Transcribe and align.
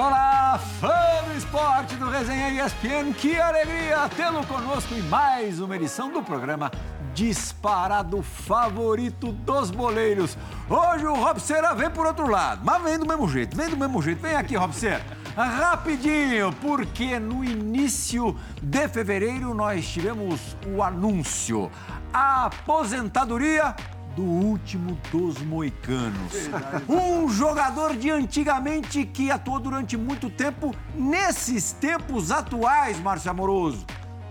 Olá, 0.00 0.58
fã 0.80 1.28
do 1.28 1.36
esporte 1.36 1.94
do 1.96 2.08
Resenha 2.08 2.64
ESPN, 2.64 3.12
que 3.12 3.38
alegria 3.38 4.08
tê-lo 4.16 4.46
conosco 4.46 4.94
em 4.94 5.02
mais 5.02 5.60
uma 5.60 5.76
edição 5.76 6.10
do 6.10 6.22
programa 6.22 6.70
disparado 7.12 8.22
favorito 8.22 9.30
dos 9.30 9.70
boleiros. 9.70 10.38
Hoje 10.70 11.04
o 11.04 11.12
Robseira 11.12 11.74
vem 11.74 11.90
por 11.90 12.06
outro 12.06 12.26
lado, 12.26 12.62
mas 12.64 12.82
vem 12.82 12.98
do 12.98 13.06
mesmo 13.06 13.28
jeito, 13.28 13.54
vem 13.54 13.68
do 13.68 13.76
mesmo 13.76 14.00
jeito. 14.00 14.22
Vem 14.22 14.36
aqui, 14.36 14.56
Robseira. 14.56 15.04
Rapidinho, 15.36 16.50
porque 16.62 17.18
no 17.18 17.44
início 17.44 18.34
de 18.62 18.88
fevereiro 18.88 19.52
nós 19.52 19.86
tivemos 19.86 20.56
o 20.66 20.82
anúncio. 20.82 21.70
A 22.10 22.46
aposentadoria 22.46 23.76
do 24.16 24.22
último 24.22 24.98
dos 25.10 25.38
moicanos. 25.38 26.48
Um 26.88 27.28
jogador 27.28 27.96
de 27.96 28.10
antigamente 28.10 29.04
que 29.04 29.30
atuou 29.30 29.60
durante 29.60 29.96
muito 29.96 30.28
tempo 30.28 30.74
nesses 30.94 31.72
tempos 31.72 32.30
atuais, 32.30 32.98
Márcio 33.00 33.30
Amoroso. 33.30 33.86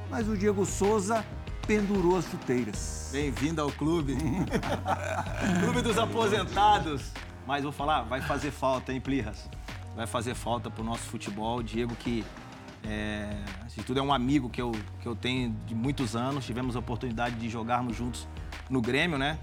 Mas 0.10 0.28
o 0.28 0.36
Diego 0.36 0.66
Souza 0.66 1.26
pendurou 1.66 2.18
as 2.18 2.26
chuteiras. 2.26 3.10
Bem-vindo 3.12 3.62
ao 3.62 3.72
clube. 3.72 4.18
clube 5.64 5.82
dos 5.82 5.98
aposentados. 5.98 7.12
Mas 7.46 7.64
vou 7.64 7.72
falar, 7.72 8.02
vai 8.04 8.22
fazer 8.22 8.52
falta, 8.52 8.92
hein, 8.92 9.00
Plirras? 9.00 9.50
Vai 9.96 10.08
fazer 10.08 10.36
falta 10.36 10.70
pro 10.70 10.84
nosso 10.84 11.04
futebol. 11.04 11.62
Diego 11.62 11.96
que, 11.96 12.26
é, 12.84 13.36
assim, 13.66 13.82
tudo 13.82 14.00
é 14.00 14.04
um 14.04 14.14
amigo 14.14 14.50
que 14.50 14.62
eu, 14.62 14.72
que 15.02 15.08
eu 15.08 15.16
tenho 15.16 15.56
de 15.66 15.76
muitos 15.76 16.16
anos. 16.16 16.46
Tivemos 16.46 16.76
a 16.76 16.80
oportunidade 16.80 17.36
de 17.36 17.50
jogarmos 17.50 17.96
juntos 17.96 18.28
no 18.70 18.82
Grêmio, 18.82 19.18
né? 19.18 19.38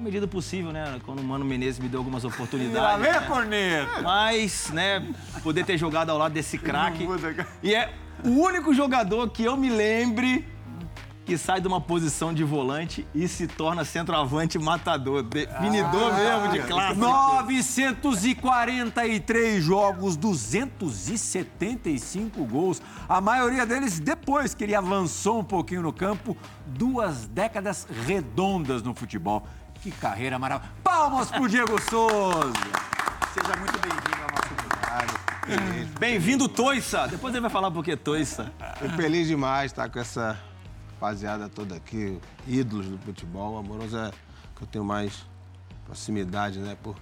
Na 0.00 0.04
medida 0.04 0.26
possível, 0.26 0.72
né? 0.72 0.98
Quando 1.04 1.20
o 1.20 1.22
Mano 1.22 1.44
Menezes 1.44 1.78
me 1.78 1.86
deu 1.86 2.00
algumas 2.00 2.24
oportunidades. 2.24 2.80
Lá 2.80 2.96
vem 2.96 3.10
a 3.10 3.20
né? 3.20 3.26
corneta! 3.26 4.00
Mas, 4.00 4.70
né, 4.70 5.06
poder 5.42 5.66
ter 5.66 5.76
jogado 5.76 6.08
ao 6.08 6.16
lado 6.16 6.32
desse 6.32 6.56
craque. 6.56 7.06
E 7.62 7.74
é 7.74 7.92
o 8.24 8.30
único 8.30 8.72
jogador 8.72 9.28
que 9.28 9.44
eu 9.44 9.58
me 9.58 9.68
lembre 9.68 10.48
que 11.26 11.36
sai 11.38 11.60
de 11.60 11.68
uma 11.68 11.80
posição 11.80 12.34
de 12.34 12.42
volante 12.42 13.06
e 13.14 13.28
se 13.28 13.46
torna 13.46 13.84
centroavante 13.84 14.58
matador, 14.58 15.22
definidor 15.22 16.12
mesmo 16.14 16.48
de 16.50 16.58
classe. 16.66 16.98
943 16.98 19.62
jogos, 19.62 20.16
275 20.16 22.44
gols. 22.46 22.82
A 23.08 23.20
maioria 23.20 23.64
deles 23.64 24.00
depois 24.00 24.54
que 24.54 24.64
ele 24.64 24.74
avançou 24.74 25.38
um 25.38 25.44
pouquinho 25.44 25.82
no 25.82 25.92
campo. 25.92 26.36
Duas 26.66 27.28
décadas 27.28 27.86
redondas 28.06 28.82
no 28.82 28.92
futebol. 28.94 29.46
Que 29.82 29.90
carreira 29.90 30.38
maravilhosa. 30.38 30.74
Palmas 30.84 31.30
pro 31.30 31.48
Diego 31.48 31.80
Souza. 31.90 32.52
Seja 33.32 33.56
muito 33.56 33.78
bem-vindo 33.78 34.22
ao 34.22 34.30
nosso 34.30 34.54
lugar. 34.64 35.98
Bem-vindo, 35.98 36.48
Toissa. 36.48 37.08
Depois 37.08 37.32
ele 37.34 37.40
vai 37.40 37.50
falar 37.50 37.70
por 37.70 37.82
que 37.84 37.96
Toissa. 37.96 38.52
Fico 38.78 38.94
feliz 38.96 39.26
demais 39.28 39.70
estar 39.72 39.88
com 39.88 39.98
essa 39.98 40.38
rapaziada 40.94 41.48
toda 41.48 41.76
aqui, 41.76 42.20
ídolos 42.46 42.86
do 42.86 42.98
futebol. 42.98 43.54
O 43.54 43.58
Amoroso 43.58 43.96
é 43.96 44.10
que 44.56 44.62
eu 44.62 44.66
tenho 44.66 44.84
mais 44.84 45.24
proximidade, 45.86 46.58
né? 46.58 46.76
Por, 46.82 46.94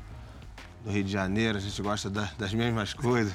do 0.85 0.91
Rio 0.93 1.03
de 1.03 1.11
Janeiro, 1.11 1.59
a 1.59 1.61
gente 1.61 1.83
gosta 1.83 2.09
da- 2.09 2.31
das 2.39 2.55
mesmas 2.55 2.95
coisas. 2.95 3.35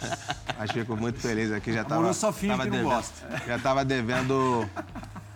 Mas 0.58 0.70
fico 0.72 0.96
muito 0.96 1.20
feliz 1.20 1.52
aqui. 1.52 1.72
Já 1.74 1.84
tava, 1.84 1.96
Amoroso 1.96 2.20
só 2.20 2.32
finge 2.32 2.52
que 2.54 2.58
não 2.58 2.64
devendo- 2.70 2.84
gosta. 2.88 3.42
Já 3.46 3.56
estava 3.56 3.84
devendo 3.84 4.68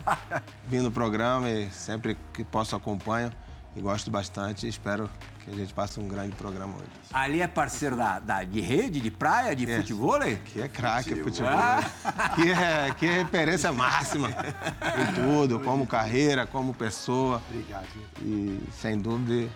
vir 0.68 0.82
no 0.82 0.90
programa 0.90 1.48
e 1.50 1.70
sempre 1.70 2.16
que 2.32 2.44
posso 2.44 2.74
acompanho 2.76 3.32
e 3.76 3.80
gosto 3.80 4.10
bastante. 4.10 4.66
Espero 4.68 5.08
que 5.44 5.50
a 5.50 5.54
gente 5.54 5.72
passe 5.74 5.98
um 5.98 6.06
grande 6.06 6.36
programa 6.36 6.74
hoje. 6.74 6.86
Ali 7.12 7.40
é 7.40 7.48
parceiro 7.48 7.96
da, 7.96 8.18
da- 8.20 8.44
de 8.44 8.60
rede, 8.60 9.00
de 9.00 9.10
praia, 9.10 9.56
de 9.56 9.68
É. 9.70 9.78
futebol? 9.78 10.20
Que 10.44 10.60
é 10.62 10.68
craque, 10.68 11.16
futebol. 11.16 11.50
Que 12.36 12.50
é, 12.52 12.94
que 12.98 13.06
é 13.06 13.22
referência 13.22 13.72
máxima 13.72 14.28
em 14.28 15.14
tudo, 15.14 15.58
como 15.60 15.86
carreira, 15.86 16.46
como 16.46 16.72
pessoa. 16.74 17.42
Obrigado. 17.50 17.86
E 18.20 18.60
sem 18.80 18.98
dúvida, 18.98 19.50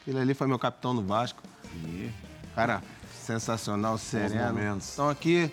aquele 0.00 0.20
ali 0.20 0.34
foi 0.34 0.46
meu 0.46 0.58
capitão 0.58 0.94
no 0.94 1.02
Vasco. 1.02 1.42
Cara, 2.54 2.82
sensacional, 3.24 3.96
sereno. 3.98 4.58
Então 4.92 5.08
aqui, 5.08 5.50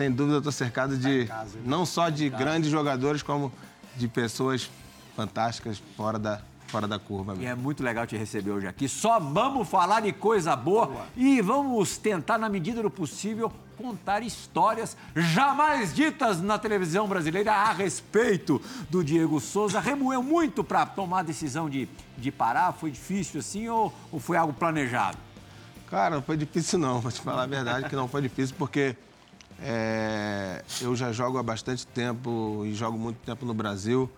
sem 0.00 0.10
dúvida, 0.10 0.38
eu 0.38 0.42
tô 0.42 0.50
cercado 0.50 0.96
de 0.96 1.26
casa, 1.26 1.58
hein? 1.58 1.64
não 1.66 1.84
só 1.84 2.08
de 2.08 2.30
grandes 2.30 2.70
jogadores, 2.70 3.22
como 3.22 3.52
de 3.96 4.08
pessoas 4.08 4.70
fantásticas 5.14 5.82
fora 5.94 6.18
da, 6.18 6.40
fora 6.68 6.88
da 6.88 6.98
curva. 6.98 7.34
E 7.34 7.40
mesmo. 7.40 7.50
é 7.50 7.54
muito 7.54 7.82
legal 7.82 8.06
te 8.06 8.16
receber 8.16 8.50
hoje 8.50 8.66
aqui. 8.66 8.88
Só 8.88 9.20
vamos 9.20 9.68
falar 9.68 10.00
de 10.00 10.10
coisa 10.10 10.56
boa, 10.56 11.04
e 11.14 11.42
vamos 11.42 11.98
tentar, 11.98 12.38
na 12.38 12.48
medida 12.48 12.82
do 12.82 12.90
possível, 12.90 13.52
contar 13.76 14.22
histórias 14.22 14.96
jamais 15.14 15.94
ditas 15.94 16.40
na 16.40 16.58
televisão 16.58 17.06
brasileira 17.06 17.52
a 17.52 17.70
respeito 17.70 18.58
do 18.88 19.04
Diego 19.04 19.38
Souza. 19.38 19.80
Remoeu 19.80 20.22
muito 20.22 20.64
para 20.64 20.86
tomar 20.86 21.18
a 21.18 21.24
decisão 21.24 21.68
de, 21.68 21.86
de 22.16 22.32
parar? 22.32 22.72
Foi 22.72 22.90
difícil 22.90 23.40
assim 23.40 23.68
ou, 23.68 23.92
ou 24.10 24.18
foi 24.18 24.38
algo 24.38 24.54
planejado? 24.54 25.18
Cara, 25.90 26.14
não 26.14 26.22
foi 26.22 26.38
difícil 26.38 26.78
não, 26.78 27.00
vou 27.00 27.12
te 27.12 27.20
falar 27.20 27.42
a 27.42 27.46
verdade 27.46 27.86
que 27.86 27.96
não 27.96 28.08
foi 28.08 28.22
difícil, 28.22 28.54
porque 28.56 28.96
é, 29.62 30.64
eu 30.80 30.96
já 30.96 31.12
jogo 31.12 31.38
há 31.38 31.42
bastante 31.42 31.86
tempo 31.86 32.62
e 32.64 32.74
jogo 32.74 32.98
muito 32.98 33.18
tempo 33.18 33.44
no 33.44 33.52
Brasil. 33.52 34.10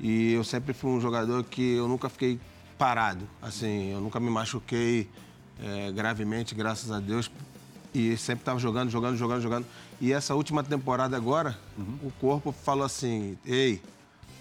E 0.00 0.32
eu 0.32 0.42
sempre 0.42 0.72
fui 0.72 0.90
um 0.90 1.00
jogador 1.00 1.44
que 1.44 1.74
eu 1.74 1.86
nunca 1.86 2.08
fiquei 2.08 2.40
parado. 2.76 3.28
Assim, 3.40 3.92
eu 3.92 4.00
nunca 4.00 4.18
me 4.18 4.28
machuquei 4.28 5.08
é, 5.62 5.92
gravemente, 5.92 6.54
graças 6.54 6.90
a 6.90 6.98
Deus. 6.98 7.30
E 7.94 8.16
sempre 8.16 8.42
estava 8.42 8.58
jogando, 8.58 8.90
jogando, 8.90 9.16
jogando, 9.16 9.40
jogando. 9.42 9.66
E 10.00 10.12
essa 10.12 10.34
última 10.34 10.64
temporada 10.64 11.16
agora, 11.16 11.56
o 12.02 12.10
corpo 12.20 12.50
falou 12.50 12.84
assim, 12.84 13.38
ei, 13.44 13.80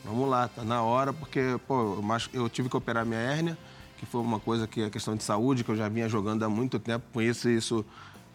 vamos 0.03 0.27
lá, 0.27 0.47
tá 0.47 0.63
na 0.63 0.81
hora, 0.81 1.13
porque 1.13 1.59
pô, 1.67 1.97
eu 2.33 2.49
tive 2.49 2.69
que 2.69 2.77
operar 2.77 3.05
minha 3.05 3.19
hérnia, 3.19 3.57
que 3.97 4.05
foi 4.05 4.21
uma 4.21 4.39
coisa 4.39 4.65
que 4.65 4.81
é 4.81 4.89
questão 4.89 5.15
de 5.15 5.23
saúde, 5.23 5.63
que 5.63 5.69
eu 5.69 5.75
já 5.75 5.87
vinha 5.87 6.09
jogando 6.09 6.43
há 6.43 6.49
muito 6.49 6.79
tempo 6.79 7.05
com 7.13 7.21
isso, 7.21 7.49
e 7.49 7.57
isso 7.57 7.85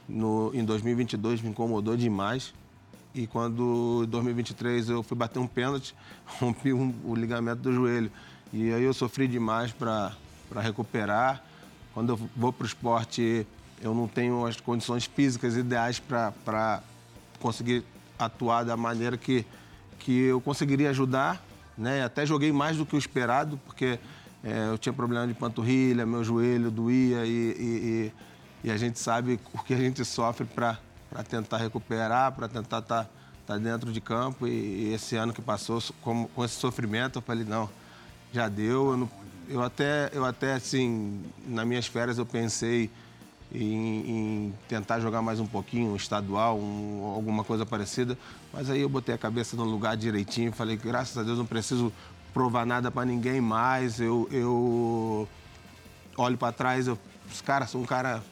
no, 0.08 0.50
em 0.54 0.64
2022 0.64 1.40
me 1.42 1.50
incomodou 1.50 1.96
demais. 1.96 2.52
E 3.14 3.26
quando 3.26 4.02
em 4.04 4.08
2023 4.08 4.90
eu 4.90 5.02
fui 5.02 5.16
bater 5.16 5.38
um 5.38 5.46
pênalti, 5.46 5.94
rompi 6.38 6.72
um- 6.72 6.94
o 7.04 7.14
ligamento 7.14 7.62
do 7.62 7.72
joelho. 7.72 8.10
E 8.52 8.72
aí 8.72 8.82
eu 8.82 8.92
sofri 8.94 9.26
demais 9.26 9.72
para 9.72 10.12
recuperar. 10.60 11.42
Quando 11.94 12.10
eu 12.10 12.20
vou 12.36 12.52
para 12.52 12.64
o 12.64 12.66
esporte, 12.66 13.46
eu 13.80 13.94
não 13.94 14.06
tenho 14.06 14.44
as 14.46 14.60
condições 14.60 15.04
físicas 15.06 15.56
ideais 15.56 15.98
para 15.98 16.82
conseguir 17.40 17.82
atuar 18.18 18.64
da 18.64 18.76
maneira 18.76 19.16
que, 19.16 19.44
que 19.98 20.12
eu 20.12 20.40
conseguiria 20.40 20.90
ajudar. 20.90 21.42
Né? 21.76 22.04
Até 22.04 22.24
joguei 22.26 22.52
mais 22.52 22.76
do 22.76 22.84
que 22.86 22.94
o 22.94 22.98
esperado, 22.98 23.58
porque 23.66 23.98
é, 24.44 24.68
eu 24.70 24.78
tinha 24.78 24.92
problema 24.92 25.26
de 25.26 25.34
panturrilha, 25.34 26.06
meu 26.06 26.22
joelho 26.22 26.70
doía 26.70 27.24
e, 27.26 27.30
e- 27.30 28.12
e- 28.12 28.12
e 28.66 28.70
a 28.72 28.76
gente 28.76 28.98
sabe 28.98 29.38
o 29.54 29.62
que 29.62 29.72
a 29.72 29.76
gente 29.76 30.04
sofre 30.04 30.44
para 30.44 30.76
tentar 31.28 31.58
recuperar, 31.58 32.32
para 32.32 32.48
tentar 32.48 32.80
estar 32.80 33.08
dentro 33.60 33.92
de 33.92 34.00
campo. 34.00 34.44
E, 34.44 34.50
e 34.88 34.92
esse 34.92 35.14
ano 35.14 35.32
que 35.32 35.40
passou 35.40 35.80
com, 36.02 36.26
com 36.26 36.44
esse 36.44 36.54
sofrimento, 36.56 37.18
eu 37.18 37.22
falei, 37.22 37.44
não, 37.44 37.70
já 38.32 38.48
deu. 38.48 38.90
Eu, 38.90 38.96
não- 38.96 39.10
eu 39.48 39.62
até, 39.62 40.10
eu 40.12 40.24
até, 40.24 40.54
assim, 40.54 41.22
nas 41.46 41.64
minhas 41.64 41.86
férias 41.86 42.18
eu 42.18 42.26
pensei 42.26 42.90
em, 43.54 44.10
em 44.48 44.54
tentar 44.68 44.98
jogar 44.98 45.22
mais 45.22 45.38
um 45.38 45.46
pouquinho, 45.46 45.92
um 45.92 45.96
estadual, 45.96 46.58
um- 46.58 47.04
alguma 47.14 47.44
coisa 47.44 47.64
parecida. 47.64 48.18
Mas 48.52 48.68
aí 48.68 48.80
eu 48.80 48.88
botei 48.88 49.14
a 49.14 49.18
cabeça 49.18 49.56
no 49.56 49.62
lugar 49.62 49.96
direitinho, 49.96 50.50
falei, 50.50 50.76
graças 50.76 51.16
a 51.16 51.22
Deus 51.22 51.38
não 51.38 51.46
preciso 51.46 51.92
provar 52.34 52.66
nada 52.66 52.90
para 52.90 53.04
ninguém 53.06 53.40
mais. 53.40 54.00
Eu, 54.00 54.28
eu 54.32 55.28
olho 56.16 56.36
para 56.36 56.52
trás, 56.52 56.88
eu, 56.88 56.98
os 57.30 57.40
caras 57.40 57.70
são 57.70 57.82
um 57.82 57.86
cara 57.86 58.24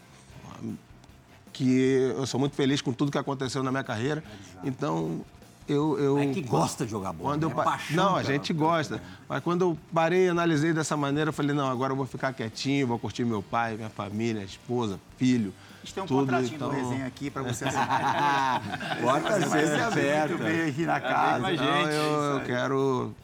que 1.52 2.12
eu 2.16 2.26
sou 2.26 2.40
muito 2.40 2.56
feliz 2.56 2.80
com 2.80 2.92
tudo 2.92 3.12
que 3.12 3.18
aconteceu 3.18 3.62
na 3.62 3.70
minha 3.70 3.84
carreira. 3.84 4.22
Então, 4.64 5.20
eu... 5.68 5.98
eu 5.98 6.18
É 6.18 6.26
que 6.26 6.40
gosta 6.42 6.84
de 6.84 6.90
jogar 6.90 7.12
bola, 7.12 7.30
Quando 7.34 7.44
eu 7.44 7.48
né? 7.50 7.54
pa- 7.54 7.64
Paixão, 7.64 7.96
Não, 7.96 8.16
a 8.16 8.22
gente 8.22 8.52
gosta. 8.52 9.00
Mas 9.28 9.42
quando 9.42 9.62
eu 9.62 9.78
parei 9.92 10.26
e 10.26 10.28
analisei 10.28 10.72
dessa 10.72 10.96
maneira, 10.96 11.28
eu 11.28 11.32
falei, 11.32 11.54
não, 11.54 11.68
agora 11.70 11.92
eu 11.92 11.96
vou 11.96 12.06
ficar 12.06 12.32
quietinho, 12.32 12.86
vou 12.86 12.98
curtir 12.98 13.24
meu 13.24 13.42
pai, 13.42 13.76
minha 13.76 13.88
família, 13.90 14.42
esposa, 14.42 14.98
filho. 15.16 15.54
A 15.82 15.86
gente 15.86 15.94
tem 15.94 16.02
um 16.02 16.06
tudo, 16.06 16.20
contratinho 16.26 16.54
então... 16.56 16.70
do 16.70 16.74
resenha 16.74 17.06
aqui 17.06 17.30
para 17.30 17.42
você 17.42 17.64
assinar. 17.68 18.62
Porta 19.02 19.40
Você 19.40 19.66
se 19.66 19.80
aberta. 19.80 20.28
muito 20.28 20.42
bem 20.44 20.62
aqui 20.70 20.86
na 20.86 21.00
casa. 21.00 21.46
é 21.48 21.52
eu, 21.52 21.54
isso 21.56 21.94
eu 21.94 22.36
aí. 22.38 22.44
quero 22.46 23.14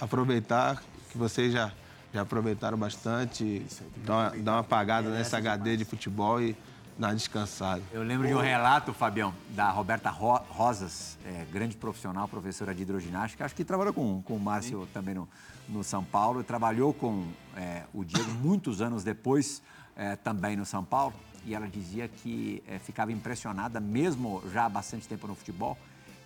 aproveitar 0.00 0.82
que 1.10 1.16
vocês 1.16 1.52
já, 1.52 1.70
já 2.12 2.20
aproveitaram 2.22 2.76
bastante, 2.76 3.64
dar 4.04 4.12
uma, 4.14 4.30
dar 4.42 4.52
uma 4.52 4.60
apagada 4.60 5.10
nesse 5.10 5.34
HD 5.34 5.78
de 5.78 5.84
futebol 5.84 6.40
e 6.40 6.54
dar 6.98 7.08
uma 7.08 7.14
descansada. 7.14 7.82
Eu 7.90 8.02
lembro 8.02 8.26
de 8.28 8.34
um 8.34 8.40
relato, 8.40 8.92
Fabião, 8.92 9.32
da 9.50 9.70
Roberta 9.70 10.10
Ro- 10.10 10.42
Rosas, 10.50 11.18
é, 11.24 11.46
grande 11.50 11.74
profissional, 11.76 12.28
professora 12.28 12.74
de 12.74 12.82
hidroginástica, 12.82 13.44
acho 13.44 13.54
que 13.54 13.64
trabalhou 13.64 13.94
com, 13.94 14.20
com 14.22 14.36
o 14.36 14.40
Márcio 14.40 14.86
também 14.92 15.14
no, 15.14 15.26
no 15.68 15.82
São 15.82 16.04
Paulo, 16.04 16.40
e 16.42 16.44
trabalhou 16.44 16.92
com 16.92 17.26
é, 17.56 17.84
o 17.94 18.04
Diego 18.04 18.30
muitos 18.32 18.82
anos 18.82 19.02
depois, 19.02 19.62
é, 19.96 20.14
também 20.16 20.54
no 20.54 20.66
São 20.66 20.84
Paulo. 20.84 21.14
e 21.46 21.54
ela 21.54 21.66
dizia 21.66 22.08
que 22.08 22.62
é, 22.68 22.78
ficava 22.78 23.10
impressionada, 23.10 23.80
mesmo 23.80 24.42
já 24.52 24.66
há 24.66 24.68
bastante 24.68 25.08
tempo 25.08 25.26
no 25.26 25.34
futebol, 25.34 25.78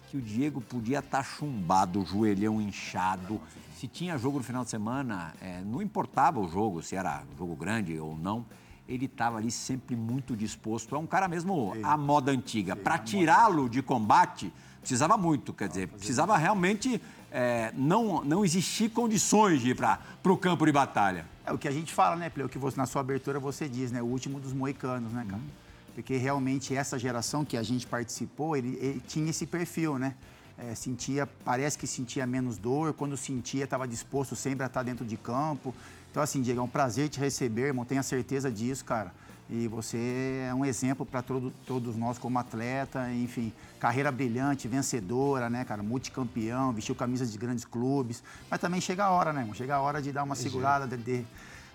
que 0.09 0.17
o 0.17 0.21
Diego 0.21 0.61
podia 0.61 1.01
estar 1.01 1.19
tá 1.19 1.23
chumbado, 1.23 2.01
o 2.01 2.07
joelhão 2.07 2.61
inchado. 2.61 3.41
Se 3.77 3.87
tinha 3.87 4.17
jogo 4.17 4.39
no 4.39 4.45
final 4.45 4.65
de 4.65 4.71
semana, 4.71 5.35
é, 5.41 5.61
não 5.61 5.83
importava 5.83 6.41
o 6.41 6.49
jogo, 6.49 6.83
se 6.83 6.97
era 6.97 7.23
jogo 7.37 7.55
grande 7.55 7.99
ou 7.99 8.17
não, 8.17 8.47
ele 8.89 9.07
estava 9.07 9.39
ali 9.39 9.51
sempre 9.51 9.97
muito 9.97 10.37
disposto. 10.37 10.95
É 10.95 10.99
um 10.99 11.07
cara 11.07 11.29
mesmo 11.29 11.75
à 11.83 11.97
moda 11.97 12.31
antiga. 12.31 12.77
Para 12.77 12.99
tirá-lo 12.99 13.69
de 13.69 13.83
combate, 13.83 14.53
precisava 14.81 15.17
muito, 15.17 15.53
quer 15.53 15.69
dizer, 15.69 15.89
precisava 15.89 16.37
realmente 16.37 17.01
é, 17.31 17.73
não, 17.75 18.25
não 18.25 18.45
existir 18.45 18.91
condições 18.91 19.61
de 19.61 19.71
ir 19.71 19.77
para 19.77 19.99
o 20.25 20.37
campo 20.37 20.65
de 20.65 20.73
batalha. 20.73 21.27
É 21.45 21.53
o 21.53 21.59
que 21.59 21.69
a 21.69 21.73
gente 21.73 21.93
fala, 21.93 22.17
né, 22.17 22.31
Pleu? 22.31 22.49
Que 22.49 22.59
você, 22.59 22.77
na 22.77 22.87
sua 22.87 23.01
abertura 23.01 23.39
você 23.39 23.69
diz, 23.69 23.93
né? 23.93 24.01
O 24.01 24.07
último 24.07 24.41
dos 24.41 24.53
moicanos, 24.53 25.13
né, 25.13 25.25
cara? 25.29 25.43
Uhum. 25.43 25.66
Porque 25.97 26.19
realmente 26.19 26.77
essa 26.77 26.99
geração 26.99 27.43
que 27.43 27.57
a 27.57 27.63
gente 27.63 27.87
participou, 27.87 28.55
ele, 28.55 28.77
ele 28.83 29.03
tinha 29.09 29.31
esse 29.31 29.47
perfil, 29.47 29.99
né? 29.99 30.15
É, 30.59 30.75
sentia, 30.75 31.27
parece 31.43 31.79
que 31.79 31.87
sentia 31.87 32.27
menos 32.27 32.59
dor, 32.59 32.93
quando 32.93 33.17
sentia 33.17 33.65
estava 33.65 33.89
disposto 33.89 34.37
sempre 34.37 34.63
a 34.63 34.67
estar 34.67 34.83
dentro 34.83 35.07
de 35.07 35.17
campo. 35.17 35.75
Então, 36.11 36.23
assim, 36.23 36.43
Diego, 36.43 36.61
é 36.61 36.63
um 36.63 36.69
prazer 36.69 37.09
te 37.09 37.19
receber, 37.19 37.69
irmão, 37.69 37.83
tenha 37.87 38.03
certeza 38.03 38.51
disso, 38.51 38.85
cara. 38.85 39.11
E 39.49 39.67
você 39.69 40.45
é 40.47 40.55
um 40.55 40.67
exemplo 40.67 41.07
para 41.07 41.23
todo, 41.23 41.51
todos 41.67 41.97
nós 41.97 42.19
como 42.19 42.39
atleta, 42.39 43.11
enfim, 43.15 43.51
carreira 43.81 44.13
brilhante, 44.13 44.69
vencedora, 44.69 45.49
né, 45.49 45.65
cara, 45.65 45.83
multicampeão, 45.83 46.75
vestiu 46.75 46.95
camisas 46.95 47.33
de 47.33 47.39
grandes 47.39 47.65
clubes. 47.65 48.23
Mas 48.51 48.61
também 48.61 48.83
chega 48.83 49.07
a 49.07 49.11
hora, 49.11 49.33
né, 49.33 49.41
irmão? 49.41 49.55
Chega 49.55 49.77
a 49.77 49.81
hora 49.81 50.03
de 50.03 50.13
dar 50.13 50.25
uma 50.25 50.35
segurada, 50.35 50.87
de, 50.87 51.03
de 51.03 51.27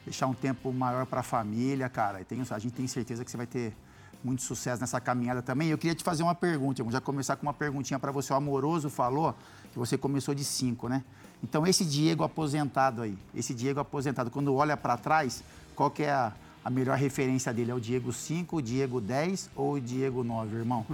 deixar 0.05 0.27
um 0.27 0.33
tempo 0.35 0.71
maior 0.71 1.07
para 1.07 1.21
a 1.21 1.23
família, 1.23 1.89
cara. 1.89 2.21
E 2.21 2.23
tem, 2.23 2.39
a 2.47 2.59
gente 2.59 2.73
tem 2.73 2.85
certeza 2.85 3.25
que 3.25 3.31
você 3.31 3.37
vai 3.37 3.47
ter 3.47 3.73
muito 4.23 4.41
sucesso 4.41 4.81
nessa 4.81 4.99
caminhada 4.99 5.41
também. 5.41 5.69
Eu 5.69 5.77
queria 5.77 5.95
te 5.95 6.03
fazer 6.03 6.23
uma 6.23 6.35
pergunta, 6.35 6.81
vamos 6.81 6.93
já 6.93 7.01
começar 7.01 7.35
com 7.35 7.43
uma 7.43 7.53
perguntinha 7.53 7.99
para 7.99 8.11
você. 8.11 8.33
O 8.33 8.35
Amoroso 8.35 8.89
falou 8.89 9.35
que 9.71 9.79
você 9.79 9.97
começou 9.97 10.33
de 10.33 10.43
cinco, 10.43 10.87
né? 10.87 11.03
Então, 11.43 11.65
esse 11.65 11.83
Diego 11.83 12.23
aposentado 12.23 13.01
aí, 13.01 13.17
esse 13.33 13.53
Diego 13.53 13.79
aposentado, 13.79 14.29
quando 14.29 14.53
olha 14.53 14.77
para 14.77 14.95
trás, 14.97 15.43
qual 15.75 15.89
que 15.89 16.03
é 16.03 16.11
a 16.11 16.33
a 16.63 16.69
melhor 16.69 16.95
referência 16.95 17.51
dele 17.51 17.71
é 17.71 17.73
o 17.73 17.79
Diego 17.79 18.13
5, 18.13 18.57
o 18.57 18.61
Diego 18.61 19.01
10 19.01 19.49
ou 19.55 19.73
o 19.73 19.81
Diego 19.81 20.23
9, 20.23 20.57
irmão? 20.57 20.85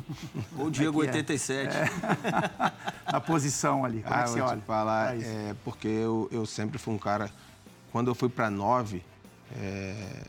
Ou 0.57 0.68
o 0.68 0.71
Diego 0.71 1.03
é 1.03 1.07
87. 1.07 1.75
É? 1.75 1.80
É. 1.81 3.12
Na 3.12 3.19
posição 3.19 3.83
ali, 3.83 4.01
como 4.01 4.15
ah, 4.15 4.19
é 4.19 4.23
que 4.23 4.30
você 4.30 4.41
olha? 4.41 4.62
Te 4.62 4.65
falar, 4.65 5.18
é, 5.18 5.19
é 5.19 5.56
porque 5.65 5.88
eu, 5.88 6.30
eu 6.31 6.45
sempre 6.45 6.77
fui 6.77 6.94
um 6.94 6.97
cara... 6.97 7.30
Quando 7.91 8.09
eu 8.09 8.15
fui 8.15 8.30
para 8.30 8.50
9, 8.50 9.03
é, 9.57 10.23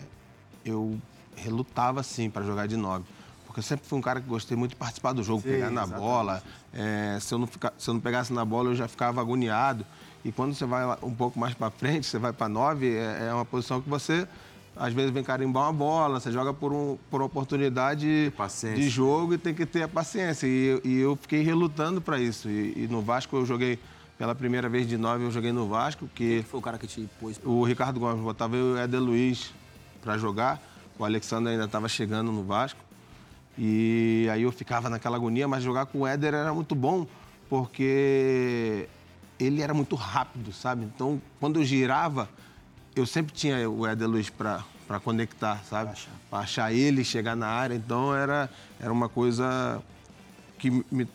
eu 0.65 0.99
relutava, 1.43 2.02
sim, 2.02 2.29
para 2.31 2.44
jogar 2.44 2.67
de 2.67 2.76
9. 2.76 3.05
Porque 3.46 3.61
eu 3.61 3.64
sempre 3.64 3.87
fui 3.87 3.99
um 3.99 4.02
cara 4.02 4.20
que 4.20 4.29
gostei 4.29 4.56
muito 4.56 4.70
de 4.70 4.76
participar 4.76 5.12
do 5.12 5.23
jogo, 5.23 5.43
sim, 5.43 5.49
pegar 5.49 5.70
na 5.70 5.82
exatamente. 5.82 6.00
bola. 6.00 6.43
É, 6.73 7.19
se, 7.20 7.32
eu 7.32 7.38
não 7.38 7.46
fica, 7.46 7.73
se 7.79 7.88
eu 7.88 7.94
não 7.94 8.00
pegasse 8.00 8.32
na 8.32 8.44
bola, 8.44 8.70
eu 8.70 8.75
já 8.75 8.87
ficava 8.87 9.20
agoniado. 9.20 9.87
E 10.25 10.32
quando 10.32 10.55
você 10.55 10.67
vai 10.67 10.85
um 11.02 11.14
pouco 11.14 11.38
mais 11.38 11.55
para 11.55 11.70
frente, 11.70 12.06
você 12.06 12.19
vai 12.19 12.32
para 12.32 12.49
9, 12.49 12.96
é, 12.96 13.29
é 13.29 13.35
uma 13.35 13.44
posição 13.44 13.81
que 13.81 13.88
você 13.88 14.26
às 14.79 14.93
vezes 14.93 15.11
vem 15.11 15.25
carimbar 15.25 15.64
uma 15.64 15.73
bola, 15.73 16.20
você 16.20 16.31
joga 16.31 16.55
por, 16.55 16.73
um, 16.73 16.96
por 17.11 17.20
oportunidade 17.20 18.32
de 18.76 18.88
jogo 18.88 19.34
e 19.34 19.38
tem 19.38 19.52
que 19.52 19.67
ter 19.67 19.82
a 19.82 19.88
paciência. 19.88 20.46
E, 20.46 20.81
e 20.84 20.99
eu 20.99 21.17
fiquei 21.17 21.43
relutando 21.43 22.00
para 22.00 22.20
isso. 22.20 22.49
E, 22.49 22.84
e, 22.84 22.88
no 22.88 23.02
Vasco 23.02 23.37
eu 23.37 23.44
joguei 23.44 23.79
pela 24.17 24.34
primeira 24.34 24.69
vez 24.69 24.87
de 24.87 24.96
nove, 24.96 25.25
eu 25.25 25.31
joguei 25.32 25.50
no 25.50 25.67
Vasco. 25.67 26.08
Que 26.14 26.37
Quem 26.37 26.43
foi 26.44 26.61
o 26.61 26.62
cara 26.62 26.79
que 26.79 26.87
te 26.87 27.08
pôs? 27.20 27.41
O 27.44 27.64
Ricardo 27.64 27.99
Gomes 27.99 28.23
botava 28.23 28.56
eu 28.56 28.70
e 28.70 28.73
o 28.75 28.79
Éder 28.79 29.00
Luiz 29.00 29.52
para 30.00 30.17
jogar. 30.17 30.62
O 30.99 31.05
Alexandre 31.05 31.53
ainda 31.53 31.65
estava 31.65 31.89
chegando 31.89 32.33
no 32.33 32.43
Vasco. 32.43 32.81
E 33.56 34.29
aí 34.33 34.43
eu 34.43 34.53
ficava 34.53 34.89
naquela 34.89 35.17
agonia, 35.17 35.49
mas 35.49 35.62
jogar 35.62 35.87
com 35.87 36.00
o 36.00 36.06
Éder 36.06 36.35
era 36.35 36.55
muito 36.55 36.75
bom, 36.75 37.06
porque 37.49 38.89
ele 39.39 39.62
era 39.62 39.75
muito 39.75 39.97
rápido, 39.97 40.53
sabe? 40.53 40.85
Então, 40.85 41.21
quando 41.41 41.59
eu 41.59 41.65
girava, 41.65 42.29
eu 42.95 43.06
sempre 43.06 43.33
tinha 43.33 43.69
o 43.69 43.87
Éder 43.87 44.09
Luiz 44.09 44.31
para 44.31 44.65
conectar, 45.03 45.62
sabe? 45.69 45.97
Para 46.31 46.41
achar 46.41 46.73
ele, 46.73 47.05
chegar 47.05 47.37
na 47.37 47.49
área. 47.49 47.75
Então 47.75 48.15
era, 48.15 48.51
era 48.81 48.93
uma 48.93 49.09
coisa 49.09 49.83
que 50.59 50.71
me 50.91 51.09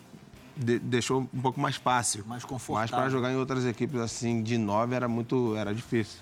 de, 0.56 0.78
deixou 0.78 1.20
um 1.20 1.40
pouco 1.40 1.60
mais 1.60 1.76
fácil. 1.76 2.24
Mais 2.26 2.44
confortável. 2.44 2.90
Mas 2.90 2.90
para 2.90 3.10
jogar 3.10 3.32
em 3.32 3.36
outras 3.36 3.66
equipes 3.66 4.00
assim 4.00 4.42
de 4.42 4.56
nove 4.56 4.94
era 4.94 5.08
muito 5.08 5.56
era 5.56 5.74
difícil. 5.74 6.20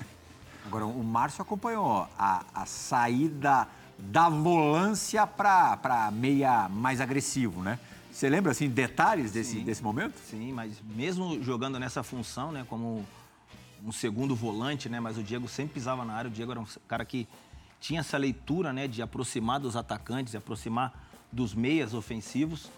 Agora, 0.65 0.87
o 0.87 1.03
Márcio 1.03 1.43
acompanhou 1.43 2.09
a, 2.19 2.45
a 2.55 2.67
saída 2.67 3.69
da 3.99 4.29
volância 4.29 5.27
para 5.27 6.11
meia 6.13 6.69
mais 6.69 7.01
agressivo, 7.01 7.63
né? 7.63 7.79
Você 8.11 8.29
lembra, 8.29 8.53
assim, 8.53 8.69
detalhes 8.69 9.33
desse, 9.33 9.61
desse 9.61 9.83
momento? 9.83 10.19
Sim, 10.19 10.53
mas 10.53 10.75
mesmo 10.95 11.43
jogando 11.43 11.79
nessa 11.79 12.03
função, 12.03 12.53
né, 12.53 12.65
como 12.69 13.07
um 13.85 13.91
segundo 13.91 14.37
volante, 14.37 14.89
né? 14.89 15.01
Mas 15.01 15.19
o 15.19 15.23
Diego 15.23 15.49
sempre 15.49 15.75
pisava 15.75 16.05
na 16.05 16.13
área. 16.13 16.29
O 16.29 16.33
Diego 16.33 16.53
era 16.53 16.61
um 16.61 16.67
cara 16.87 17.05
que 17.05 17.27
tinha 17.81 18.01
essa 18.01 18.17
leitura, 18.17 18.73
né? 18.73 18.87
De 18.87 19.03
aproximar 19.03 19.59
dos 19.59 19.77
atacantes, 19.77 20.33
de 20.33 20.37
aproximar 20.37 20.93
dos 21.33 21.55
meias 21.55 21.95
ofensivos. 21.95 22.71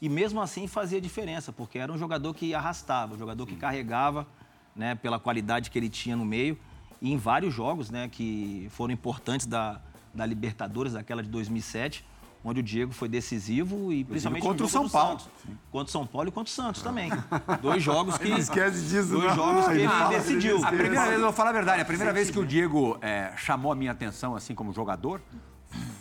E 0.00 0.08
mesmo 0.08 0.40
assim 0.40 0.66
fazia 0.66 1.00
diferença, 1.00 1.52
porque 1.52 1.78
era 1.78 1.92
um 1.92 1.98
jogador 1.98 2.32
que 2.32 2.54
arrastava, 2.54 3.14
um 3.14 3.18
jogador 3.18 3.46
que 3.46 3.56
carregava, 3.56 4.26
né? 4.74 4.94
Pela 4.94 5.18
qualidade 5.18 5.70
que 5.70 5.78
ele 5.78 5.88
tinha 5.88 6.16
no 6.16 6.24
meio. 6.24 6.58
E 7.00 7.12
em 7.12 7.16
vários 7.16 7.54
jogos, 7.54 7.90
né? 7.90 8.08
Que 8.08 8.68
foram 8.70 8.92
importantes 8.92 9.46
da, 9.46 9.80
da 10.12 10.26
Libertadores, 10.26 10.92
daquela 10.92 11.22
de 11.22 11.28
2007 11.28 12.04
onde 12.44 12.60
o 12.60 12.62
Diego 12.62 12.92
foi 12.92 13.08
decisivo 13.08 13.92
e 13.92 14.04
principalmente 14.04 14.42
contra 14.42 14.64
o 14.64 14.68
São 14.68 14.88
Paulo. 14.88 15.20
Contra 15.70 15.88
o 15.88 15.92
São 15.92 16.06
Paulo 16.06 16.28
e 16.28 16.32
contra 16.32 16.50
o 16.50 16.54
Santos 16.54 16.82
também. 16.82 17.10
Dois 17.60 17.82
jogos 17.84 18.16
que. 18.16 18.28
Não 18.28 18.38
esquece 18.38 18.82
disso, 18.86 19.10
Dois 19.10 19.24
não. 19.24 19.34
jogos 19.34 19.66
que 19.66 19.72
ele, 19.72 19.82
ele 19.82 20.08
decidiu. 20.08 20.64
A 20.64 20.68
primeira 20.68 21.06
vez, 21.06 21.14
eu 21.14 21.22
vou 21.22 21.32
falar 21.32 21.50
a 21.50 21.52
verdade, 21.52 21.82
a 21.82 21.84
primeira 21.84 22.12
vez 22.12 22.30
que 22.30 22.38
o 22.38 22.46
Diego 22.46 22.96
é, 23.00 23.32
chamou 23.36 23.72
a 23.72 23.74
minha 23.74 23.92
atenção, 23.92 24.34
assim 24.34 24.54
como 24.54 24.72
jogador, 24.72 25.20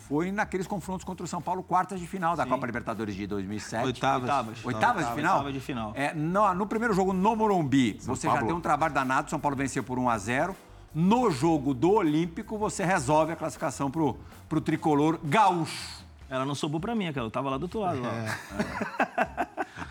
foi 0.08 0.32
naqueles 0.32 0.68
confrontos 0.68 1.04
contra 1.04 1.26
o 1.26 1.28
São 1.28 1.42
Paulo, 1.42 1.62
quartas 1.62 2.00
de 2.00 2.08
final 2.08 2.36
da 2.36 2.44
Sim. 2.44 2.50
Copa 2.50 2.66
Libertadores 2.66 3.16
de 3.16 3.28
2007. 3.28 3.86
Oitavas. 3.86 4.22
Oitavas, 4.22 4.66
Oitavas 4.66 5.08
de 5.08 5.16
final? 5.16 5.34
Oitavas 5.34 5.54
de 5.54 5.60
final. 5.60 5.92
É, 5.96 6.14
no, 6.14 6.54
no, 6.54 6.68
primeiro 6.68 6.94
jogo 6.94 7.12
no 7.12 7.36
Morumbi, 7.36 7.98
São 8.00 8.16
você 8.16 8.28
Paulo. 8.28 8.42
já 8.42 8.48
deu 8.48 8.56
um 8.56 8.62
trabalho 8.62 8.94
danado, 8.94 9.30
São 9.30 9.40
Paulo 9.40 9.58
venceu 9.58 9.84
por 9.84 10.00
1 10.00 10.10
a 10.10 10.18
0 10.18 10.56
No 11.00 11.30
jogo 11.30 11.76
do 11.76 11.92
Olímpico, 11.92 12.58
você 12.58 12.84
resolve 12.84 13.32
a 13.32 13.36
classificação 13.36 13.92
para 13.92 14.02
o 14.02 14.62
tricolor 14.62 15.20
gaúcho. 15.24 16.04
Ela 16.28 16.44
não 16.44 16.56
sobrou 16.56 16.82
pra 16.82 16.96
mim, 16.96 17.06
eu 17.16 17.30
tava 17.30 17.52
lá 17.52 17.58
do 17.60 17.64
outro 17.66 17.82
lado. 17.82 18.02
Lá. 18.02 18.10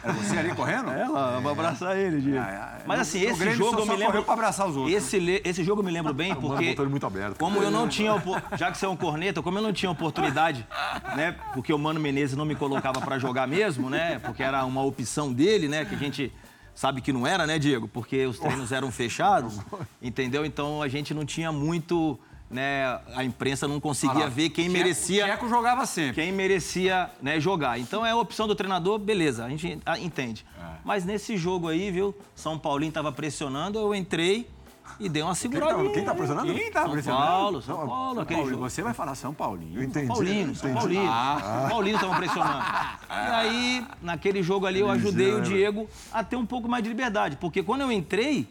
É. 0.04 0.08
é. 0.08 0.12
você 0.12 0.36
ali 0.36 0.52
correndo? 0.52 0.86
Lá, 0.86 1.36
é. 1.36 1.40
vou 1.40 1.52
abraçar 1.52 1.96
ele, 1.96 2.20
Diego. 2.20 2.44
É. 2.44 2.82
Mas 2.84 2.98
assim, 2.98 3.20
esse 3.20 3.38
Grêmio 3.38 3.56
jogo 3.56 3.78
eu 3.78 3.86
me 3.86 3.94
lembro. 3.94 4.24
Pra 4.24 4.32
abraçar 4.32 4.66
os 4.66 4.76
outros. 4.76 4.96
Esse, 4.96 5.40
esse 5.44 5.62
jogo 5.62 5.80
eu 5.80 5.84
me 5.84 5.92
lembro 5.92 6.12
bem 6.12 6.34
porque. 6.40 6.74
muito 6.88 7.06
aberto. 7.06 7.38
Como 7.38 7.62
eu 7.62 7.70
não 7.70 7.86
tinha. 7.86 8.20
Já 8.58 8.72
que 8.72 8.76
você 8.76 8.84
é 8.84 8.88
um 8.88 8.96
corneta, 8.96 9.40
como 9.40 9.58
eu 9.58 9.62
não 9.62 9.72
tinha 9.72 9.92
oportunidade, 9.92 10.66
né? 11.14 11.36
Porque 11.54 11.72
o 11.72 11.78
Mano 11.78 12.00
Menezes 12.00 12.36
não 12.36 12.44
me 12.44 12.56
colocava 12.56 13.00
pra 13.00 13.16
jogar 13.16 13.46
mesmo, 13.46 13.88
né? 13.88 14.18
Porque 14.18 14.42
era 14.42 14.64
uma 14.64 14.82
opção 14.82 15.32
dele, 15.32 15.68
né? 15.68 15.84
Que 15.84 15.94
a 15.94 15.98
gente 15.98 16.32
sabe 16.76 17.00
que 17.00 17.12
não 17.12 17.26
era, 17.26 17.44
né, 17.46 17.58
Diego? 17.58 17.88
Porque 17.88 18.24
os 18.26 18.38
treinos 18.38 18.70
eram 18.70 18.92
fechados, 18.92 19.58
entendeu? 20.00 20.44
Então 20.44 20.80
a 20.80 20.86
gente 20.86 21.12
não 21.12 21.24
tinha 21.24 21.50
muito 21.50 22.16
né, 22.48 23.00
a 23.14 23.24
imprensa 23.24 23.66
não 23.66 23.80
conseguia 23.80 24.28
ver 24.28 24.50
quem 24.50 24.68
merecia. 24.68 25.24
O 25.24 25.28
Checo 25.28 25.48
jogava 25.48 25.84
sempre. 25.84 26.22
Quem 26.22 26.30
merecia 26.30 27.10
né, 27.20 27.40
jogar. 27.40 27.78
Então 27.78 28.06
é 28.06 28.12
a 28.12 28.16
opção 28.16 28.46
do 28.46 28.54
treinador, 28.54 28.98
beleza, 28.98 29.44
a 29.44 29.48
gente 29.48 29.80
entende. 29.98 30.46
É. 30.56 30.76
Mas 30.84 31.04
nesse 31.04 31.36
jogo 31.36 31.66
aí, 31.66 31.90
viu, 31.90 32.14
São 32.34 32.56
Paulinho 32.56 32.90
estava 32.90 33.10
pressionando, 33.10 33.78
eu 33.80 33.92
entrei 33.92 34.48
e 34.98 35.08
dei 35.08 35.22
uma 35.22 35.34
segurada. 35.34 35.74
Quem 35.90 36.00
está 36.00 36.14
pressionando? 36.14 36.54
Quem 36.54 36.70
tá 36.70 36.88
pressionando? 36.88 37.02
São 37.02 37.16
Paulo, 37.16 37.62
São 37.62 37.76
Paulo, 37.76 37.90
Paulo 37.90 38.20
aquele 38.20 38.40
Paulo. 38.40 38.58
Você 38.58 38.82
vai 38.82 38.94
falar 38.94 39.14
São 39.14 39.34
Paulinho. 39.34 39.80
Eu 39.80 39.84
entendi. 39.84 40.06
São 40.06 40.14
Paulino, 40.14 40.54
São 40.54 40.74
Paulino. 40.74 41.06
Ah. 41.08 41.58
São 41.60 41.68
Paulino 41.70 41.96
estavam 41.96 42.16
pressionando. 42.16 42.64
E 43.08 43.28
aí, 43.28 43.86
naquele 44.02 44.42
jogo 44.42 44.66
ali, 44.66 44.80
eu 44.80 44.90
ajudei 44.90 45.32
o 45.32 45.40
Diego 45.40 45.88
a 46.12 46.22
ter 46.22 46.36
um 46.36 46.44
pouco 46.44 46.68
mais 46.68 46.82
de 46.82 46.88
liberdade. 46.88 47.36
Porque 47.36 47.62
quando 47.62 47.80
eu 47.82 47.90
entrei, 47.90 48.48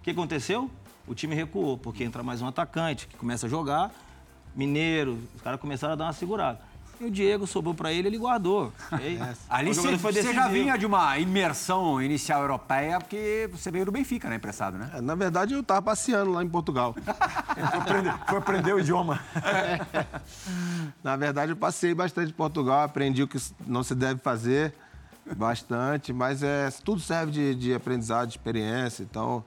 o 0.00 0.02
que 0.02 0.10
aconteceu? 0.10 0.70
o 1.06 1.14
time 1.14 1.34
recuou, 1.34 1.78
porque 1.78 2.02
entra 2.02 2.22
mais 2.22 2.42
um 2.42 2.48
atacante 2.48 3.06
que 3.06 3.16
começa 3.16 3.46
a 3.46 3.48
jogar, 3.48 3.92
Mineiro, 4.54 5.18
os 5.34 5.42
caras 5.42 5.60
começaram 5.60 5.92
a 5.92 5.96
dar 5.96 6.04
uma 6.04 6.12
segurada. 6.12 6.60
E 6.98 7.04
o 7.04 7.10
Diego 7.10 7.46
sobrou 7.46 7.74
para 7.74 7.92
ele, 7.92 8.08
ele 8.08 8.16
guardou. 8.16 8.72
Aí, 8.90 9.18
Ali 9.50 9.74
você, 9.74 9.96
você 9.96 10.32
já 10.32 10.48
vinha 10.48 10.78
de 10.78 10.86
uma 10.86 11.18
imersão 11.18 12.00
inicial 12.00 12.40
europeia, 12.40 12.98
porque 12.98 13.48
você 13.52 13.70
veio 13.70 13.84
do 13.84 13.92
Benfica, 13.92 14.28
né, 14.30 14.36
emprestado, 14.36 14.78
né? 14.78 14.90
É, 14.94 15.00
na 15.00 15.14
verdade, 15.14 15.52
eu 15.52 15.60
estava 15.60 15.82
passeando 15.82 16.32
lá 16.32 16.42
em 16.42 16.48
Portugal. 16.48 16.94
foi, 17.54 17.78
aprender, 17.78 18.14
foi 18.26 18.38
aprender 18.38 18.74
o 18.74 18.80
idioma. 18.80 19.20
É. 19.36 20.06
Na 21.04 21.16
verdade, 21.16 21.52
eu 21.52 21.56
passei 21.56 21.94
bastante 21.94 22.30
em 22.30 22.34
Portugal, 22.34 22.82
aprendi 22.82 23.22
o 23.22 23.28
que 23.28 23.38
não 23.66 23.82
se 23.82 23.94
deve 23.94 24.20
fazer, 24.20 24.74
bastante, 25.36 26.12
mas 26.12 26.42
é, 26.42 26.70
tudo 26.84 27.00
serve 27.00 27.32
de, 27.32 27.54
de 27.54 27.74
aprendizado, 27.74 28.28
de 28.28 28.34
experiência, 28.34 29.02
então... 29.02 29.44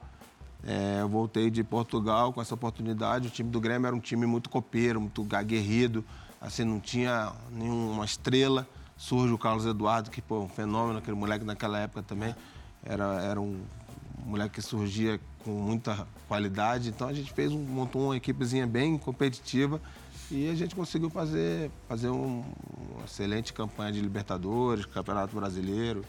É, 0.61 0.97
eu 0.99 1.07
voltei 1.07 1.49
de 1.49 1.63
Portugal 1.63 2.33
com 2.33 2.41
essa 2.41 2.53
oportunidade. 2.53 3.29
O 3.29 3.31
time 3.31 3.49
do 3.49 3.61
Grêmio 3.61 3.87
era 3.87 3.95
um 3.95 3.99
time 3.99 4.25
muito 4.25 4.49
copeiro, 4.49 4.99
muito 4.99 5.25
aguerrido. 5.31 6.03
Assim, 6.39 6.63
não 6.63 6.79
tinha 6.79 7.31
nenhuma 7.51 8.05
estrela. 8.05 8.67
Surge 8.97 9.33
o 9.33 9.37
Carlos 9.37 9.65
Eduardo, 9.65 10.09
que, 10.09 10.21
pô, 10.21 10.41
um 10.41 10.49
fenômeno, 10.49 10.99
aquele 10.99 11.15
moleque 11.15 11.45
naquela 11.45 11.79
época 11.79 12.03
também. 12.03 12.35
Era, 12.83 13.21
era 13.21 13.39
um 13.39 13.61
moleque 14.25 14.55
que 14.55 14.61
surgia 14.61 15.19
com 15.43 15.51
muita 15.51 16.07
qualidade. 16.27 16.89
Então 16.89 17.07
a 17.07 17.13
gente 17.13 17.31
fez 17.33 17.51
um, 17.51 17.59
montou 17.59 18.05
uma 18.05 18.17
equipezinha 18.17 18.67
bem 18.67 18.97
competitiva 18.97 19.81
e 20.31 20.49
a 20.49 20.55
gente 20.55 20.75
conseguiu 20.75 21.09
fazer, 21.09 21.71
fazer 21.87 22.09
um, 22.09 22.43
uma 22.93 23.05
excelente 23.05 23.51
campanha 23.51 23.91
de 23.91 24.01
Libertadores, 24.01 24.85
Campeonato 24.85 25.35
Brasileiro, 25.35 26.05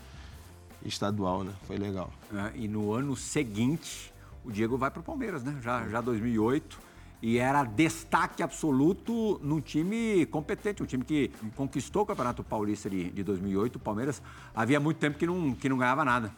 estadual, 0.85 1.45
né? 1.45 1.53
Foi 1.67 1.77
legal. 1.77 2.13
É, 2.35 2.59
e 2.59 2.69
no 2.69 2.93
ano 2.93 3.17
seguinte, 3.17 4.13
o 4.45 4.51
Diego 4.51 4.77
vai 4.77 4.91
para 4.91 5.01
o 5.01 5.03
Palmeiras, 5.03 5.43
né? 5.43 5.59
Já, 5.63 5.89
já 5.89 6.01
2008. 6.01 6.90
E 7.23 7.39
era 7.39 7.65
destaque 7.65 8.43
absoluto 8.43 9.39
num 9.43 9.61
time 9.61 10.25
competente, 10.27 10.83
um 10.83 10.87
time 10.87 11.05
que 11.05 11.31
conquistou 11.55 12.03
o 12.03 12.07
Campeonato 12.07 12.43
Paulista 12.43 12.89
de, 12.89 13.11
de 13.11 13.23
2008. 13.23 13.77
O 13.77 13.79
Palmeiras 13.79 14.23
havia 14.55 14.81
muito 14.81 14.97
tempo 14.97 15.19
que 15.19 15.27
não, 15.27 15.55
que 15.55 15.69
não 15.69 15.77
ganhava 15.77 16.05
nada. 16.05 16.33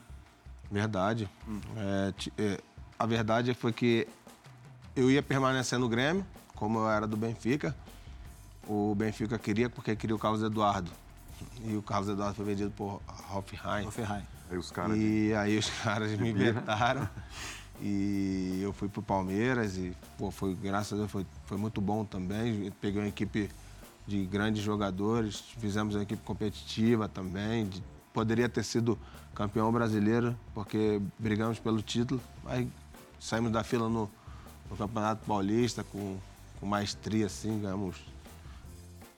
Verdade. 0.71 1.29
Hum. 1.47 1.61
É, 1.77 2.15
é, 2.37 2.61
a 2.99 3.07
verdade 3.07 3.55
foi 3.55 3.73
que 3.73 4.09
eu 4.97 5.11
ia 5.11 5.23
permanecer 5.23 5.79
no 5.79 5.89
Grêmio, 5.89 6.27
como 6.57 6.81
eu 6.81 6.91
era 6.91 7.07
do 7.07 7.17
Benfica. 7.17 7.77
O 8.67 8.95
Benfica 8.95 9.39
queria 9.39 9.71
porque 9.71 9.95
queria 9.95 10.17
o 10.17 10.19
Carlos 10.19 10.43
Eduardo. 10.43 10.91
E 11.65 11.77
o 11.77 11.83
Carlos 11.83 12.09
Eduardo 12.09 12.35
foi 12.35 12.45
vendido 12.45 12.71
por 12.73 13.01
Hoffenheim. 13.33 13.87
Hoffenheim. 13.87 14.23
Aí 14.51 14.59
os 14.59 14.71
caras... 14.71 14.97
E 14.97 15.35
aí 15.35 15.59
os 15.59 15.71
caras 15.83 16.19
me 16.19 16.33
vetaram. 16.33 17.09
E 17.85 18.61
eu 18.63 18.73
fui 18.73 18.89
pro 18.89 19.03
Palmeiras 19.03 19.77
e, 19.77 19.93
pô, 20.17 20.31
foi, 20.31 20.55
graças 20.55 20.93
a 20.93 20.97
Deus, 20.97 21.11
foi, 21.11 21.27
foi 21.47 21.59
muito 21.59 21.81
bom 21.81 22.05
também. 22.05 22.73
Peguei 22.81 23.03
uma 23.03 23.09
equipe 23.09 23.51
de 24.07 24.25
grandes 24.25 24.63
jogadores, 24.63 25.41
fizemos 25.59 25.97
uma 25.97 26.05
equipe 26.05 26.23
competitiva 26.23 27.09
também. 27.09 27.67
De, 27.67 27.83
poderia 28.13 28.49
ter 28.49 28.63
sido 28.63 28.97
campeão 29.35 29.73
brasileiro, 29.73 30.37
porque 30.55 31.03
brigamos 31.19 31.59
pelo 31.59 31.83
título, 31.83 32.21
mas 32.45 32.69
saímos 33.19 33.51
da 33.51 33.65
fila 33.65 33.89
no, 33.89 34.09
no 34.71 34.77
Campeonato 34.77 35.27
Paulista 35.27 35.83
com, 35.83 36.19
com 36.61 36.67
maestria, 36.67 37.27
assim, 37.27 37.61
ganhamos 37.61 37.97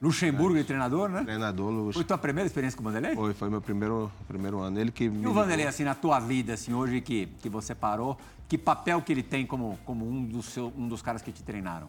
Luxemburgo 0.05 0.55
de 0.55 0.65
treinador, 0.65 1.09
né? 1.09 1.23
Treinador, 1.23 1.71
Lux. 1.71 1.95
Foi 1.95 2.05
tua 2.05 2.19
primeira 2.19 2.47
experiência 2.47 2.77
com 2.77 2.83
o 2.83 2.87
Vanderlei? 2.87 3.15
Foi, 3.15 3.33
foi 3.33 3.49
meu 3.49 3.63
primeiro, 3.63 4.13
primeiro 4.29 4.61
ano. 4.61 4.79
Ele 4.79 4.93
que 4.93 5.05
e 5.05 5.27
o 5.27 5.33
Vanderlei, 5.33 5.67
assim, 5.67 5.83
na 5.83 5.95
tua 5.95 6.21
vida, 6.21 6.53
assim, 6.53 6.75
hoje 6.75 7.01
que, 7.01 7.27
que 7.41 7.49
você 7.49 7.75
parou, 7.75 8.19
que 8.49 8.59
papel 8.59 9.01
que 9.03 9.13
ele 9.13 9.23
tem 9.23 9.47
como, 9.47 9.79
como 9.85 10.09
um, 10.09 10.25
dos 10.25 10.47
seu, 10.47 10.73
um 10.77 10.87
dos 10.89 11.03
caras 11.03 11.23
que 11.23 11.33
te 11.33 11.43
treinaram? 11.43 11.89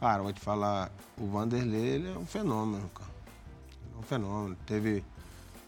Cara, 0.00 0.22
vou 0.22 0.32
te 0.32 0.40
falar, 0.40 0.90
o 1.16 1.26
Vanderlei, 1.26 1.80
ele 1.80 2.08
é 2.08 2.18
um 2.18 2.26
fenômeno, 2.26 2.88
cara. 2.88 3.10
É 3.94 3.98
um 3.98 4.02
fenômeno. 4.02 4.56
Teve, 4.66 5.04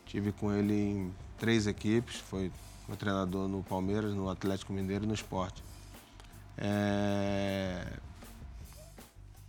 tive 0.07 0.33
com 0.33 0.53
ele 0.53 0.75
em 0.75 1.15
três 1.39 1.67
equipes, 1.67 2.17
foi 2.17 2.51
meu 2.89 2.97
treinador 2.97 3.49
no 3.49 3.63
Palmeiras, 3.63 4.15
no 4.15 4.29
Atlético 4.29 4.73
Mineiro 4.73 5.05
e 5.05 5.07
no 5.07 5.15
Esporte. 5.15 5.63
É... 6.59 7.99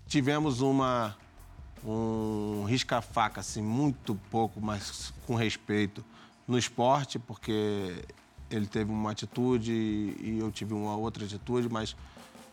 Tivemos 0.07 0.61
uma 0.61 1.15
um 1.85 2.63
risca-faca, 2.65 3.41
assim, 3.41 3.61
muito 3.61 4.15
pouco, 4.31 4.59
mas 4.59 5.13
com 5.27 5.35
respeito 5.35 6.03
no 6.47 6.57
esporte, 6.57 7.19
porque 7.19 8.03
ele 8.49 8.67
teve 8.67 8.91
uma 8.91 9.11
atitude 9.11 9.71
e 9.71 10.37
eu 10.39 10.51
tive 10.51 10.73
uma 10.73 10.95
outra 10.95 11.25
atitude, 11.25 11.69
mas 11.69 11.95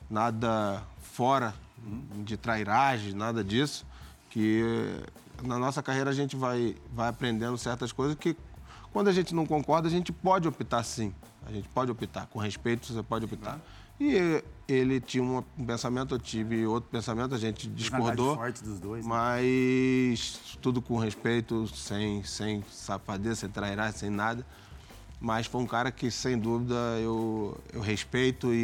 nada 0.09 0.83
fora 1.01 1.55
de 2.25 2.37
trairagem, 2.37 3.13
nada 3.13 3.43
disso, 3.43 3.87
que 4.31 4.63
na 5.43 5.59
nossa 5.59 5.83
carreira 5.83 6.11
a 6.11 6.15
gente 6.15 6.37
vai, 6.37 6.77
vai 6.93 7.09
aprendendo 7.09 7.57
certas 7.59 7.93
coisas 7.93 8.17
que 8.17 8.37
quando 8.93 9.09
a 9.09 9.13
gente 9.13 9.35
não 9.35 9.47
concorda, 9.47 9.89
a 9.89 9.91
gente 9.91 10.13
pode 10.13 10.47
optar 10.47 10.83
sim. 10.83 11.15
A 11.47 11.51
gente 11.51 11.69
pode 11.69 11.91
optar. 11.91 12.27
Com 12.27 12.39
respeito, 12.39 12.93
você 12.93 13.03
pode 13.03 13.25
optar. 13.25 13.59
E 13.99 14.43
ele 14.69 15.01
tinha 15.01 15.23
um 15.23 15.43
pensamento, 15.65 16.15
eu 16.15 16.19
tive 16.19 16.67
outro 16.67 16.91
pensamento, 16.91 17.35
a 17.35 17.39
gente 17.39 17.69
discordou. 17.69 18.37
forte 18.37 18.63
dos 18.63 18.79
dois. 18.81 19.05
Né? 19.05 19.09
Mas 19.09 20.57
tudo 20.61 20.83
com 20.83 20.99
respeito, 20.99 21.67
sem, 21.69 22.23
sem 22.25 22.63
safadeza, 22.71 23.37
sem 23.37 23.49
trairagem, 23.49 23.99
sem 23.99 24.11
nada. 24.11 24.45
Mas 25.23 25.47
foi 25.47 25.63
um 25.63 25.67
cara 25.67 25.93
que, 25.93 26.11
sem 26.11 26.37
dúvida, 26.37 26.75
eu, 27.01 27.57
eu 27.73 27.81
respeito 27.81 28.53
e, 28.53 28.59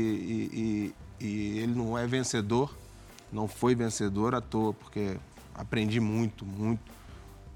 e, 1.23 1.25
e, 1.25 1.59
ele 1.61 1.73
não 1.73 1.97
é 1.97 2.05
vencedor, 2.05 2.77
não 3.33 3.47
foi 3.47 3.77
vencedor 3.77 4.35
à 4.35 4.41
toa, 4.41 4.75
porque 4.75 5.17
aprendi 5.55 6.01
muito, 6.01 6.45
muito. 6.45 6.83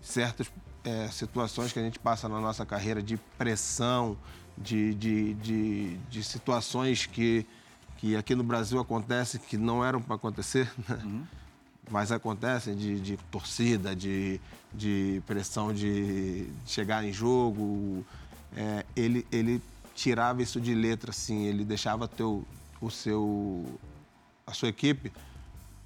Certas 0.01 0.51
é, 0.85 1.09
situações 1.09 1.73
que 1.73 1.81
a 1.81 1.83
gente 1.83 1.99
passa 1.99 2.29
na 2.29 2.41
nossa 2.41 2.65
carreira 2.65 3.03
de 3.03 3.17
pressão, 3.37 4.17
de, 4.57 4.95
de, 4.95 5.35
de, 5.35 5.97
de 6.09 6.23
situações 6.23 7.05
que 7.05 7.45
que 8.03 8.17
aqui 8.17 8.35
no 8.35 8.43
Brasil 8.43 8.81
acontece 8.81 9.39
que 9.39 9.57
não 9.57 9.85
eram 9.85 10.03
para 10.03 10.17
acontecer, 10.17 10.69
né? 10.89 10.99
uhum. 11.05 11.23
mas 11.89 12.11
acontecem 12.11 12.75
de, 12.75 12.99
de 12.99 13.17
torcida, 13.31 13.95
de, 13.95 14.41
de 14.75 15.23
pressão 15.25 15.73
de 15.73 16.49
chegar 16.67 17.05
em 17.05 17.13
jogo. 17.13 18.05
É, 18.57 18.85
ele, 18.95 19.27
ele 19.33 19.63
tirava 19.95 20.43
isso 20.43 20.61
de 20.61 20.75
letra, 20.75 21.11
assim, 21.11 21.45
ele 21.45 21.65
deixava 21.65 22.07
teu, 22.07 22.45
o 22.81 22.91
seu, 22.91 23.65
a 24.47 24.53
sua 24.53 24.69
equipe 24.69 25.13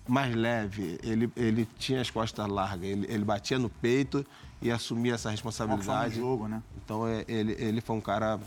mais 0.08 0.35
leve. 0.35 0.99
Ele, 1.02 1.30
ele 1.37 1.68
tinha 1.78 2.00
as 2.00 2.11
costas 2.11 2.46
largas, 2.49 2.88
ele, 2.88 3.06
ele 3.08 3.25
batia 3.25 3.58
no 3.58 3.68
peito 3.68 4.25
e 4.61 4.70
assumia 4.70 5.14
essa 5.14 5.30
responsabilidade. 5.30 6.16
Jogo, 6.16 6.49
né? 6.49 6.62
Então 6.85 7.06
é, 7.06 7.25
ele, 7.28 7.52
ele 7.58 7.80
foi 7.80 7.96
um 7.96 8.00
cara 8.00 8.38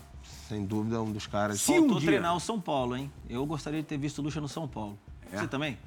sem 0.47 0.65
dúvida, 0.65 1.01
um 1.01 1.11
dos 1.11 1.27
caras. 1.27 1.61
Se 1.61 1.73
Faltou 1.73 1.97
um 1.97 1.99
dia... 1.99 2.07
treinar 2.07 2.35
o 2.35 2.39
São 2.39 2.59
Paulo, 2.59 2.95
hein? 2.95 3.11
Eu 3.29 3.45
gostaria 3.45 3.81
de 3.81 3.87
ter 3.87 3.97
visto 3.97 4.19
o 4.19 4.21
Lucha 4.21 4.41
no 4.41 4.47
São 4.47 4.67
Paulo. 4.67 4.97
É. 5.31 5.37
Você 5.37 5.47
também? 5.47 5.77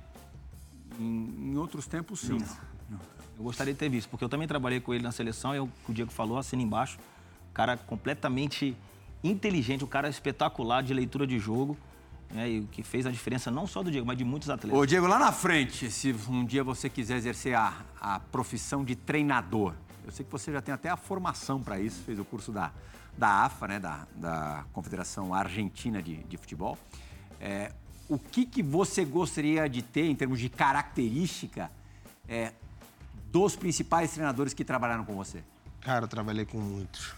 Em, 0.99 1.51
em, 1.51 1.57
outros 1.57 1.87
tempos, 1.87 2.21
sim. 2.21 2.39
Não. 2.89 3.01
Eu 3.39 3.45
gostaria 3.45 3.73
de 3.73 3.79
ter 3.79 3.89
visto, 3.89 4.09
porque 4.09 4.25
eu 4.25 4.29
também 4.29 4.47
trabalhei 4.47 4.79
com 4.79 4.93
ele 4.93 5.03
na 5.03 5.11
seleção, 5.11 5.55
eu, 5.55 5.69
o 5.89 5.93
Diego 5.93 6.11
falou, 6.11 6.39
assina 6.39 6.62
embaixo. 6.62 6.99
Cara 7.53 7.77
completamente 7.77 8.77
inteligente, 9.23 9.85
um 9.85 9.89
cara 9.89 10.09
espetacular 10.09 10.83
de 10.83 10.93
leitura 10.93 11.27
de 11.27 11.39
jogo. 11.39 11.77
Né, 12.31 12.51
e 12.51 12.61
o 12.61 12.67
que 12.67 12.83
fez 12.83 13.05
a 13.05 13.11
diferença 13.11 13.51
não 13.51 13.67
só 13.67 13.83
do 13.83 13.91
Diego, 13.91 14.07
mas 14.07 14.17
de 14.17 14.25
muitos 14.25 14.49
atletas. 14.49 14.79
Ô, 14.79 14.87
Diego, 14.87 15.07
lá 15.07 15.19
na 15.19 15.31
frente, 15.31 15.91
se 15.91 16.15
um 16.29 16.47
dia 16.47 16.65
você 16.65 16.89
quiser 16.89 17.17
exercer 17.17 17.55
a, 17.55 17.85
a 18.01 18.21
profissão 18.21 18.83
de 18.83 18.97
treinador, 18.97 19.75
eu 20.05 20.11
sei 20.11 20.25
que 20.25 20.33
você 20.33 20.51
já 20.51 20.63
tem 20.63 20.73
até 20.73 20.89
a 20.89 20.97
formação 20.97 21.63
para 21.63 21.79
isso, 21.79 22.03
fez 22.03 22.19
o 22.19 22.25
curso 22.25 22.51
da, 22.51 22.73
da 23.19 23.45
AFA, 23.45 23.69
né, 23.69 23.79
da, 23.79 24.07
da 24.17 24.65
Confederação 24.73 25.35
Argentina 25.35 26.03
de, 26.03 26.17
de 26.25 26.37
Futebol. 26.39 26.79
É, 27.39 27.73
o 28.09 28.19
que, 28.19 28.47
que 28.47 28.63
você 28.63 29.05
gostaria 29.05 29.69
de 29.69 29.83
ter 29.83 30.07
em 30.07 30.15
termos 30.15 30.41
de 30.41 30.49
característica 30.49 31.71
é, 32.29 32.53
dos 33.31 33.57
principais 33.57 34.13
treinadores 34.13 34.55
que 34.55 34.65
trabalharam 34.65 35.05
com 35.05 35.15
você? 35.15 35.43
Cara, 35.81 36.05
eu 36.05 36.09
trabalhei 36.09 36.45
com 36.45 36.59
muitos. 36.59 37.15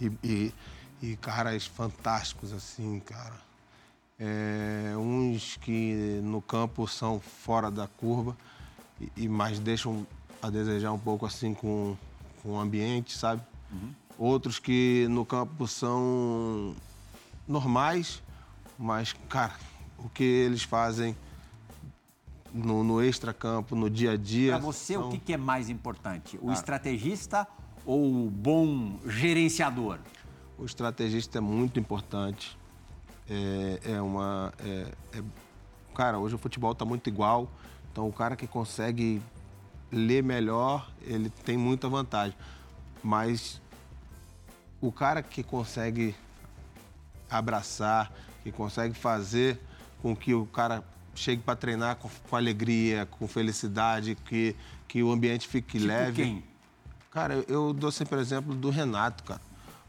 E, 0.00 0.12
e, 0.22 0.54
e 1.02 1.16
caras 1.16 1.66
fantásticos, 1.66 2.52
assim, 2.52 3.00
cara. 3.00 3.46
É, 4.18 4.94
uns 4.96 5.56
que 5.58 6.20
no 6.22 6.40
campo 6.40 6.88
são 6.88 7.20
fora 7.20 7.70
da 7.70 7.86
curva 7.86 8.34
e, 8.98 9.24
e 9.24 9.28
mais 9.28 9.58
deixam 9.58 10.06
a 10.40 10.48
desejar 10.48 10.92
um 10.92 10.98
pouco 10.98 11.26
assim 11.26 11.52
com, 11.52 11.94
com 12.42 12.52
o 12.52 12.58
ambiente, 12.58 13.16
sabe? 13.16 13.42
Uhum 13.70 13.92
outros 14.18 14.58
que 14.58 15.06
no 15.10 15.24
campo 15.24 15.66
são 15.66 16.74
normais, 17.46 18.22
mas, 18.78 19.14
cara, 19.28 19.54
o 19.98 20.08
que 20.08 20.24
eles 20.24 20.62
fazem 20.62 21.16
no, 22.52 22.82
no 22.82 23.02
extra-campo, 23.02 23.76
no 23.76 23.90
dia 23.90 24.12
a 24.12 24.16
dia. 24.16 24.52
Para 24.52 24.62
você, 24.62 24.94
são... 24.94 25.08
o 25.08 25.20
que, 25.20 25.32
é 25.32 25.36
mais 25.36 25.68
importante? 25.68 26.38
O 26.40 26.52
estrategista 26.52 27.46
ou 27.86 28.26
o 28.26 28.30
bom 28.30 28.98
gerenciador? 29.06 29.98
O 30.58 30.64
estrategista 30.64 31.38
é 31.38 31.40
muito 31.40 31.78
importante. 31.78 32.58
É, 33.30 33.92
é 33.92 34.02
uma. 34.02 34.52
É, 34.58 34.92
é... 35.18 35.22
Cara, 35.94 36.18
hoje 36.18 36.34
o 36.34 36.38
futebol 36.38 36.72
está 36.72 36.84
muito 36.84 37.08
igual. 37.08 37.48
Então, 37.92 38.06
o 38.06 38.12
cara 38.12 38.36
que 38.36 38.46
consegue 38.46 39.22
ler 39.90 40.22
melhor, 40.22 40.90
ele 41.02 41.30
tem 41.30 41.56
muita 41.56 41.88
vantagem. 41.88 42.36
Mas 43.02 43.60
o 44.80 44.90
cara 44.90 45.22
que 45.22 45.42
consegue 45.42 46.14
abraçar, 47.30 48.12
que 48.42 48.52
consegue 48.52 48.94
fazer 48.94 49.58
com 50.02 50.14
que 50.14 50.34
o 50.34 50.44
cara 50.46 50.84
chegue 51.14 51.42
para 51.42 51.56
treinar 51.56 51.96
com, 51.96 52.10
com, 52.28 52.36
alegria, 52.36 53.06
com 53.06 53.26
felicidade, 53.26 54.14
que, 54.14 54.54
que 54.86 55.02
o 55.02 55.10
ambiente 55.10 55.48
fique 55.48 55.78
tipo 55.78 55.86
leve. 55.86 56.22
Quem? 56.22 56.55
Cara, 57.16 57.42
eu, 57.48 57.72
dou 57.72 57.90
sempre 57.90 58.18
o 58.18 58.20
exemplo 58.20 58.54
do 58.54 58.68
Renato, 58.68 59.24
cara. 59.24 59.40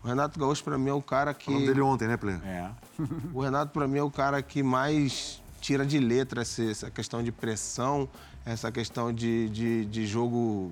O 0.02 0.08
Renato 0.08 0.40
Gaúcho, 0.40 0.64
para 0.64 0.78
mim, 0.78 0.92
é 0.92 0.94
o 0.94 1.02
cara 1.02 1.34
que. 1.34 1.48
Falando 1.48 1.66
dele 1.66 1.82
ontem, 1.82 2.08
né, 2.08 2.16
Pleno? 2.16 2.42
É. 2.46 2.72
o 3.34 3.42
Renato, 3.42 3.74
para 3.74 3.86
mim, 3.86 3.98
é 3.98 4.02
o 4.02 4.10
cara 4.10 4.42
que 4.42 4.64
mais 4.64 5.42
tira 5.60 5.86
de 5.86 6.00
letra 6.00 6.42
essa 6.42 6.90
questão 6.90 7.22
de 7.22 7.30
pressão, 7.34 8.08
essa 8.46 8.72
questão 8.72 9.12
de, 9.12 9.50
de, 9.50 9.84
de 9.88 10.08
jogo, 10.08 10.72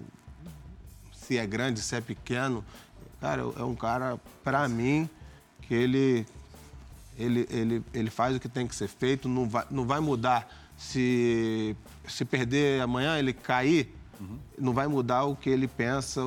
se 1.12 1.38
é 1.38 1.46
grande, 1.46 1.82
se 1.82 1.94
é 1.94 2.00
pequeno. 2.00 2.64
Cara, 3.20 3.42
é 3.42 3.64
um 3.64 3.76
cara, 3.76 4.18
para 4.42 4.66
mim, 4.70 5.10
que 5.64 5.74
ele, 5.74 6.26
ele, 7.20 7.46
ele, 7.50 7.84
ele 7.94 8.10
faz 8.10 8.34
o 8.34 8.40
que 8.40 8.48
tem 8.48 8.66
que 8.66 8.74
ser 8.74 8.88
feito, 8.88 9.28
não 9.28 9.50
vai, 9.50 9.66
não 9.70 9.86
vai 9.86 10.00
mudar. 10.00 10.48
Se, 10.78 11.76
se 12.08 12.24
perder 12.24 12.82
amanhã, 12.82 13.20
ele 13.20 13.34
cair, 13.34 13.94
uhum. 14.20 14.38
não 14.58 14.74
vai 14.74 14.88
mudar 14.88 15.24
o 15.26 15.36
que 15.36 15.50
ele 15.50 15.68
pensa, 15.68 16.22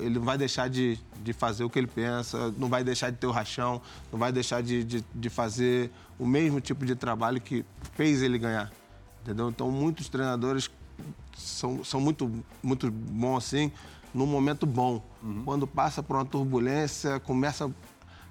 ele 0.00 0.18
não 0.18 0.22
vai 0.22 0.38
deixar 0.38 0.68
de, 0.68 0.98
de 1.22 1.32
fazer 1.32 1.64
o 1.64 1.70
que 1.70 1.78
ele 1.78 1.86
pensa, 1.86 2.52
não 2.58 2.68
vai 2.68 2.84
deixar 2.84 3.10
de 3.10 3.16
ter 3.16 3.26
o 3.26 3.30
rachão, 3.30 3.80
não 4.12 4.18
vai 4.18 4.32
deixar 4.32 4.62
de, 4.62 4.84
de, 4.84 5.04
de 5.14 5.30
fazer 5.30 5.90
o 6.18 6.26
mesmo 6.26 6.60
tipo 6.60 6.84
de 6.84 6.94
trabalho 6.94 7.40
que 7.40 7.64
fez 7.94 8.22
ele 8.22 8.38
ganhar. 8.38 8.72
Entendeu? 9.22 9.48
Então, 9.48 9.70
muitos 9.70 10.08
treinadores 10.08 10.70
são, 11.36 11.82
são 11.84 12.00
muito, 12.00 12.30
muito 12.62 12.90
bons 12.90 13.38
assim, 13.38 13.72
num 14.12 14.26
momento 14.26 14.66
bom. 14.66 15.02
Uhum. 15.22 15.42
Quando 15.44 15.66
passa 15.66 16.02
por 16.02 16.16
uma 16.16 16.24
turbulência, 16.24 17.18
começa 17.20 17.70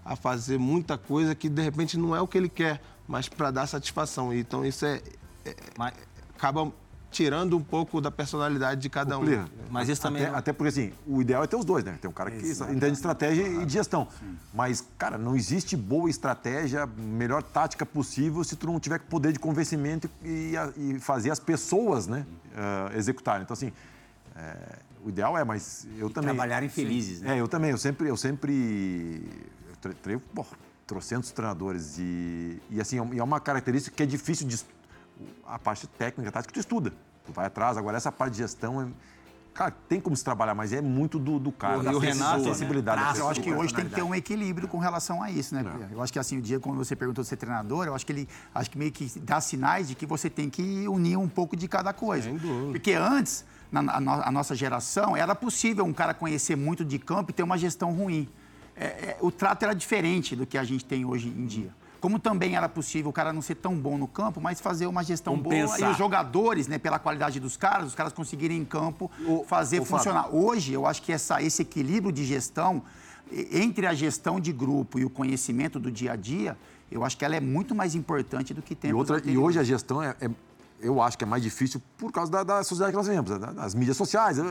a 0.05 0.15
fazer 0.15 0.57
muita 0.57 0.97
coisa 0.97 1.33
que 1.33 1.49
de 1.49 1.61
repente 1.61 1.97
não 1.97 2.15
é 2.15 2.21
o 2.21 2.27
que 2.27 2.37
ele 2.37 2.49
quer, 2.49 2.81
mas 3.07 3.27
para 3.27 3.51
dar 3.51 3.67
satisfação. 3.67 4.33
Então 4.33 4.65
isso 4.65 4.85
é, 4.85 5.01
é 5.45 5.55
mas... 5.77 5.93
acaba 6.35 6.71
tirando 7.13 7.55
um 7.55 7.63
pouco 7.63 8.01
da 8.01 8.11
personalidade 8.11 8.81
de 8.81 8.89
cada 8.89 9.17
um. 9.17 9.23
Mas 9.69 9.87
isso 9.87 10.01
também. 10.01 10.23
Até, 10.23 10.33
é... 10.33 10.37
até, 10.37 10.53
porque 10.53 10.69
assim, 10.69 10.91
o 11.07 11.21
ideal 11.21 11.43
é 11.43 11.47
ter 11.47 11.55
os 11.55 11.63
dois, 11.63 11.83
né? 11.83 11.97
Tem 12.01 12.09
um 12.09 12.13
cara 12.13 12.31
que 12.31 12.37
Exatamente. 12.37 12.77
entende 12.77 12.91
de 12.91 12.97
estratégia 12.97 13.47
e 13.47 13.65
de 13.65 13.73
gestão. 13.73 14.07
Sim. 14.19 14.37
Mas, 14.53 14.85
cara, 14.97 15.17
não 15.17 15.35
existe 15.35 15.77
boa 15.77 16.09
estratégia, 16.09 16.85
melhor 16.85 17.43
tática 17.43 17.85
possível 17.85 18.43
se 18.43 18.55
tu 18.55 18.67
não 18.67 18.79
tiver 18.79 18.99
poder 18.99 19.31
de 19.31 19.39
convencimento 19.39 20.09
e, 20.23 20.53
e 20.75 20.99
fazer 20.99 21.31
as 21.31 21.39
pessoas, 21.39 22.07
né, 22.07 22.25
uh, 22.51 22.97
executarem. 22.97 23.43
Então, 23.43 23.53
assim, 23.53 23.71
é, 24.35 24.79
o 25.05 25.09
ideal 25.09 25.37
é, 25.37 25.43
mas 25.43 25.87
eu 25.97 26.07
e 26.07 26.13
também. 26.13 26.29
Trabalharem 26.29 26.69
felizes, 26.69 27.21
né? 27.21 27.35
É, 27.35 27.41
eu 27.41 27.47
também. 27.47 27.71
Eu 27.71 27.77
sempre. 27.77 28.09
Eu 28.09 28.17
sempre 28.17 29.23
treino, 30.01 30.21
pô, 30.33 30.45
trocentos 30.87 31.31
treinadores. 31.31 31.97
E, 31.99 32.59
e 32.69 32.81
assim, 32.81 32.97
é, 32.97 33.17
é 33.17 33.23
uma 33.23 33.39
característica 33.39 33.95
que 33.95 34.03
é 34.03 34.05
difícil 34.05 34.47
de. 34.47 34.59
A 35.45 35.59
parte 35.59 35.87
técnica, 35.87 36.29
a 36.29 36.31
tática, 36.31 36.53
tu 36.53 36.59
estuda. 36.59 36.93
Tu 37.25 37.31
vai 37.31 37.45
atrás. 37.45 37.77
Agora, 37.77 37.97
essa 37.97 38.11
parte 38.11 38.33
de 38.33 38.39
gestão 38.39 38.81
é. 38.81 38.87
Cara, 39.53 39.71
tem 39.87 40.01
como 40.01 40.17
se 40.17 40.23
trabalhar, 40.23 40.55
mas 40.55 40.73
é 40.73 40.81
muito 40.81 41.19
do, 41.19 41.37
do 41.37 41.51
cara. 41.51 41.91
E 41.91 41.93
o 41.93 41.99
Renato, 41.99 42.39
né? 42.39 42.45
sensibilidade. 42.45 43.13
Né? 43.13 43.19
Eu 43.19 43.29
acho 43.29 43.39
que 43.39 43.53
hoje 43.53 43.71
tem 43.71 43.85
que 43.85 43.93
ter 43.93 44.01
um 44.01 44.15
equilíbrio 44.15 44.67
com 44.67 44.79
relação 44.79 45.21
a 45.21 45.29
isso, 45.29 45.53
né? 45.53 45.63
É. 45.91 45.93
Eu 45.93 46.01
acho 46.01 46.11
que 46.11 46.17
assim, 46.17 46.39
o 46.39 46.41
dia 46.41 46.59
quando 46.59 46.77
você 46.77 46.95
perguntou 46.95 47.23
de 47.23 47.29
ser 47.29 47.37
treinador, 47.37 47.85
eu 47.85 47.93
acho 47.93 48.03
que 48.03 48.11
ele 48.11 48.27
acho 48.55 48.71
que 48.71 48.79
meio 48.79 48.91
que 48.91 49.19
dá 49.19 49.39
sinais 49.39 49.87
de 49.87 49.93
que 49.93 50.07
você 50.07 50.27
tem 50.27 50.49
que 50.49 50.87
unir 50.87 51.17
um 51.17 51.29
pouco 51.29 51.55
de 51.55 51.67
cada 51.67 51.93
coisa. 51.93 52.31
Porque 52.71 52.93
antes, 52.93 53.45
na 53.71 53.81
a 53.95 54.31
nossa 54.31 54.55
geração, 54.55 55.15
era 55.15 55.35
possível 55.35 55.85
um 55.85 55.93
cara 55.93 56.15
conhecer 56.15 56.55
muito 56.55 56.83
de 56.83 56.97
campo 56.97 57.29
e 57.29 57.33
ter 57.33 57.43
uma 57.43 57.57
gestão 57.57 57.93
ruim 57.93 58.27
é, 58.75 58.85
é, 58.85 59.17
o 59.21 59.31
trato 59.31 59.63
era 59.63 59.73
diferente 59.73 60.35
do 60.35 60.45
que 60.45 60.57
a 60.57 60.63
gente 60.63 60.83
tem 60.83 61.05
hoje 61.05 61.27
em 61.29 61.45
dia. 61.45 61.71
Como 62.03 62.19
também 62.19 62.57
era 62.57 62.67
possível 62.67 63.11
o 63.11 63.13
cara 63.13 63.31
não 63.31 63.41
ser 63.41 63.55
tão 63.55 63.77
bom 63.77 63.97
no 63.97 64.09
campo, 64.09 64.41
mas 64.41 64.59
fazer 64.59 64.87
uma 64.87 65.01
gestão 65.05 65.37
Vamos 65.37 65.47
boa 65.47 65.79
e 65.79 65.83
os 65.89 65.97
jogadores, 65.97 66.67
né, 66.67 66.77
pela 66.77 66.99
qualidade 66.99 67.39
dos 67.39 67.55
caras, 67.55 67.87
os 67.87 67.95
caras 67.95 68.11
conseguirem 68.11 68.57
em 68.57 68.65
campo 68.65 69.09
o, 69.25 69.45
fazer 69.45 69.79
o 69.79 69.85
funcionar. 69.85 70.23
Fábio. 70.23 70.37
Hoje, 70.37 70.73
eu 70.73 70.85
acho 70.85 71.01
que 71.01 71.13
essa, 71.13 71.41
esse 71.41 71.61
equilíbrio 71.61 72.11
de 72.11 72.25
gestão 72.25 72.83
entre 73.49 73.87
a 73.87 73.93
gestão 73.93 74.37
de 74.37 74.51
grupo 74.51 74.99
e 74.99 75.05
o 75.05 75.09
conhecimento 75.09 75.79
do 75.79 75.89
dia 75.89 76.11
a 76.11 76.17
dia, 76.17 76.57
eu 76.91 77.05
acho 77.05 77.17
que 77.17 77.23
ela 77.23 77.37
é 77.37 77.39
muito 77.39 77.73
mais 77.73 77.95
importante 77.95 78.53
do 78.53 78.61
que 78.61 78.75
tem. 78.75 78.91
E, 78.91 78.93
outra, 78.93 79.21
e 79.23 79.37
hoje 79.37 79.57
a 79.57 79.63
gestão 79.63 80.03
é, 80.03 80.13
é 80.19 80.29
eu 80.83 81.01
acho 81.01 81.17
que 81.17 81.23
é 81.23 81.27
mais 81.27 81.41
difícil 81.41 81.81
por 81.97 82.11
causa 82.11 82.31
da, 82.31 82.43
da 82.43 82.63
sociedade 82.63 82.91
que 82.91 82.97
nós 82.97 83.07
vivemos, 83.07 83.55
das 83.55 83.73
mídias 83.73 83.95
sociais, 83.95 84.37
é. 84.37 84.41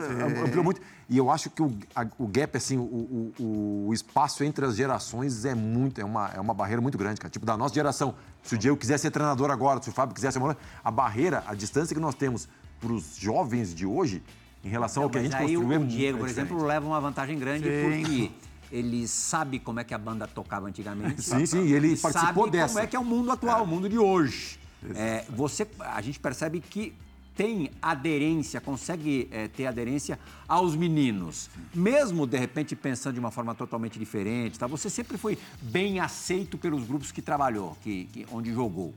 ampliou 0.44 0.64
muito. 0.64 0.80
E 1.08 1.18
eu 1.18 1.30
acho 1.30 1.50
que 1.50 1.62
o, 1.62 1.76
a, 1.94 2.06
o 2.18 2.26
gap, 2.26 2.56
assim, 2.56 2.78
o, 2.78 3.32
o, 3.38 3.86
o, 3.88 3.94
espaço 3.94 4.42
entre 4.42 4.64
as 4.64 4.74
gerações 4.74 5.44
é 5.44 5.54
muito, 5.54 6.00
é 6.00 6.04
uma, 6.04 6.30
é 6.30 6.40
uma 6.40 6.54
barreira 6.54 6.80
muito 6.80 6.96
grande, 6.96 7.20
cara. 7.20 7.30
Tipo, 7.30 7.44
da 7.44 7.56
nossa 7.56 7.74
geração, 7.74 8.14
se 8.42 8.54
o 8.54 8.58
Diego 8.58 8.76
quiser 8.76 8.98
ser 8.98 9.10
treinador 9.10 9.50
agora, 9.50 9.82
se 9.82 9.90
o 9.90 9.92
Fábio 9.92 10.14
quiser 10.14 10.32
ser 10.32 10.40
a 10.82 10.90
barreira, 10.90 11.44
a 11.46 11.54
distância 11.54 11.94
que 11.94 12.00
nós 12.00 12.14
temos 12.14 12.48
para 12.80 12.92
os 12.92 13.16
jovens 13.16 13.74
de 13.74 13.84
hoje, 13.84 14.22
em 14.64 14.68
relação 14.68 15.02
ao 15.02 15.10
que 15.10 15.18
a 15.18 15.22
gente 15.22 15.36
aí 15.36 15.54
construiu, 15.54 15.80
o 15.80 15.84
é 15.84 15.86
Diego, 15.86 16.18
por 16.18 16.28
exemplo, 16.28 16.64
leva 16.64 16.86
uma 16.86 17.00
vantagem 17.00 17.38
grande 17.38 17.64
Sim. 17.68 18.02
porque 18.02 18.30
ele 18.72 19.06
sabe 19.06 19.58
como 19.58 19.80
é 19.80 19.84
que 19.84 19.92
a 19.92 19.98
banda 19.98 20.26
tocava 20.26 20.66
antigamente. 20.66 21.20
Sim, 21.22 21.44
sim, 21.44 21.64
e 21.66 21.72
ele 21.72 21.96
participou 21.96 22.44
sabe 22.44 22.50
dessa. 22.50 22.68
como 22.68 22.84
é 22.84 22.86
que 22.86 22.96
é 22.96 22.98
o 22.98 23.04
mundo 23.04 23.30
atual, 23.30 23.60
é. 23.60 23.62
o 23.62 23.66
mundo 23.66 23.88
de 23.88 23.98
hoje. 23.98 24.61
É, 24.94 25.24
você, 25.30 25.66
a 25.78 26.00
gente 26.00 26.18
percebe 26.18 26.60
que 26.60 26.94
tem 27.34 27.70
aderência, 27.80 28.60
consegue 28.60 29.28
é, 29.30 29.48
ter 29.48 29.66
aderência 29.66 30.18
aos 30.46 30.76
meninos. 30.76 31.48
Mesmo, 31.74 32.26
de 32.26 32.38
repente, 32.38 32.76
pensando 32.76 33.14
de 33.14 33.20
uma 33.20 33.30
forma 33.30 33.54
totalmente 33.54 33.98
diferente, 33.98 34.58
tá? 34.58 34.66
você 34.66 34.90
sempre 34.90 35.16
foi 35.16 35.38
bem 35.60 35.98
aceito 35.98 36.58
pelos 36.58 36.84
grupos 36.86 37.10
que 37.10 37.22
trabalhou, 37.22 37.76
que, 37.82 38.04
que 38.06 38.26
onde 38.30 38.52
jogou. 38.52 38.94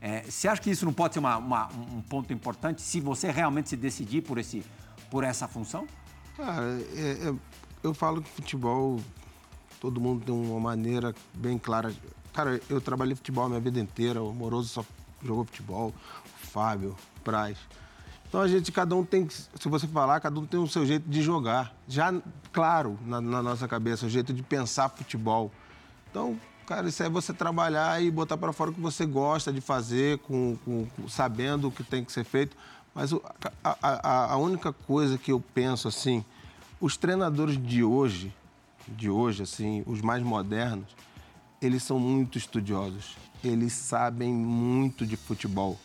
É, 0.00 0.22
você 0.22 0.48
acha 0.48 0.60
que 0.60 0.70
isso 0.70 0.84
não 0.84 0.92
pode 0.92 1.14
ser 1.14 1.20
uma, 1.20 1.36
uma, 1.36 1.68
um 1.68 2.02
ponto 2.02 2.32
importante 2.32 2.82
se 2.82 3.00
você 3.00 3.30
realmente 3.30 3.70
se 3.70 3.76
decidir 3.76 4.22
por, 4.22 4.38
esse, 4.38 4.62
por 5.10 5.24
essa 5.24 5.46
função? 5.48 5.86
Cara, 6.36 6.78
é, 6.94 7.28
é 7.28 7.34
eu 7.82 7.92
falo 7.92 8.22
que 8.22 8.30
futebol, 8.30 8.98
todo 9.78 10.00
mundo 10.00 10.24
tem 10.24 10.34
uma 10.34 10.58
maneira 10.58 11.14
bem 11.34 11.58
clara. 11.58 11.94
Cara, 12.32 12.60
eu 12.68 12.80
trabalhei 12.80 13.14
futebol 13.14 13.44
a 13.44 13.48
minha 13.48 13.60
vida 13.60 13.78
inteira, 13.78 14.22
o 14.22 14.32
Moroso 14.32 14.68
só 14.68 14.84
jogou 15.24 15.44
futebol, 15.44 15.88
o 15.88 16.46
Fábio, 16.46 16.96
o 17.20 17.24
Braz. 17.24 17.56
Então 18.28 18.42
a 18.42 18.48
gente, 18.48 18.72
cada 18.72 18.96
um 18.96 19.04
tem, 19.04 19.28
se 19.28 19.68
você 19.68 19.86
falar, 19.86 20.18
cada 20.20 20.38
um 20.38 20.44
tem 20.44 20.58
o 20.58 20.66
seu 20.66 20.84
jeito 20.84 21.08
de 21.08 21.22
jogar. 21.22 21.72
Já, 21.86 22.12
claro, 22.52 22.98
na, 23.06 23.20
na 23.20 23.42
nossa 23.42 23.68
cabeça, 23.68 24.06
o 24.06 24.08
jeito 24.08 24.32
de 24.32 24.42
pensar 24.42 24.88
futebol. 24.88 25.52
Então, 26.10 26.36
cara, 26.66 26.88
isso 26.88 27.00
é 27.02 27.08
você 27.08 27.32
trabalhar 27.32 28.02
e 28.02 28.10
botar 28.10 28.36
para 28.36 28.52
fora 28.52 28.70
o 28.70 28.74
que 28.74 28.80
você 28.80 29.06
gosta 29.06 29.52
de 29.52 29.60
fazer, 29.60 30.18
com, 30.18 30.56
com, 30.64 30.86
com 30.86 31.08
sabendo 31.08 31.68
o 31.68 31.70
que 31.70 31.84
tem 31.84 32.04
que 32.04 32.10
ser 32.10 32.24
feito. 32.24 32.56
Mas 32.92 33.12
o, 33.12 33.22
a, 33.62 33.76
a, 33.80 34.32
a 34.32 34.36
única 34.36 34.72
coisa 34.72 35.16
que 35.16 35.30
eu 35.30 35.40
penso 35.40 35.86
assim, 35.86 36.24
os 36.80 36.96
treinadores 36.96 37.56
de 37.56 37.84
hoje, 37.84 38.34
de 38.88 39.08
hoje, 39.08 39.44
assim, 39.44 39.84
os 39.86 40.00
mais 40.00 40.22
modernos, 40.22 40.88
eles 41.62 41.82
são 41.82 42.00
muito 42.00 42.36
estudiosos 42.36 43.16
eles 43.48 43.72
sabem 43.72 44.32
muito 44.32 45.06
de 45.06 45.16
futebol. 45.16 45.78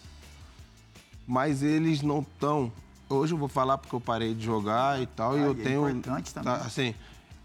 Mas 1.28 1.62
eles 1.62 2.02
não 2.02 2.22
estão. 2.22 2.72
Hoje 3.08 3.34
eu 3.34 3.38
vou 3.38 3.48
falar 3.48 3.78
porque 3.78 3.96
eu 3.96 4.02
parei 4.02 4.34
de 4.34 4.44
jogar 4.44 5.02
e 5.02 5.06
tal, 5.06 5.34
ah, 5.34 5.38
e 5.38 5.42
eu 5.42 5.52
é 5.52 5.56
tenho. 5.56 5.90
Importante 5.90 6.34
também. 6.34 6.54
Tá, 6.54 6.62
assim, 6.62 6.96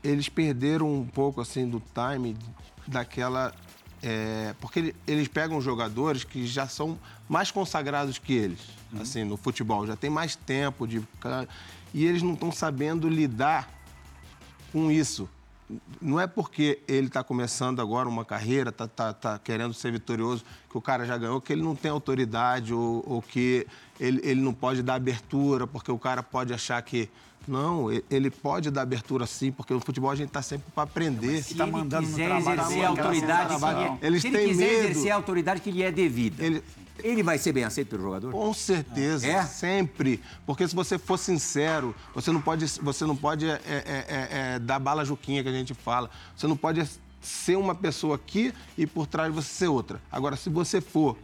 eles 0.03 0.29
perderam 0.29 0.93
um 0.93 1.07
pouco 1.07 1.41
assim 1.41 1.69
do 1.69 1.83
time 1.93 2.37
daquela. 2.87 3.53
É, 4.03 4.55
porque 4.61 4.95
eles 5.07 5.29
pegam 5.29 5.61
jogadores 5.61 6.25
que 6.25 6.47
já 6.47 6.69
são 6.69 6.99
mais 7.27 7.51
consagrados 7.51 8.19
que 8.19 8.35
eles, 8.35 8.61
uhum. 8.93 9.01
assim, 9.01 9.25
no 9.25 9.39
futebol, 9.39 9.87
já 9.87 9.97
tem 9.97 10.11
mais 10.11 10.37
tempo 10.37 10.87
de. 10.87 11.03
E 11.93 12.05
eles 12.05 12.23
não 12.23 12.35
estão 12.35 12.53
sabendo 12.53 13.09
lidar 13.09 13.69
com 14.73 14.91
isso 14.91 15.29
não 16.01 16.21
é 16.21 16.27
porque 16.27 16.81
ele 16.87 17.07
está 17.07 17.25
começando 17.25 17.81
agora 17.81 18.09
uma 18.09 18.25
carreira, 18.25 18.71
está 18.71 18.87
tá, 18.87 19.13
tá 19.13 19.39
querendo 19.39 19.73
ser 19.73 19.93
vitorioso, 19.93 20.45
que 20.71 20.77
o 20.77 20.81
cara 20.81 21.07
já 21.07 21.17
ganhou, 21.17 21.41
que 21.41 21.53
ele 21.53 21.63
não 21.63 21.75
tem 21.75 21.91
autoridade 21.91 22.75
ou, 22.75 23.03
ou 23.07 23.23
que 23.23 23.67
ele, 23.99 24.21
ele 24.23 24.41
não 24.41 24.53
pode 24.53 24.83
dar 24.83 24.95
abertura, 24.95 25.67
porque 25.67 25.91
o 25.91 25.99
cara 25.99 26.23
pode 26.23 26.53
achar 26.53 26.81
que. 26.83 27.09
Não, 27.47 27.89
ele 28.11 28.31
pode 28.31 28.71
dar 28.71 28.81
abertura 28.81 29.27
sim, 29.27 29.53
porque 29.53 29.75
no 29.75 29.81
futebol 29.81 30.11
a 30.11 30.15
gente 30.15 30.29
está 30.29 30.41
sempre 30.41 30.65
para 30.75 30.85
aprender. 30.85 31.43
Se 31.43 31.55
tá 31.55 31.67
mandando 31.67 32.07
quiser 32.07 32.31
no 32.31 32.43
trabalho, 32.43 32.61
exercer 32.61 32.85
a 32.85 32.89
autoridade, 32.89 33.55
que 33.55 33.65
lhe, 33.67 33.99
eles 34.07 34.23
se 34.23 34.29
ele 34.29 34.49
quiser 34.49 34.67
medo. 34.67 34.79
exercer 34.79 35.11
a 35.11 35.15
autoridade 35.15 35.61
que 35.61 35.71
lhe 35.71 35.83
é 35.83 35.93
devida. 35.93 36.43
Ele, 36.43 36.63
ele 37.03 37.23
vai 37.23 37.39
ser 37.39 37.53
bem 37.53 37.65
aceito 37.65 37.89
pelo 37.89 38.03
jogador? 38.03 38.31
Com 38.31 38.55
certeza, 38.55 39.27
é? 39.27 39.43
sempre. 39.45 40.23
Porque 40.47 40.67
se 40.67 40.75
você 40.75 40.99
for 40.99 41.19
sincero, 41.19 41.95
você 42.15 42.31
não 42.31 42.41
pode, 42.41 42.67
você 42.81 43.05
não 43.05 43.17
pode 43.17 43.49
é, 43.49 43.61
é, 43.65 44.07
é, 44.09 44.55
é 44.55 44.59
dar 44.59 44.79
bala 44.79 45.05
juquinha 45.05 45.43
que 45.43 45.49
a 45.49 45.53
gente 45.53 45.75
fala. 45.75 46.09
Você 46.37 46.47
não 46.47 46.57
pode 46.57 46.89
ser 47.21 47.57
uma 47.57 47.75
pessoa 47.75 48.17
aqui 48.17 48.53
e 48.77 48.87
por 48.87 49.07
trás 49.07 49.35
você 49.35 49.49
ser 49.49 49.69
outra. 49.69 50.01
Agora, 50.13 50.37
se 50.37 50.49
você 50.49 50.81
for 50.81 51.17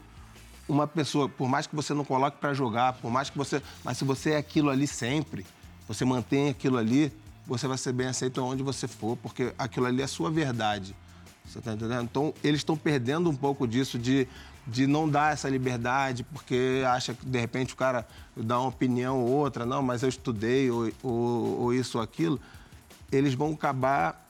uma 0.68 0.86
pessoa, 0.86 1.28
por 1.28 1.48
mais 1.48 1.66
que 1.66 1.76
você 1.76 1.92
não 1.92 2.04
coloque 2.04 2.38
para 2.38 2.54
jogar, 2.54 2.94
por 2.94 3.10
mais 3.10 3.30
que 3.30 3.38
você. 3.38 3.62
Mas 3.84 3.98
se 3.98 4.04
você 4.04 4.32
é 4.32 4.36
aquilo 4.38 4.70
ali 4.70 4.86
sempre, 4.86 5.46
você 5.86 6.04
mantém 6.04 6.48
aquilo 6.48 6.78
ali, 6.78 7.12
você 7.46 7.66
vai 7.66 7.76
ser 7.76 7.92
bem 7.92 8.06
aceito 8.06 8.42
onde 8.42 8.62
você 8.62 8.88
for, 8.88 9.16
porque 9.16 9.52
aquilo 9.58 9.86
ali 9.86 10.00
é 10.00 10.04
a 10.04 10.08
sua 10.08 10.30
verdade. 10.30 10.94
Você 11.44 11.58
está 11.58 11.72
entendendo? 11.72 12.04
Então, 12.04 12.32
eles 12.44 12.60
estão 12.60 12.76
perdendo 12.76 13.28
um 13.28 13.34
pouco 13.34 13.66
disso 13.66 13.98
de 13.98 14.28
de 14.66 14.86
não 14.86 15.08
dar 15.08 15.32
essa 15.32 15.48
liberdade, 15.48 16.22
porque 16.24 16.82
acha 16.86 17.14
que 17.14 17.24
de 17.24 17.38
repente 17.38 17.74
o 17.74 17.76
cara 17.76 18.06
dá 18.36 18.58
uma 18.58 18.68
opinião 18.68 19.20
ou 19.20 19.28
outra, 19.28 19.66
não, 19.66 19.82
mas 19.82 20.02
eu 20.02 20.08
estudei, 20.08 20.70
ou, 20.70 20.90
ou, 21.02 21.60
ou 21.60 21.74
isso 21.74 21.98
ou 21.98 22.04
aquilo, 22.04 22.40
eles 23.10 23.34
vão 23.34 23.52
acabar 23.52 24.28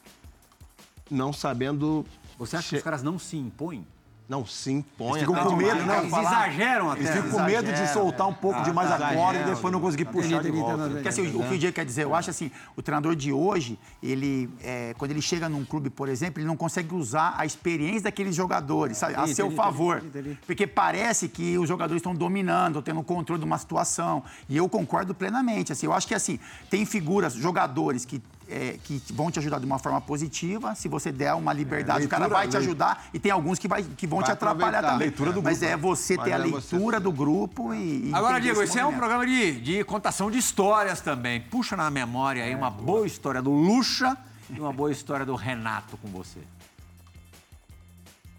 não 1.11 1.33
sabendo. 1.33 2.07
Você 2.39 2.57
acha 2.57 2.69
que 2.71 2.77
os 2.77 2.83
caras 2.83 3.03
não 3.03 3.19
se 3.19 3.37
impõem? 3.37 3.87
Não, 4.31 4.47
se 4.47 4.71
impõe. 4.71 5.19
Eles 5.19 5.29
ficam 5.29 5.45
com 5.45 5.57
medo, 5.57 5.85
né? 5.85 5.99
Eles 5.99 6.13
exageram 6.13 6.89
até. 6.89 7.01
Eles 7.01 7.11
ficam 7.11 7.31
com 7.33 7.43
medo 7.43 7.73
de 7.73 7.89
soltar 7.89 8.29
um 8.29 8.33
pouco 8.33 8.63
demais 8.63 8.89
a 8.89 9.13
corda 9.13 9.41
e 9.41 9.45
depois 9.45 9.73
não 9.73 9.81
conseguir 9.81 10.05
puxar 10.05 10.41
de 10.41 10.53
volta. 10.53 10.89
Porque 10.89 11.09
assim, 11.09 11.27
o 11.35 11.43
que 11.43 11.55
o 11.55 11.59
Diego 11.59 11.75
quer 11.75 11.85
dizer, 11.85 12.05
eu 12.05 12.15
acho 12.15 12.31
assim, 12.31 12.49
o 12.77 12.81
treinador 12.81 13.17
de 13.17 13.33
hoje, 13.33 13.77
ele, 14.01 14.49
é, 14.63 14.95
quando 14.97 15.11
ele 15.11 15.21
chega 15.21 15.49
num 15.49 15.65
clube, 15.65 15.91
por 15.91 16.09
exemplo, 16.09 16.39
ele 16.41 16.47
não 16.47 16.57
consegue 16.57 16.95
usar 16.95 17.35
a 17.37 17.45
experiência 17.45 18.03
daqueles 18.03 18.37
jogadores, 18.37 18.99
sabe, 18.99 19.17
a 19.17 19.27
seu 19.27 19.51
favor. 19.51 20.01
Porque 20.47 20.65
parece 20.65 21.29
que 21.29 21.59
os 21.59 21.69
jogadores 21.69 21.99
estão 21.99 22.15
dominando, 22.15 22.79
estão 22.79 22.95
tendo 22.95 23.03
controle 23.03 23.41
de 23.41 23.45
uma 23.45 23.59
situação. 23.59 24.23
E 24.49 24.57
eu 24.57 24.69
concordo 24.69 25.13
plenamente. 25.13 25.73
Assim, 25.73 25.87
eu 25.87 25.93
acho 25.93 26.07
que 26.07 26.15
assim, 26.15 26.39
tem 26.71 26.87
figuras, 26.87 27.35
jogadores 27.35 28.05
que. 28.05 28.23
É, 28.51 28.79
que 28.83 29.01
vão 29.13 29.31
te 29.31 29.39
ajudar 29.39 29.59
de 29.61 29.67
uma 29.67 29.79
forma 29.79 30.01
positiva, 30.01 30.75
se 30.75 30.89
você 30.89 31.13
der 31.13 31.33
uma 31.35 31.53
liberdade, 31.53 32.05
o 32.05 32.09
cara 32.09 32.25
leitura, 32.25 32.41
vai 32.41 32.49
te 32.49 32.57
ajudar 32.57 33.09
e 33.15 33.19
tem 33.19 33.31
alguns 33.31 33.59
que, 33.59 33.69
vai, 33.69 33.83
que 33.83 34.07
vão 34.07 34.19
Vai 34.19 34.27
te 34.27 34.33
atrapalhar 34.33 34.83
também. 34.83 34.99
Leitura 34.99 35.33
do 35.33 35.43
Mas 35.43 35.61
grupo, 35.61 35.73
é 35.73 35.77
você 35.77 36.19
ter 36.19 36.33
a 36.33 36.39
é 36.39 36.49
você 36.49 36.75
leitura 36.75 36.99
do 36.99 37.13
grupo 37.13 37.73
e. 37.73 38.09
e 38.09 38.15
Agora, 38.15 38.41
Diego, 38.41 38.61
esse 38.63 38.73
esse 38.73 38.79
é 38.79 38.87
um 38.87 38.97
programa 38.97 39.27
de, 39.27 39.61
de 39.61 39.85
contação 39.85 40.31
de 40.31 40.39
histórias 40.39 41.01
também. 41.01 41.41
Puxa 41.41 41.77
na 41.77 41.91
memória 41.91 42.45
aí 42.45 42.55
uma 42.55 42.71
boa 42.71 43.07
história 43.07 43.41
do 43.41 43.51
Lucha 43.51 44.17
e 44.49 44.59
uma 44.59 44.73
boa 44.73 44.91
história 44.91 45.25
do 45.25 45.35
Renato 45.35 45.97
com 45.97 46.09
você. 46.09 46.41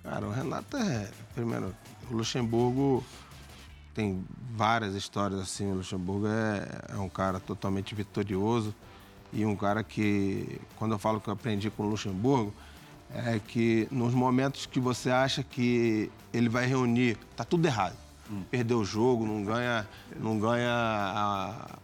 Cara, 0.04 0.28
o 0.28 0.32
Renato 0.32 0.78
é. 0.78 1.10
Primeiro, 1.34 1.74
o 2.10 2.15
Luxemburgo 2.15 3.04
tem 3.93 4.26
várias 4.52 4.95
histórias 4.95 5.39
assim. 5.39 5.71
O 5.71 5.76
Luxemburgo 5.76 6.28
é, 6.28 6.95
é 6.95 6.97
um 6.97 7.10
cara 7.10 7.39
totalmente 7.39 7.93
vitorioso 7.95 8.76
e 9.33 9.45
um 9.45 9.55
cara 9.55 9.83
que, 9.83 10.59
quando 10.75 10.91
eu 10.91 10.99
falo 10.99 11.21
que 11.21 11.27
eu 11.27 11.33
aprendi 11.33 11.69
com 11.69 11.83
o 11.83 11.89
Luxemburgo, 11.89 12.53
é 13.13 13.39
que 13.39 13.87
nos 13.91 14.13
momentos 14.13 14.65
que 14.65 14.79
você 14.79 15.09
acha 15.09 15.43
que 15.43 16.11
ele 16.33 16.49
vai 16.49 16.65
reunir, 16.65 17.17
tá 17.35 17.43
tudo 17.43 17.65
errado. 17.65 17.95
Perdeu 18.49 18.79
o 18.79 18.85
jogo, 18.85 19.25
não 19.25 19.43
ganha, 19.43 19.87
não 20.17 20.39
ganha 20.39 20.71
ah, 20.71 21.77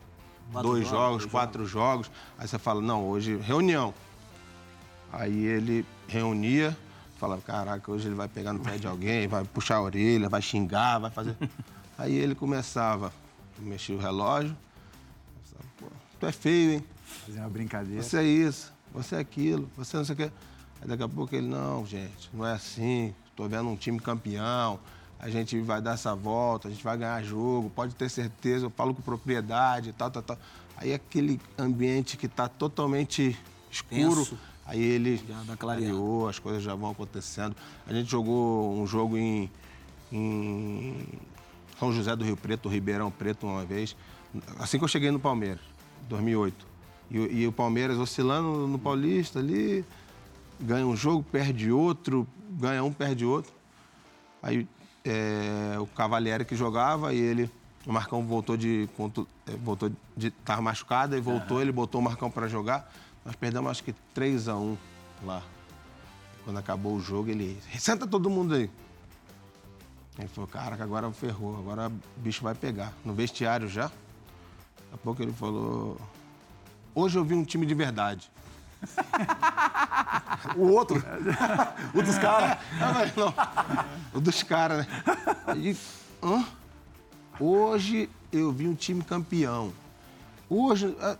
dois 0.62 0.88
jogos, 0.88 1.26
quatro 1.26 1.66
jogos. 1.66 2.10
Aí 2.38 2.48
você 2.48 2.58
fala, 2.58 2.82
não, 2.82 3.06
hoje, 3.06 3.36
reunião. 3.38 3.94
Aí 5.12 5.46
ele 5.46 5.86
reunia, 6.08 6.78
falava, 7.18 7.42
caraca, 7.42 7.92
hoje 7.92 8.08
ele 8.08 8.16
vai 8.16 8.30
pegar 8.30 8.54
no 8.54 8.60
pé 8.60 8.78
de 8.78 8.88
alguém, 8.88 9.28
vai 9.28 9.44
puxar 9.44 9.76
a 9.76 9.82
orelha, 9.82 10.30
vai 10.30 10.42
xingar, 10.42 11.00
vai 11.00 11.12
fazer. 11.12 11.36
Aí 11.98 12.16
ele 12.16 12.36
começava, 12.36 13.12
mexia 13.58 13.96
o 13.96 14.00
relógio, 14.00 14.56
pensava, 15.42 15.64
pô, 15.80 15.88
tu 16.20 16.26
é 16.28 16.32
feio, 16.32 16.74
hein? 16.74 16.84
Fazer 17.26 17.40
uma 17.40 17.50
brincadeira. 17.50 18.04
Você 18.04 18.18
é 18.18 18.24
isso, 18.24 18.74
você 18.94 19.16
é 19.16 19.20
aquilo, 19.20 19.70
você 19.76 19.98
não 19.98 20.06
sei 20.06 20.14
o 20.14 20.18
quê. 20.18 20.32
Aí 20.82 20.88
daqui 20.88 21.04
a 21.04 21.10
pouco 21.10 21.36
ele, 21.36 21.48
não, 21.48 21.86
gente, 21.86 22.30
não 22.34 22.46
é 22.46 22.54
assim. 22.54 23.14
Estou 23.30 23.48
vendo 23.48 23.70
um 23.70 23.76
time 23.76 24.00
campeão, 24.00 24.80
a 25.20 25.30
gente 25.30 25.60
vai 25.62 25.82
dar 25.82 25.94
essa 25.94 26.16
volta, 26.16 26.68
a 26.68 26.72
gente 26.72 26.84
vai 26.84 26.98
ganhar 26.98 27.24
jogo, 27.24 27.70
pode 27.70 27.96
ter 27.96 28.10
certeza, 28.10 28.66
eu 28.66 28.70
falo 28.70 28.94
com 28.94 29.02
propriedade, 29.02 29.94
tal, 29.94 30.12
tal, 30.12 30.22
tal. 30.22 30.38
Aí 30.76 30.94
aquele 30.94 31.40
ambiente 31.58 32.18
que 32.18 32.28
está 32.28 32.48
totalmente 32.48 33.38
escuro, 33.72 34.24
Tenso. 34.24 34.38
aí 34.66 34.80
ele 34.80 35.22
clareou, 35.58 36.28
as 36.28 36.38
coisas 36.38 36.62
já 36.62 36.76
vão 36.76 36.92
acontecendo. 36.92 37.56
A 37.88 37.94
gente 37.94 38.10
jogou 38.10 38.76
um 38.80 38.86
jogo 38.86 39.18
em, 39.18 39.50
em 40.12 41.08
São 41.80 41.92
José 41.92 42.16
do 42.16 42.24
Rio 42.24 42.38
Preto, 42.38 42.70
Ribeirão 42.70 43.10
Preto, 43.10 43.48
uma 43.48 43.66
vez, 43.66 43.96
assim 44.60 44.78
que 44.78 44.84
eu 44.84 44.88
cheguei 44.88 45.10
no 45.10 45.20
Palmeiras, 45.20 45.62
2008. 46.10 46.77
E, 47.10 47.20
o- 47.20 47.32
e 47.32 47.48
o 47.48 47.52
Palmeiras 47.52 47.98
oscilando 47.98 48.68
no 48.68 48.78
Paulista 48.80 49.40
ali, 49.40 49.86
ganha 50.60 50.86
um 50.86 50.96
jogo, 50.96 51.24
perde 51.24 51.72
outro, 51.72 52.28
ganha 52.52 52.84
um, 52.84 52.92
perde 52.92 53.26
outro. 53.26 53.52
Aí 54.44 54.68
é, 55.06 55.78
o 55.80 55.88
Cavalieri 55.88 56.44
que 56.46 56.56
jogava 56.56 57.14
e 57.14 57.18
ele, 57.20 57.50
o 57.86 57.94
Marcão 57.94 58.26
voltou 58.26 58.58
de 58.58 58.90
é, 59.48 59.52
voltou 59.56 59.90
de 60.16 60.28
estar 60.28 60.62
machucado 60.62 61.16
e 61.16 61.22
voltou, 61.22 61.62
ele 61.62 61.72
botou 61.72 62.02
o 62.02 62.04
Marcão 62.04 62.30
para 62.30 62.48
jogar. 62.48 62.92
Nós 63.26 63.36
perdemos 63.36 63.72
acho 63.72 63.84
que 63.84 63.94
3 64.14 64.48
a 64.50 64.56
1 64.58 64.78
lá. 65.24 65.42
Quando 66.44 66.58
acabou 66.58 66.96
o 66.96 67.02
jogo, 67.02 67.30
ele 67.30 67.58
senta 67.78 68.06
todo 68.08 68.30
mundo 68.30 68.54
aí. 68.56 68.70
Ele 70.18 70.28
falou, 70.30 70.48
caraca, 70.48 70.84
agora 70.84 71.12
ferrou, 71.12 71.58
agora 71.58 71.90
o 71.90 72.20
bicho 72.20 72.42
vai 72.44 72.56
pegar. 72.56 72.92
No 73.06 73.14
vestiário 73.14 73.68
já. 73.68 73.84
Daqui 73.84 74.94
a 74.94 74.98
pouco 74.98 75.22
ele 75.22 75.32
falou, 75.34 76.00
hoje 76.98 77.18
eu 77.18 77.24
vi 77.24 77.36
um 77.36 77.44
time 77.44 77.66
de 77.66 77.74
verdade. 77.74 78.32
O 80.56 80.72
outro, 80.72 81.04
o 81.94 82.02
dos 82.02 82.18
caras. 82.20 82.58
Mas 82.80 83.16
não. 83.16 83.34
O 84.14 84.22
dos 84.22 84.44
caras, 84.44 84.86
né? 84.86 85.04
E, 85.58 85.76
hã? 86.24 86.46
Hoje 87.40 88.10
eu 88.32 88.52
vi 88.52 88.68
um 88.68 88.76
time 88.76 89.04
campeão. 89.04 89.74
Hoje. 90.50 90.96
ah, 91.02 91.18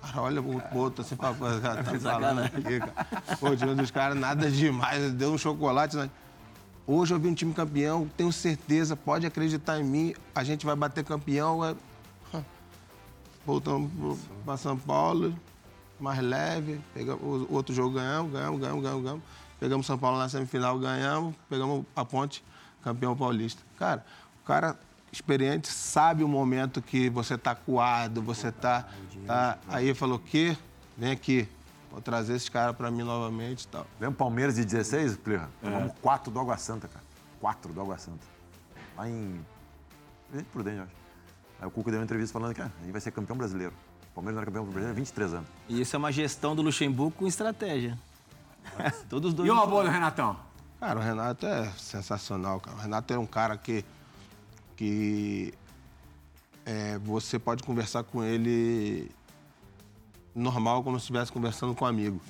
Cara, 0.00 0.22
olha 0.22 0.42
o 0.42 0.76
outro 0.76 1.02
assim, 1.02 1.14
pra, 1.14 1.32
cara, 1.34 1.84
tá 1.84 1.98
falando 2.00 2.40
aqui, 2.40 2.80
cara. 2.80 3.06
Pô, 3.38 3.50
o 3.50 3.56
time 3.56 3.74
dos 3.74 3.90
caras, 3.90 4.16
nada 4.16 4.50
demais, 4.50 5.12
deu 5.12 5.32
um 5.32 5.38
chocolate. 5.38 5.96
Né? 5.96 6.10
Hoje 6.86 7.14
eu 7.14 7.18
vi 7.20 7.28
um 7.28 7.34
time 7.34 7.54
campeão, 7.54 8.10
tenho 8.16 8.32
certeza, 8.32 8.96
pode 8.96 9.24
acreditar 9.26 9.78
em 9.78 9.84
mim, 9.84 10.14
a 10.34 10.42
gente 10.42 10.66
vai 10.66 10.74
bater 10.74 11.04
campeão. 11.04 11.64
É... 11.64 11.76
Voltamos 13.44 14.18
para 14.44 14.56
São 14.56 14.78
Paulo, 14.78 15.34
mais 15.98 16.20
leve, 16.20 16.80
pegamos, 16.94 17.22
o 17.22 17.52
outro 17.52 17.74
jogo 17.74 17.96
ganhamos, 17.96 18.32
ganhamos, 18.32 18.60
ganhamos, 18.60 18.82
ganhamos, 18.82 19.02
ganhamos. 19.02 19.24
Pegamos 19.58 19.86
São 19.86 19.98
Paulo 19.98 20.18
na 20.18 20.28
semifinal, 20.28 20.78
ganhamos, 20.78 21.34
pegamos 21.48 21.84
a 21.94 22.04
ponte, 22.04 22.44
campeão 22.82 23.16
paulista. 23.16 23.62
Cara, 23.78 24.04
o 24.42 24.46
cara 24.46 24.78
experiente 25.12 25.68
sabe 25.68 26.24
o 26.24 26.28
momento 26.28 26.80
que 26.80 27.08
você 27.10 27.36
tá 27.36 27.54
coado, 27.54 28.22
você 28.22 28.50
tá. 28.50 28.88
tá... 29.26 29.58
Aí 29.68 29.86
ele 29.86 29.94
falou, 29.94 30.18
que? 30.18 30.56
Vem 30.96 31.10
aqui, 31.10 31.48
vou 31.90 32.00
trazer 32.00 32.34
esses 32.34 32.48
caras 32.48 32.76
para 32.76 32.90
mim 32.90 33.02
novamente 33.02 33.64
e 33.64 33.68
tal. 33.68 33.86
Lembra 34.00 34.14
o 34.14 34.18
Palmeiras 34.18 34.56
de 34.56 34.64
16, 34.64 35.16
Plirra? 35.16 35.48
Tomamos 35.60 35.92
quatro 36.00 36.32
do 36.32 36.40
Água 36.40 36.56
Santa, 36.56 36.88
cara. 36.88 37.04
Quatro 37.40 37.72
do 37.72 37.80
Água 37.80 37.98
Santa. 37.98 38.24
Lá 38.96 39.08
em. 39.08 39.44
Prudente, 40.52 40.78
eu 40.78 40.84
acho. 40.84 41.01
Aí 41.62 41.68
o 41.68 41.70
Cuca 41.70 41.92
deu 41.92 42.00
uma 42.00 42.04
entrevista 42.04 42.32
falando 42.32 42.52
que 42.52 42.60
ah, 42.60 42.68
a 42.76 42.82
gente 42.82 42.90
vai 42.90 43.00
ser 43.00 43.12
campeão 43.12 43.36
brasileiro. 43.36 43.72
O 44.10 44.14
Palmeiras 44.16 44.34
não 44.34 44.42
era 44.42 44.46
campeão 44.46 44.64
brasileiro 44.64 44.90
há 44.90 44.94
23 44.96 45.34
anos. 45.34 45.48
E 45.68 45.80
isso 45.80 45.94
é 45.94 45.98
uma 45.98 46.10
gestão 46.10 46.56
do 46.56 46.60
Luxemburgo 46.60 47.12
com 47.12 47.24
estratégia. 47.24 47.96
Todos 49.08 49.28
os 49.28 49.34
dois. 49.34 49.48
E 49.48 49.52
uma 49.52 49.64
boa 49.64 49.84
do 49.84 49.88
Renatão? 49.88 50.36
Cara, 50.80 50.98
o 50.98 51.02
Renato 51.02 51.46
é 51.46 51.70
sensacional, 51.78 52.58
cara. 52.58 52.76
O 52.76 52.80
Renato 52.80 53.14
é 53.14 53.18
um 53.18 53.26
cara 53.26 53.56
que, 53.56 53.84
que 54.76 55.54
é, 56.66 56.98
você 56.98 57.38
pode 57.38 57.62
conversar 57.62 58.02
com 58.02 58.24
ele 58.24 59.08
normal, 60.34 60.82
como 60.82 60.98
se 60.98 61.04
estivesse 61.04 61.30
conversando 61.30 61.76
com 61.76 61.84
um 61.84 61.88
amigo. 61.88 62.20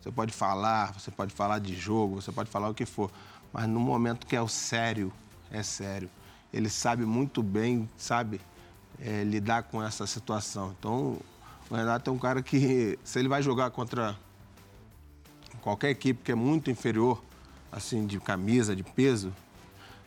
Você 0.00 0.10
pode 0.10 0.32
falar, 0.32 0.94
você 0.94 1.10
pode 1.10 1.34
falar 1.34 1.58
de 1.58 1.76
jogo, 1.76 2.22
você 2.22 2.32
pode 2.32 2.48
falar 2.48 2.70
o 2.70 2.74
que 2.74 2.86
for. 2.86 3.10
Mas 3.52 3.68
no 3.68 3.80
momento 3.80 4.26
que 4.26 4.34
é 4.34 4.40
o 4.40 4.48
sério, 4.48 5.12
é 5.50 5.62
sério. 5.62 6.08
Ele 6.52 6.68
sabe 6.68 7.04
muito 7.04 7.42
bem, 7.42 7.88
sabe, 7.96 8.40
é, 9.00 9.24
lidar 9.24 9.64
com 9.64 9.82
essa 9.82 10.06
situação. 10.06 10.74
Então, 10.78 11.18
o 11.68 11.74
Renato 11.74 12.10
é 12.10 12.12
um 12.12 12.18
cara 12.18 12.42
que, 12.42 12.98
se 13.04 13.18
ele 13.18 13.28
vai 13.28 13.42
jogar 13.42 13.70
contra 13.70 14.16
qualquer 15.60 15.90
equipe 15.90 16.22
que 16.22 16.32
é 16.32 16.34
muito 16.34 16.70
inferior, 16.70 17.22
assim, 17.72 18.06
de 18.06 18.20
camisa, 18.20 18.74
de 18.74 18.82
peso, 18.82 19.32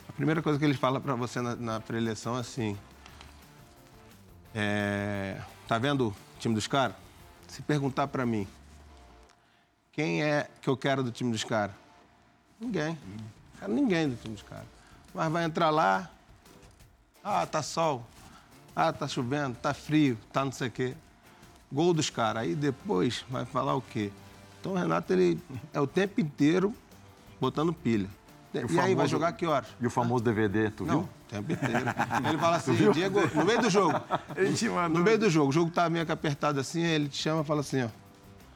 a 0.08 0.12
primeira 0.12 0.42
coisa 0.42 0.58
que 0.58 0.64
ele 0.64 0.74
fala 0.74 1.00
para 1.00 1.14
você 1.14 1.40
na, 1.40 1.54
na 1.54 1.80
preleção 1.80 2.36
é 2.36 2.40
assim: 2.40 2.76
é, 4.54 5.40
tá 5.68 5.78
vendo 5.78 6.08
o 6.08 6.14
time 6.38 6.54
dos 6.54 6.66
caras? 6.66 6.96
Se 7.46 7.62
perguntar 7.62 8.08
para 8.08 8.26
mim, 8.26 8.46
quem 9.92 10.22
é 10.22 10.48
que 10.60 10.68
eu 10.68 10.76
quero 10.76 11.02
do 11.02 11.12
time 11.12 11.30
dos 11.30 11.44
caras? 11.44 11.74
Ninguém. 12.58 12.98
Quero 13.58 13.72
ninguém 13.72 14.08
do 14.08 14.16
time 14.16 14.34
dos 14.34 14.42
caras. 14.42 14.66
Mas 15.14 15.30
vai 15.30 15.44
entrar 15.44 15.70
lá, 15.70 16.10
ah, 17.22 17.46
tá 17.46 17.62
sol, 17.62 18.04
ah, 18.74 18.92
tá 18.92 19.06
chovendo, 19.08 19.56
tá 19.60 19.74
frio, 19.74 20.16
tá 20.32 20.44
não 20.44 20.52
sei 20.52 20.68
o 20.68 20.70
quê. 20.70 20.94
Gol 21.72 21.92
dos 21.94 22.10
caras. 22.10 22.42
Aí 22.42 22.54
depois 22.54 23.24
vai 23.30 23.44
falar 23.44 23.74
o 23.74 23.80
quê? 23.82 24.10
Então 24.60 24.72
o 24.72 24.76
Renato, 24.76 25.12
ele 25.12 25.38
é 25.72 25.80
o 25.80 25.86
tempo 25.86 26.20
inteiro 26.20 26.74
botando 27.40 27.72
pilha. 27.72 28.08
E, 28.52 28.58
aí 28.58 28.64
vai 28.66 28.78
famoso- 28.88 29.06
jogar 29.08 29.32
que 29.32 29.46
horas? 29.46 29.68
E 29.80 29.86
o 29.86 29.90
famoso 29.90 30.24
DVD, 30.24 30.70
tu 30.70 30.84
Não, 30.84 31.00
viu? 31.00 31.02
o 31.02 31.08
tempo 31.30 31.52
inteiro. 31.52 31.84
Ele 32.28 32.38
fala 32.38 32.56
assim, 32.56 32.74
Diego, 32.90 33.20
no 33.32 33.44
meio 33.44 33.60
do 33.62 33.70
jogo. 33.70 34.00
Ele 34.34 34.52
te 34.54 34.68
mandou. 34.68 34.98
No 34.98 35.04
meio 35.04 35.18
do 35.18 35.30
jogo, 35.30 35.50
o 35.50 35.52
jogo 35.52 35.70
tá 35.70 35.88
meio 35.88 36.04
que 36.04 36.10
apertado 36.10 36.58
assim, 36.58 36.82
aí 36.84 36.90
ele 36.90 37.08
te 37.08 37.16
chama 37.16 37.42
e 37.42 37.44
fala 37.44 37.60
assim, 37.60 37.84
ó. 37.84 37.88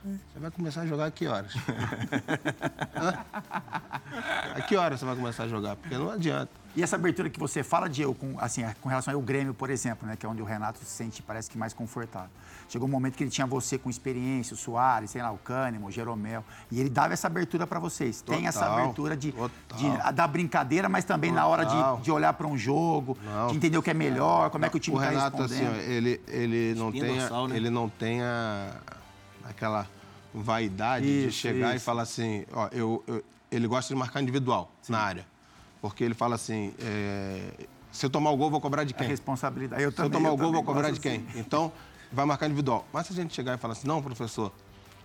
Você 0.05 0.39
vai 0.39 0.51
começar 0.51 0.83
a 0.83 0.87
jogar 0.87 1.07
a 1.07 1.11
que 1.11 1.27
horas? 1.27 1.53
A 4.55 4.61
que 4.61 4.77
horas 4.77 5.01
você 5.01 5.07
vai 5.07 5.17
começar 5.17 5.45
a 5.45 5.49
jogar? 5.49 5.77
Porque 5.77 5.97
não 5.97 6.11
adianta. 6.11 6.51
E 6.77 6.83
essa 6.83 6.97
abertura 6.97 7.31
que 7.31 7.39
você 7.41 7.63
fala, 7.63 7.89
Diego, 7.89 8.15
com, 8.15 8.35
assim, 8.39 8.65
com 8.81 8.89
relação 8.89 9.15
ao 9.15 9.21
Grêmio, 9.21 9.55
por 9.55 9.71
exemplo, 9.71 10.07
né, 10.07 10.17
que 10.17 10.27
é 10.27 10.29
onde 10.29 10.43
o 10.43 10.45
Renato 10.45 10.79
se 10.81 10.85
sente, 10.85 11.23
parece 11.23 11.49
que 11.51 11.57
mais 11.57 11.73
confortável. 11.73 12.29
Chegou 12.69 12.87
um 12.87 12.91
momento 12.91 13.17
que 13.17 13.23
ele 13.23 13.31
tinha 13.31 13.47
você 13.47 13.79
com 13.79 13.89
experiência, 13.89 14.55
o 14.55 14.57
Soares, 14.57 15.11
sei 15.11 15.23
lá, 15.23 15.31
o 15.31 15.39
Cânimo, 15.39 15.87
o 15.87 15.91
Jeromel, 15.91 16.45
e 16.71 16.81
ele 16.81 16.91
dava 16.91 17.13
essa 17.15 17.27
abertura 17.29 17.67
para 17.67 17.79
vocês. 17.79 18.21
Tem 18.21 18.47
essa 18.47 18.61
Total, 18.61 18.79
abertura 18.81 19.17
de, 19.17 19.33
total. 19.33 19.79
de- 19.79 20.13
da 20.13 20.27
brincadeira, 20.27 20.89
mas 20.89 21.05
também 21.05 21.31
na 21.33 21.47
hora 21.47 21.65
Total. 21.65 21.97
de, 21.99 22.03
de 22.03 22.11
olhar 22.11 22.33
para 22.35 22.47
um 22.47 22.59
jogo, 22.59 23.17
Não. 23.25 23.47
de 23.49 23.57
entender 23.57 23.79
o 23.79 23.83
que 23.83 23.91
é 23.91 23.95
melhor, 23.95 24.51
como 24.51 24.65
é 24.67 24.69
que 24.69 24.77
o 24.77 24.81
time 24.81 24.97
o 24.97 25.01
está 25.01 25.11
Renato, 25.11 25.43
assim, 25.43 25.61
respondendo. 25.65 25.91
ele, 25.91 26.21
ele, 26.27 26.75
não 26.77 26.91
tem, 26.93 27.17
né? 27.17 27.29
ele 27.55 27.71
não 27.71 27.89
tem 27.89 28.21
a- 28.23 28.71
aquela 29.49 29.87
vaidade 30.35 31.07
de 31.07 31.29
Isso, 31.29 31.39
chegar 31.39 31.73
e 31.73 31.77
isso. 31.77 31.85
falar 31.85 32.03
assim, 32.03 32.45
ó, 32.53 32.69
eu, 32.73 33.03
eu- 33.07 33.25
ele 33.51 33.67
gosta 33.69 33.93
de 33.95 33.99
marcar 33.99 34.21
individual 34.21 34.71
na 34.89 34.99
área. 34.99 35.27
Porque 35.81 36.03
ele 36.03 36.15
fala 36.15 36.35
assim, 36.35 36.75
é, 36.81 37.51
se 37.93 38.05
eu 38.05 38.11
tomar 38.11 38.31
o 38.31 38.37
gol, 38.37 38.51
vou 38.51 38.61
cobrar 38.61 38.85
de 38.85 38.93
É 38.95 38.97
quem? 38.97 39.07
responsabilidade. 39.07 39.83
Eu 39.83 39.93
Se 39.93 39.99
eu 39.99 40.05
também, 40.05 40.13
tomar 40.13 40.29
eu 40.31 40.35
o 40.35 40.37
gol, 40.37 40.53
vou 40.53 40.65
cobrar 40.65 40.91
de 40.91 40.99
quem? 40.99 41.25
assim. 41.29 41.39
Então, 41.39 41.71
vai 42.13 42.25
marcar 42.27 42.47
individual. 42.47 42.87
Mas 42.93 43.07
se 43.07 43.13
a 43.13 43.17
gente 43.17 43.33
chegar 43.35 43.55
e 43.55 43.59
falar 43.59 43.73
assim, 43.73 43.87
não, 43.87 44.03
professor, 44.03 44.51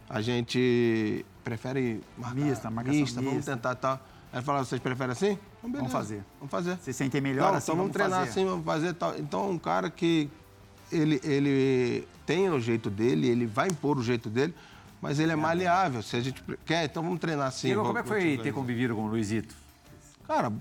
a 0.09 0.21
gente 0.21 1.23
prefere 1.43 2.01
marcar 2.17 2.35
Mista, 2.35 2.71
marcação 2.71 2.99
mista, 2.99 3.21
vamos 3.21 3.35
mista. 3.35 3.51
tentar 3.55 3.75
tal. 3.75 3.93
Aí 4.31 4.39
ele 4.39 4.45
fala, 4.45 4.63
vocês 4.63 4.81
preferem 4.81 5.11
assim? 5.11 5.37
Então, 5.59 5.69
beleza, 5.71 5.89
fazer. 5.91 6.23
Vamos 6.39 6.51
fazer. 6.51 6.77
Vocês 6.77 6.95
sentem 6.95 7.19
melhor 7.21 7.49
Não, 7.51 7.57
assim, 7.57 7.65
então 7.65 7.75
vamos, 7.75 7.91
treinar 7.91 8.19
fazer. 8.19 8.29
assim, 8.31 8.45
vamos 8.45 8.65
fazer 8.65 8.93
tal. 8.93 9.17
Então, 9.19 9.49
um 9.51 9.59
cara 9.59 9.89
que 9.89 10.29
ele, 10.91 11.19
ele 11.23 12.07
tem 12.25 12.49
o 12.49 12.59
jeito 12.59 12.89
dele, 12.89 13.27
ele 13.27 13.45
vai 13.45 13.67
impor 13.67 13.97
o 13.97 14.03
jeito 14.03 14.29
dele, 14.29 14.53
mas 15.01 15.19
ele 15.19 15.31
é 15.31 15.35
maleável. 15.35 16.01
Se 16.03 16.15
a 16.15 16.21
gente 16.21 16.43
quer, 16.65 16.85
então 16.85 17.01
vamos 17.03 17.19
treinar 17.19 17.47
assim. 17.47 17.67
Diego, 17.67 17.83
como 17.83 17.97
é 17.97 18.01
que 18.01 18.07
foi 18.07 18.37
ter 18.37 18.53
convivido 18.53 18.95
com 18.95 19.03
o 19.05 19.07
Luizito? 19.07 19.55
Cara, 20.27 20.51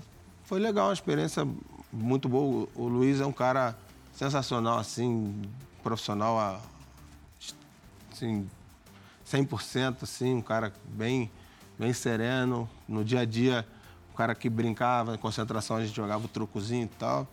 foi 0.43 0.59
legal, 0.59 0.87
uma 0.87 0.93
experiência 0.93 1.47
muito 1.91 2.27
boa. 2.29 2.67
O 2.75 2.87
Luiz 2.87 3.19
é 3.19 3.25
um 3.25 3.31
cara 3.31 3.75
sensacional, 4.13 4.77
assim, 4.79 5.41
profissional, 5.83 6.39
a- 6.39 6.59
assim, 8.11 8.49
100%, 9.25 10.03
assim, 10.03 10.33
um 10.35 10.41
cara 10.41 10.73
bem, 10.85 11.29
bem 11.77 11.93
sereno. 11.93 12.69
No 12.87 13.03
dia 13.03 13.21
a 13.21 13.25
dia, 13.25 13.65
um 14.11 14.15
cara 14.15 14.33
que 14.33 14.49
brincava, 14.49 15.13
em 15.15 15.17
concentração 15.17 15.77
a 15.77 15.85
gente 15.85 15.95
jogava 15.95 16.25
o 16.25 16.27
trucozinho 16.27 16.85
e 16.85 16.97
tal. 16.97 17.27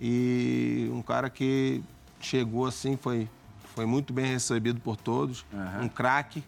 E 0.00 0.88
um 0.92 1.02
cara 1.02 1.28
que 1.28 1.82
chegou 2.20 2.66
assim, 2.66 2.96
foi, 2.96 3.28
foi 3.78 3.86
muito 3.86 4.12
bem 4.12 4.26
recebido 4.26 4.80
por 4.80 4.96
todos, 4.96 5.46
um 5.80 5.88
craque. 5.88 6.42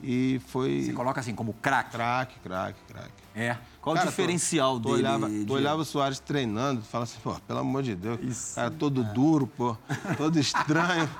E 0.00 0.40
foi... 0.46 0.82
Você 0.84 0.92
coloca 0.92 1.18
assim 1.18 1.34
como 1.34 1.52
craque. 1.54 1.90
Craque, 1.90 2.38
craque, 2.38 2.78
craque. 2.86 3.12
É. 3.34 3.56
Qual 3.82 3.96
Cara, 3.96 4.06
o 4.06 4.10
diferencial 4.10 4.78
tu, 4.78 4.90
dele? 4.90 4.94
Tu 4.94 5.00
olhava, 5.00 5.28
Diego? 5.28 5.46
tu 5.46 5.52
olhava 5.52 5.82
o 5.82 5.84
Soares 5.84 6.20
treinando, 6.20 6.82
tu 6.82 6.86
fala 6.86 7.02
assim, 7.02 7.18
pô, 7.24 7.34
pelo 7.40 7.58
amor 7.58 7.82
de 7.82 7.96
Deus, 7.96 8.54
cara 8.54 8.70
todo 8.70 9.02
duro, 9.02 9.48
pô, 9.48 9.76
todo 10.16 10.38
estranho. 10.38 11.10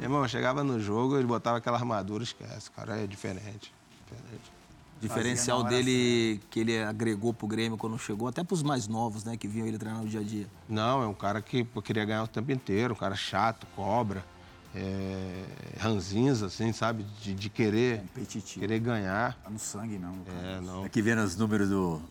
Irmão, 0.00 0.26
chegava 0.26 0.64
no 0.64 0.80
jogo, 0.80 1.18
ele 1.18 1.26
botava 1.26 1.58
aquela 1.58 1.76
armadura, 1.76 2.24
esquece, 2.24 2.70
o 2.70 2.72
cara 2.72 2.96
é 2.96 3.06
diferente. 3.06 3.70
diferente. 4.08 4.50
diferencial 4.98 5.62
dele 5.62 6.40
que 6.48 6.60
ele 6.60 6.82
agregou 6.82 7.34
pro 7.34 7.46
Grêmio 7.46 7.76
quando 7.76 7.98
chegou, 7.98 8.28
até 8.28 8.42
pros 8.42 8.62
mais 8.62 8.88
novos, 8.88 9.24
né, 9.24 9.36
que 9.36 9.46
viam 9.46 9.66
ele 9.66 9.76
treinar 9.76 10.00
no 10.00 10.08
dia 10.08 10.20
a 10.20 10.24
dia. 10.24 10.46
Não, 10.66 11.02
é 11.02 11.06
um 11.06 11.12
cara 11.12 11.42
que 11.42 11.64
pô, 11.64 11.82
queria 11.82 12.06
ganhar 12.06 12.22
o 12.22 12.28
tempo 12.28 12.50
inteiro, 12.50 12.94
um 12.94 12.96
cara 12.96 13.14
chato, 13.14 13.66
cobra, 13.76 14.24
é, 14.74 15.44
ranzinza, 15.78 16.46
assim, 16.46 16.72
sabe, 16.72 17.04
de, 17.22 17.34
de 17.34 17.48
querer, 17.48 18.00
Competitivo. 18.00 18.60
querer 18.60 18.78
ganhar. 18.80 19.34
Tá 19.42 19.50
no 19.50 19.58
sangue, 19.58 19.98
não. 19.98 20.14
É, 20.42 20.60
não. 20.60 20.84
Aqui 20.84 21.00
vendo 21.00 21.22
os 21.22 21.36
números 21.36 21.68
do, 21.68 22.02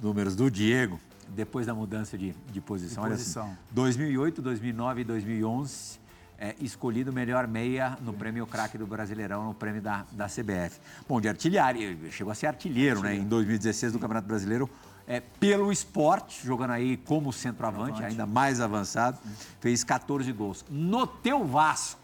números 0.00 0.36
do 0.36 0.50
Diego, 0.50 1.00
depois 1.28 1.66
da 1.66 1.74
mudança 1.74 2.18
de, 2.18 2.34
de 2.50 2.60
posição. 2.60 3.02
De 3.02 3.08
Olha 3.08 3.16
posição. 3.16 3.46
assim, 3.46 3.56
2008, 3.70 4.42
2009 4.42 5.00
e 5.00 5.04
2011, 5.04 6.00
é, 6.38 6.54
escolhido 6.60 7.10
o 7.10 7.14
melhor 7.14 7.46
meia 7.46 7.96
no 8.02 8.12
prêmio 8.12 8.46
craque 8.46 8.76
do 8.76 8.86
Brasileirão, 8.86 9.44
no 9.44 9.54
prêmio 9.54 9.80
da, 9.80 10.04
da 10.12 10.26
CBF. 10.26 10.80
Bom, 11.08 11.20
de 11.20 11.28
artilharia, 11.28 11.96
chegou 12.10 12.30
a 12.30 12.34
ser 12.34 12.48
artilheiro, 12.48 13.00
né, 13.00 13.14
em 13.14 13.24
2016 13.24 13.92
do 13.92 13.98
Campeonato 13.98 14.26
Brasileiro, 14.26 14.68
é, 15.06 15.20
pelo 15.20 15.72
esporte, 15.72 16.44
jogando 16.44 16.72
aí 16.72 16.96
como 16.96 17.32
centroavante, 17.32 18.02
ainda 18.04 18.26
mais 18.26 18.60
avançado, 18.60 19.18
fez 19.60 19.82
14 19.84 20.30
gols. 20.32 20.64
No 20.70 21.06
teu 21.06 21.44
Vasco, 21.44 22.01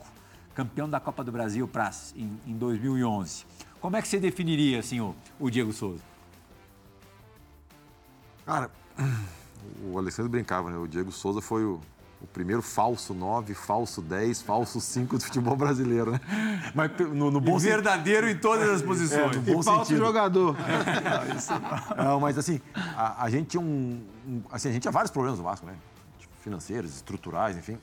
campeão 0.58 0.90
da 0.90 0.98
Copa 0.98 1.22
do 1.22 1.30
Brasil 1.30 1.68
pra, 1.68 1.88
em, 2.16 2.36
em 2.44 2.54
2011, 2.58 3.46
como 3.80 3.96
é 3.96 4.02
que 4.02 4.08
você 4.08 4.18
definiria 4.18 4.80
assim, 4.80 4.98
o, 4.98 5.14
o 5.38 5.48
Diego 5.48 5.72
Souza? 5.72 6.02
Cara, 8.44 8.68
o 9.88 9.96
Alessandro 9.96 10.28
brincava, 10.32 10.68
né? 10.68 10.76
O 10.76 10.88
Diego 10.88 11.12
Souza 11.12 11.40
foi 11.40 11.64
o, 11.64 11.80
o 12.20 12.26
primeiro 12.26 12.60
falso 12.60 13.14
9, 13.14 13.54
falso 13.54 14.02
10, 14.02 14.42
falso 14.42 14.80
5 14.80 15.18
do 15.18 15.24
futebol 15.24 15.54
brasileiro, 15.54 16.10
né? 16.10 16.20
Mas 16.74 16.90
no, 16.98 17.30
no 17.30 17.40
bom 17.40 17.56
sentido. 17.60 17.74
verdadeiro 17.76 18.28
em 18.28 18.36
todas 18.36 18.68
as 18.68 18.82
posições. 18.82 19.36
no 19.36 19.42
bom 19.42 19.60
E 19.60 19.62
falta 19.64 19.82
o 19.82 19.84
sentido. 19.84 20.04
jogador. 20.04 20.56
Não, 21.96 22.18
mas 22.18 22.36
assim, 22.36 22.60
a, 22.96 23.22
a 23.24 23.30
gente 23.30 23.50
tinha 23.50 23.60
um, 23.60 24.02
um- 24.26 24.42
Assim, 24.50 24.70
a 24.70 24.72
gente 24.72 24.82
tinha 24.82 24.90
vários 24.92 25.12
problemas 25.12 25.38
no 25.38 25.44
Vasco, 25.44 25.64
né? 25.66 25.76
Tipo, 26.18 26.34
Financeiros, 26.42 26.96
estruturais, 26.96 27.56
enfim. 27.56 27.78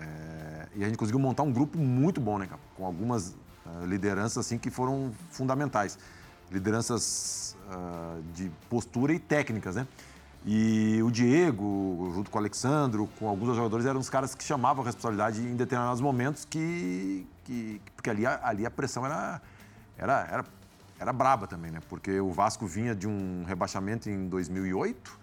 É, 0.00 0.68
e 0.76 0.84
a 0.84 0.86
gente 0.86 0.98
conseguiu 0.98 1.18
montar 1.18 1.42
um 1.42 1.52
grupo 1.52 1.78
muito 1.78 2.20
bom, 2.20 2.38
né? 2.38 2.48
Com 2.76 2.84
algumas 2.84 3.34
ah, 3.64 3.84
lideranças, 3.86 4.38
assim, 4.38 4.58
que 4.58 4.70
foram 4.70 5.12
fundamentais. 5.30 5.98
Lideranças 6.50 7.56
ah, 7.70 8.18
de 8.34 8.50
postura 8.68 9.12
e 9.12 9.18
técnicas, 9.18 9.76
né? 9.76 9.86
E 10.44 11.02
o 11.02 11.10
Diego, 11.10 12.12
junto 12.14 12.30
com 12.30 12.38
o 12.38 12.40
Alexandro, 12.40 13.08
com 13.18 13.28
alguns 13.28 13.48
dos 13.48 13.56
jogadores, 13.56 13.84
eram 13.84 13.98
os 13.98 14.08
caras 14.08 14.32
que 14.32 14.44
chamavam 14.44 14.84
a 14.84 14.86
responsabilidade 14.86 15.40
em 15.40 15.56
determinados 15.56 16.00
momentos 16.00 16.44
que... 16.44 17.26
que 17.42 17.80
porque 17.96 18.10
ali, 18.10 18.24
ali 18.24 18.64
a 18.64 18.70
pressão 18.70 19.04
era, 19.04 19.42
era, 19.98 20.28
era, 20.30 20.44
era 21.00 21.12
braba 21.12 21.48
também, 21.48 21.72
né? 21.72 21.80
Porque 21.88 22.20
o 22.20 22.30
Vasco 22.30 22.64
vinha 22.64 22.94
de 22.94 23.08
um 23.08 23.44
rebaixamento 23.44 24.08
em 24.08 24.28
2008, 24.28 25.18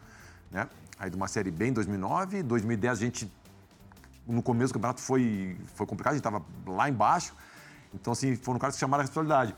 né? 0.51 0.67
Aí 0.99 1.09
de 1.09 1.15
uma 1.15 1.29
Série 1.29 1.51
B 1.51 1.67
em 1.67 1.73
2009, 1.73 2.43
2010 2.43 2.91
a 2.91 3.01
gente 3.01 3.31
no 4.27 4.41
começo 4.41 4.71
do 4.71 4.75
campeonato 4.75 5.01
foi, 5.01 5.57
foi 5.75 5.85
complicado, 5.85 6.13
a 6.13 6.15
gente 6.17 6.25
estava 6.25 6.43
lá 6.65 6.89
embaixo. 6.89 7.33
Então, 7.93 8.13
assim, 8.13 8.35
foram 8.35 8.59
caras 8.59 8.75
que 8.75 8.79
chamaram 8.79 9.01
a 9.01 9.03
responsabilidade. 9.03 9.55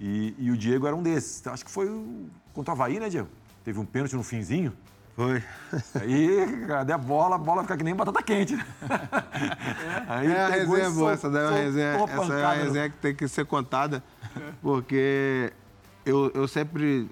E, 0.00 0.34
e 0.38 0.50
o 0.50 0.56
Diego 0.56 0.86
era 0.86 0.94
um 0.96 1.02
desses. 1.02 1.40
Então, 1.40 1.52
acho 1.52 1.64
que 1.64 1.70
foi 1.70 1.88
o- 1.88 2.28
contra 2.52 2.72
o 2.72 2.74
Havaí, 2.74 2.98
né, 2.98 3.08
Diego? 3.08 3.28
Teve 3.64 3.78
um 3.78 3.84
pênalti 3.84 4.14
no 4.16 4.22
finzinho. 4.22 4.72
Foi. 5.14 5.42
Aí, 6.00 6.66
cadê 6.66 6.92
a 6.92 6.98
bola? 6.98 7.36
A 7.36 7.38
bola 7.38 7.62
fica 7.62 7.76
que 7.76 7.82
nem 7.84 7.94
batata 7.94 8.22
quente. 8.22 8.54
né? 8.54 8.66
Aí 10.08 10.30
É, 10.30 10.44
a 10.44 10.48
resenha 10.48 10.78
é 10.84 10.90
boa, 10.90 11.12
essa 11.12 11.30
daí 11.30 11.42
é 11.44 11.48
uma 11.48 11.56
resenha, 11.58 11.86
essa 11.86 12.12
é 12.34 12.44
uma 12.44 12.54
no- 12.54 12.64
resenha 12.64 12.90
que 12.90 12.96
tem 12.98 13.14
que 13.14 13.26
ser 13.28 13.46
contada, 13.46 14.02
porque 14.60 15.52
eu, 16.04 16.30
eu 16.34 16.46
sempre, 16.46 17.08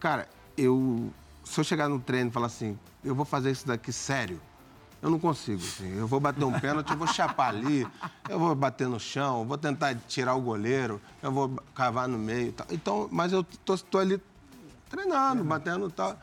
cara, 0.00 0.28
eu, 0.56 1.12
se 1.44 1.60
eu 1.60 1.64
chegar 1.64 1.88
no 1.88 2.00
treino 2.00 2.30
e 2.30 2.32
falar 2.32 2.46
assim, 2.46 2.76
eu 3.04 3.14
vou 3.14 3.24
fazer 3.24 3.50
isso 3.52 3.66
daqui 3.66 3.92
sério, 3.92 4.40
eu 5.00 5.10
não 5.10 5.18
consigo, 5.18 5.62
assim, 5.62 5.96
eu 5.96 6.06
vou 6.08 6.18
bater 6.18 6.44
um 6.44 6.52
pênalti, 6.58 6.90
eu 6.90 6.96
vou 6.96 7.06
chapar 7.06 7.48
ali, 7.48 7.86
eu 8.28 8.38
vou 8.38 8.54
bater 8.54 8.88
no 8.88 8.98
chão, 8.98 9.44
vou 9.46 9.56
tentar 9.56 9.94
tirar 10.08 10.34
o 10.34 10.40
goleiro, 10.40 11.00
eu 11.22 11.30
vou 11.30 11.48
cavar 11.74 12.08
no 12.08 12.18
meio 12.18 12.52
tal. 12.52 12.66
Então, 12.70 13.08
mas 13.10 13.32
eu 13.32 13.44
tô, 13.64 13.76
tô 13.78 13.98
ali 13.98 14.20
treinando, 14.90 15.44
batendo 15.44 15.88
e 15.88 15.92
tal. 15.92 16.18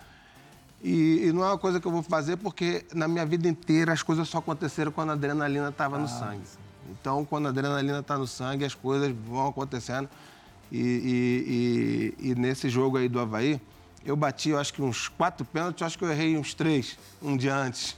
E, 0.83 1.27
e 1.27 1.31
não 1.31 1.43
é 1.43 1.47
uma 1.47 1.57
coisa 1.57 1.79
que 1.79 1.87
eu 1.87 1.91
vou 1.91 2.03
fazer 2.03 2.35
porque 2.37 2.85
na 2.93 3.07
minha 3.07 3.25
vida 3.25 3.47
inteira 3.47 3.93
as 3.93 4.03
coisas 4.03 4.27
só 4.27 4.39
aconteceram 4.39 4.91
quando 4.91 5.11
a 5.11 5.13
adrenalina 5.13 5.69
estava 5.69 5.97
no 5.97 6.07
sangue. 6.07 6.43
Então, 6.91 7.23
quando 7.25 7.47
a 7.47 7.49
adrenalina 7.49 7.99
está 7.99 8.17
no 8.17 8.27
sangue, 8.27 8.65
as 8.65 8.75
coisas 8.75 9.11
vão 9.27 9.47
acontecendo. 9.47 10.07
E, 10.71 10.77
e- 12.19 12.23
e- 12.25 12.31
e 12.31 12.35
nesse 12.35 12.69
jogo 12.69 12.97
aí 12.97 13.07
do 13.07 13.19
Havaí, 13.19 13.59
eu 14.03 14.15
bati, 14.15 14.49
eu 14.49 14.59
acho 14.59 14.73
que 14.73 14.81
uns 14.81 15.07
quatro 15.07 15.45
pênaltis, 15.45 15.81
eu 15.81 15.87
acho 15.87 15.97
que 15.97 16.03
eu 16.03 16.11
errei 16.11 16.37
uns 16.37 16.53
três 16.53 16.97
um 17.21 17.35
dia 17.37 17.55
antes. 17.55 17.95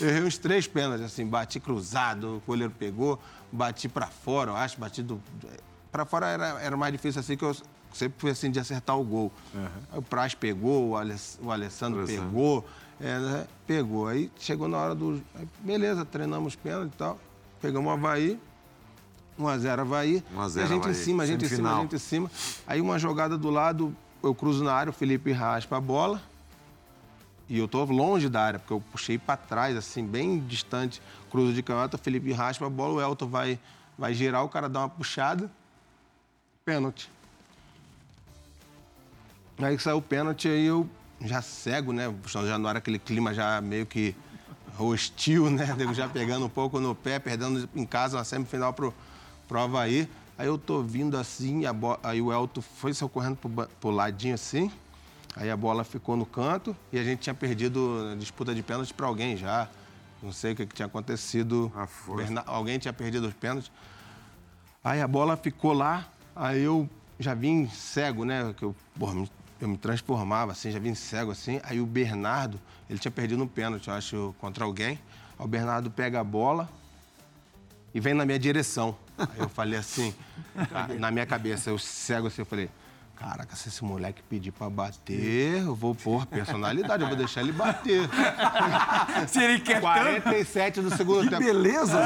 Eu 0.00 0.08
errei 0.08 0.22
uns 0.22 0.38
três 0.38 0.66
pênaltis, 0.66 1.04
assim, 1.06 1.26
bati 1.26 1.58
cruzado, 1.58 2.36
o 2.36 2.42
goleiro 2.46 2.72
pegou, 2.78 3.18
bati 3.50 3.88
pra 3.88 4.06
fora, 4.06 4.50
eu 4.50 4.56
acho, 4.56 4.78
bati 4.78 5.02
do. 5.02 5.20
Pra 5.90 6.04
fora 6.04 6.26
era, 6.28 6.60
era 6.60 6.76
mais 6.76 6.92
difícil 6.92 7.20
assim, 7.20 7.36
que 7.36 7.44
eu 7.44 7.56
sempre 7.92 8.18
fui 8.20 8.30
assim 8.30 8.50
de 8.50 8.60
acertar 8.60 8.98
o 8.98 9.02
gol. 9.04 9.32
Aí 9.92 9.98
o 9.98 10.02
Praz 10.02 10.34
pegou, 10.34 10.90
o, 10.90 10.96
Aless- 10.96 11.38
o 11.42 11.50
Alessandro 11.50 12.00
pegou, 12.06 12.66
é, 13.00 13.18
né, 13.18 13.46
pegou. 13.66 14.06
Aí 14.06 14.30
chegou 14.38 14.68
na 14.68 14.76
hora 14.76 14.94
do. 14.94 15.22
aí, 15.34 15.48
beleza, 15.60 16.04
treinamos 16.04 16.54
pênalti 16.54 16.92
e 16.92 16.96
tal. 16.96 17.18
Pegamos 17.60 17.88
o 17.88 17.90
Havaí. 17.94 18.38
1x0 19.38 19.78
Havaí. 19.80 20.24
1 20.34 20.40
a 20.40 20.48
0 20.48 20.64
a 20.64 20.68
gente 20.68 20.80
Havaí, 20.80 20.90
em 20.92 20.94
cima, 20.94 21.22
a 21.22 21.26
gente 21.26 21.44
em 21.44 21.48
cima, 21.48 21.56
semifinal. 21.56 21.78
a 21.78 21.82
gente 21.82 21.96
em 21.96 21.98
cima. 21.98 22.30
Aí 22.66 22.80
uma 22.80 22.98
jogada 22.98 23.36
do 23.36 23.50
lado, 23.50 23.94
eu 24.22 24.34
cruzo 24.34 24.62
na 24.64 24.72
área, 24.74 24.90
o 24.90 24.92
Felipe 24.92 25.32
raspa 25.32 25.76
a 25.76 25.80
bola. 25.80 26.20
E 27.48 27.58
eu 27.58 27.68
tô 27.68 27.84
longe 27.84 28.28
da 28.28 28.42
área, 28.42 28.58
porque 28.58 28.72
eu 28.72 28.82
puxei 28.92 29.18
para 29.18 29.36
trás, 29.36 29.76
assim, 29.76 30.04
bem 30.04 30.40
distante. 30.40 31.00
Cruzo 31.30 31.52
de 31.52 31.62
canhota, 31.62 31.96
Felipe 31.96 32.32
raspa 32.32 32.66
a 32.66 32.70
bola, 32.70 32.94
o 32.94 33.00
Elton 33.00 33.28
vai, 33.28 33.58
vai 33.96 34.12
girar, 34.12 34.44
o 34.44 34.48
cara 34.48 34.68
dá 34.68 34.80
uma 34.80 34.88
puxada. 34.88 35.50
pênalti. 36.64 37.10
Aí 39.58 39.78
saiu 39.78 39.98
o 39.98 40.02
pênalti, 40.02 40.48
aí 40.48 40.66
eu 40.66 40.88
já 41.20 41.40
cego, 41.40 41.92
né? 41.92 42.12
Já 42.26 42.58
não 42.58 42.68
era 42.68 42.78
aquele 42.78 42.98
clima 42.98 43.32
já 43.32 43.60
meio 43.60 43.86
que 43.86 44.14
hostil, 44.78 45.48
né? 45.50 45.74
Já 45.94 46.08
pegando 46.08 46.44
um 46.44 46.48
pouco 46.50 46.78
no 46.78 46.94
pé, 46.94 47.18
perdendo 47.18 47.68
em 47.74 47.86
casa 47.86 48.18
na 48.18 48.24
semifinal 48.24 48.72
pro, 48.72 48.92
pro 49.48 49.60
Havaí. 49.60 50.08
Aí 50.36 50.46
eu 50.46 50.58
tô 50.58 50.82
vindo 50.82 51.16
assim, 51.16 51.62
aí 52.02 52.20
o 52.20 52.30
Elton 52.30 52.60
foi 52.60 52.92
socorrendo 52.92 53.36
pro, 53.36 53.66
pro 53.80 53.90
ladinho 53.90 54.34
assim. 54.34 54.70
Aí 55.36 55.50
a 55.50 55.56
bola 55.56 55.84
ficou 55.84 56.16
no 56.16 56.24
canto 56.24 56.74
e 56.90 56.98
a 56.98 57.04
gente 57.04 57.20
tinha 57.20 57.34
perdido 57.34 58.10
a 58.10 58.14
disputa 58.14 58.54
de 58.54 58.62
pênalti 58.62 58.94
para 58.94 59.06
alguém 59.06 59.36
já. 59.36 59.68
Não 60.22 60.32
sei 60.32 60.54
o 60.54 60.56
que, 60.56 60.64
que 60.64 60.74
tinha 60.74 60.86
acontecido. 60.86 61.70
Ah, 61.76 61.86
Berna... 62.16 62.42
Alguém 62.46 62.78
tinha 62.78 62.92
perdido 62.92 63.28
os 63.28 63.34
pênaltis. 63.34 63.70
Aí 64.82 65.02
a 65.02 65.06
bola 65.06 65.36
ficou 65.36 65.74
lá, 65.74 66.08
aí 66.34 66.62
eu 66.62 66.88
já 67.20 67.34
vim 67.34 67.68
cego, 67.68 68.24
né? 68.24 68.54
Que 68.56 68.62
eu, 68.62 68.74
porra, 68.98 69.28
eu 69.60 69.68
me 69.68 69.76
transformava 69.76 70.52
assim, 70.52 70.70
já 70.70 70.78
vim 70.78 70.94
cego 70.94 71.32
assim. 71.32 71.60
Aí 71.64 71.80
o 71.80 71.86
Bernardo, 71.86 72.58
ele 72.88 72.98
tinha 72.98 73.12
perdido 73.12 73.42
um 73.42 73.48
pênalti, 73.48 73.88
eu 73.88 73.94
acho, 73.94 74.34
contra 74.38 74.64
alguém. 74.64 74.98
Aí 75.38 75.44
o 75.44 75.48
Bernardo 75.48 75.90
pega 75.90 76.18
a 76.18 76.24
bola 76.24 76.66
e 77.92 78.00
vem 78.00 78.14
na 78.14 78.24
minha 78.24 78.38
direção. 78.38 78.96
Aí 79.18 79.38
eu 79.38 79.50
falei 79.50 79.78
assim, 79.78 80.14
na 80.98 81.10
minha 81.10 81.26
cabeça, 81.26 81.68
eu 81.68 81.78
cego 81.78 82.28
assim, 82.28 82.40
eu 82.40 82.46
falei, 82.46 82.70
Caraca, 83.16 83.56
se 83.56 83.70
esse 83.70 83.82
moleque 83.82 84.22
pedir 84.28 84.52
pra 84.52 84.68
bater, 84.68 85.62
eu 85.62 85.74
vou 85.74 85.94
pôr 85.94 86.26
personalidade, 86.26 87.02
eu 87.02 87.08
vou 87.08 87.16
deixar 87.16 87.40
ele 87.40 87.50
bater. 87.50 88.06
se 89.26 89.42
ele 89.42 89.58
quer 89.58 89.80
47 89.80 90.82
do 90.82 90.94
segundo 90.94 91.22
que 91.22 91.30
tempo. 91.30 91.42
beleza! 91.42 91.98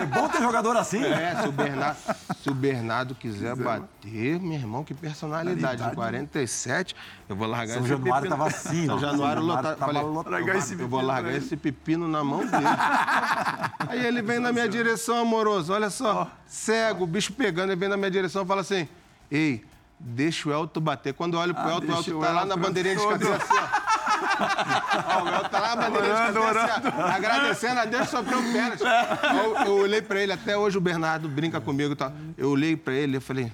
É 0.00 0.06
bom 0.06 0.28
ter 0.28 0.40
jogador 0.40 0.76
assim. 0.76 1.02
É, 1.04 1.42
se 1.42 1.48
o 1.48 1.52
Bernardo, 1.52 1.98
se 2.40 2.50
o 2.50 2.54
Bernardo 2.54 3.14
quiser 3.16 3.56
bater, 3.56 4.38
meu 4.38 4.52
irmão, 4.52 4.84
que 4.84 4.94
personalidade. 4.94 5.82
Em 5.82 5.92
47, 5.92 6.94
eu 7.28 7.34
vou 7.34 7.48
largar 7.48 7.74
São 7.74 7.82
esse 7.82 7.88
Januário 7.88 8.28
pepino. 8.28 8.44
tava 8.44 8.48
assim, 8.48 8.86
São 8.86 8.98
Januário, 9.00 9.42
lota, 9.42 9.74
tava 9.74 9.92
falei, 9.92 10.02
largar 10.24 10.56
esse 10.56 10.80
eu 10.80 10.88
vou 10.88 11.02
largar 11.02 11.34
esse 11.34 11.56
pepino 11.56 12.06
na 12.06 12.22
mão 12.22 12.46
dele. 12.46 12.54
Aí 13.88 14.06
ele 14.06 14.22
vem 14.22 14.38
na 14.38 14.52
minha 14.52 14.68
direção, 14.68 15.18
amoroso, 15.18 15.72
olha 15.72 15.90
só, 15.90 16.30
cego, 16.46 17.02
o 17.02 17.06
bicho 17.08 17.32
pegando, 17.32 17.70
ele 17.70 17.80
vem 17.80 17.88
na 17.88 17.96
minha 17.96 18.10
direção 18.10 18.44
e 18.44 18.46
fala 18.46 18.60
assim, 18.60 18.88
ei 19.28 19.64
deixa 19.98 20.48
o 20.48 20.52
Elton 20.52 20.80
bater. 20.80 21.14
Quando 21.14 21.34
eu 21.34 21.40
olho 21.40 21.54
pro 21.54 21.64
ah, 21.64 21.72
Elton, 21.72 21.86
o 21.86 21.96
Elton 21.96 22.20
tá 22.20 22.32
lá 22.32 22.44
na 22.44 22.56
bandeirinha 22.56 22.94
de 22.94 23.00
escanteio 23.00 23.34
assim, 23.34 23.54
ó. 25.18 25.22
o 25.22 25.28
Elton 25.28 25.48
tá 25.48 25.60
lá 25.60 25.76
na 25.76 25.90
bandeirinha 25.90 26.14
de 26.14 26.38
escanteio 26.38 26.48
assim, 26.48 26.88
ó, 26.96 27.02
agradecendo 27.02 27.80
a 27.80 27.84
Deus, 27.84 28.08
sofreu 28.08 28.38
o 28.38 28.52
pênalti. 28.52 28.82
Eu, 28.82 29.56
eu 29.66 29.72
olhei 29.78 30.02
pra 30.02 30.20
ele, 30.20 30.32
até 30.32 30.56
hoje 30.56 30.78
o 30.78 30.80
Bernardo 30.80 31.28
brinca 31.28 31.60
comigo 31.60 31.92
e 31.92 31.96
tal. 31.96 32.12
Eu 32.36 32.50
olhei 32.50 32.76
pra 32.76 32.92
ele 32.94 33.16
e 33.16 33.20
falei, 33.20 33.52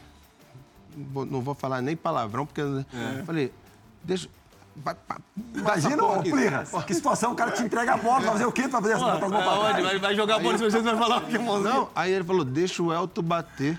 não 0.96 1.40
vou 1.40 1.55
falar 1.55 1.81
nem 1.81 1.96
palavrão, 1.96 2.46
porque... 2.46 2.61
É. 2.61 3.20
Eu 3.20 3.24
falei, 3.24 3.53
deixa... 4.03 4.29
Vai, 4.76 4.96
Imagina, 5.55 6.05
ô, 6.05 6.22
Plirra, 6.22 6.64
que 6.87 6.94
situação, 6.94 7.33
o 7.33 7.35
cara 7.35 7.50
te 7.50 7.62
entrega 7.62 7.94
a 7.94 7.96
bola, 7.96 8.20
vai 8.20 8.33
fazer 8.33 8.46
o 8.46 8.53
quê? 8.53 8.62
Vai 8.62 8.81
fazer 8.81 8.94
essa 8.94 9.16
bola 9.16 9.72
Vai, 9.72 9.98
vai 9.98 10.14
jogar 10.14 10.37
a 10.37 10.38
bola, 10.38 10.57
se 10.57 10.64
você 10.64 10.81
vai 10.81 10.96
falar 10.96 11.18
o 11.18 11.26
que, 11.26 11.37
Não, 11.38 11.90
aí 11.94 12.12
ele 12.12 12.24
falou, 12.24 12.44
deixa 12.44 12.83
o 12.83 12.92
Elton 12.92 13.22
bater. 13.22 13.79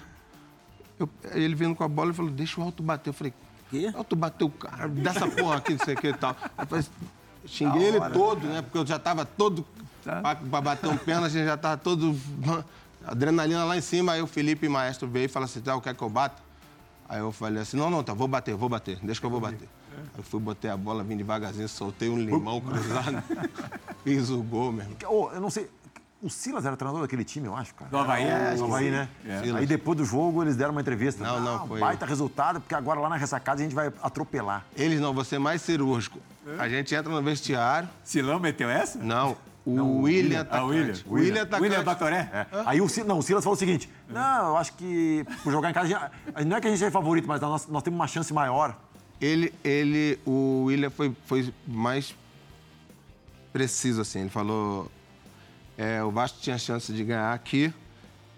Eu, 1.01 1.09
ele 1.33 1.55
vindo 1.55 1.75
com 1.75 1.83
a 1.83 1.87
bola 1.87 2.11
e 2.11 2.13
falou, 2.13 2.31
deixa 2.31 2.59
o 2.59 2.63
Alto 2.63 2.83
bater. 2.83 3.09
Eu 3.09 3.13
falei, 3.13 3.33
quê? 3.69 3.91
Alto 3.95 4.15
bateu 4.15 4.47
o 4.47 4.51
cara, 4.51 4.87
dessa 4.87 5.27
porra 5.27 5.57
aqui, 5.57 5.73
não 5.73 5.85
sei 5.85 5.95
o 5.95 5.97
que 5.97 6.07
e 6.07 6.13
tal. 6.13 6.35
Eu 6.57 6.67
falei, 6.67 6.85
xinguei 7.45 7.83
ele 7.83 7.99
todo, 8.11 8.47
né? 8.47 8.61
Porque 8.61 8.77
eu 8.77 8.85
já 8.85 8.99
tava 8.99 9.25
todo 9.25 9.65
tá. 10.03 10.21
pra, 10.35 10.61
bater 10.61 10.89
um 10.89 10.97
pênalti, 10.97 11.25
a 11.25 11.29
gente 11.29 11.45
já 11.45 11.57
tava 11.57 11.77
todo. 11.77 12.15
Adrenalina 13.03 13.63
lá 13.63 13.75
em 13.75 13.81
cima. 13.81 14.11
Aí 14.11 14.21
o 14.21 14.27
Felipe 14.27 14.69
Maestro 14.69 15.07
veio 15.07 15.25
e 15.25 15.27
falou 15.27 15.45
assim: 15.45 15.61
tá, 15.61 15.79
quer 15.81 15.95
que 15.95 16.03
eu 16.03 16.09
bata? 16.09 16.41
Aí 17.09 17.19
eu 17.19 17.31
falei 17.31 17.61
assim: 17.61 17.77
não, 17.77 17.89
não, 17.89 18.03
tá, 18.03 18.13
vou 18.13 18.27
bater, 18.27 18.55
vou 18.55 18.69
bater, 18.69 18.99
deixa 19.01 19.19
que 19.19 19.25
eu 19.25 19.31
vou 19.31 19.39
bater. 19.39 19.67
Aí 19.97 20.19
eu 20.19 20.23
fui, 20.23 20.39
botei 20.39 20.69
a 20.69 20.77
bola, 20.77 21.03
vim 21.03 21.17
devagarzinho, 21.17 21.67
soltei 21.67 22.09
um 22.09 22.17
limão 22.17 22.61
cruzado, 22.61 23.23
fiz 24.03 24.29
o 24.29 24.41
gol 24.41 24.71
mesmo. 24.71 24.95
Oh, 25.07 25.29
eu 25.33 25.41
não 25.41 25.49
sei, 25.49 25.69
o 26.21 26.29
Silas 26.29 26.65
era 26.65 26.77
treinador 26.77 27.01
daquele 27.01 27.23
time, 27.23 27.47
eu 27.47 27.55
acho, 27.55 27.73
cara. 27.73 27.89
Do 27.89 27.97
Havaí? 27.97 28.23
É, 28.23 28.55
do 28.55 28.65
Havaí, 28.65 28.91
né? 28.91 29.09
É. 29.25 29.57
Aí 29.57 29.65
depois 29.65 29.97
do 29.97 30.05
jogo 30.05 30.43
eles 30.43 30.55
deram 30.55 30.71
uma 30.71 30.81
entrevista. 30.81 31.23
Não, 31.23 31.39
não, 31.39 31.67
foi. 31.67 31.79
Baita 31.79 32.05
resultado, 32.05 32.61
porque 32.61 32.75
agora 32.75 32.99
lá 32.99 33.09
na 33.09 33.15
ressacada 33.15 33.59
a 33.59 33.63
gente 33.63 33.73
vai 33.73 33.91
atropelar. 34.01 34.65
Eles 34.75 34.99
não, 34.99 35.13
você 35.13 35.39
mais 35.39 35.61
cirúrgico. 35.61 36.19
É. 36.45 36.61
A 36.61 36.69
gente 36.69 36.93
entra 36.93 37.11
no 37.11 37.21
vestiário. 37.23 37.89
Silão 38.03 38.39
meteu 38.39 38.69
essa? 38.69 38.99
Não. 38.99 39.35
O 39.65 39.75
não, 39.75 40.01
William, 40.01 40.45
Ah, 40.49 40.63
o 40.63 40.67
William. 40.67 40.93
O 41.05 41.13
William, 41.13 41.43
William, 41.43 41.59
William 41.59 41.83
Batoré? 41.83 42.29
É. 42.33 42.45
Aí 42.65 42.81
o, 42.81 42.87
não, 43.05 43.19
o 43.19 43.21
Silas 43.21 43.43
falou 43.43 43.55
o 43.55 43.59
seguinte: 43.59 43.89
não, 44.09 44.49
eu 44.49 44.57
acho 44.57 44.73
que 44.73 45.25
por 45.43 45.51
jogar 45.51 45.69
em 45.69 45.73
casa, 45.73 45.87
gente, 45.87 46.45
não 46.45 46.57
é 46.57 46.61
que 46.61 46.67
a 46.67 46.71
gente 46.71 46.83
é 46.83 46.89
favorito, 46.91 47.27
mas 47.27 47.41
nós, 47.41 47.67
nós 47.67 47.83
temos 47.83 47.99
uma 47.99 48.07
chance 48.07 48.33
maior. 48.33 48.75
Ele, 49.19 49.53
ele, 49.63 50.19
o 50.25 50.63
William 50.65 50.89
foi, 50.89 51.15
foi 51.25 51.53
mais 51.67 52.15
preciso, 53.53 54.01
assim. 54.01 54.21
Ele 54.21 54.29
falou: 54.29 54.89
é, 55.81 56.03
o 56.03 56.11
Vasco 56.11 56.37
tinha 56.39 56.59
chance 56.59 56.93
de 56.93 57.03
ganhar 57.03 57.33
aqui 57.33 57.73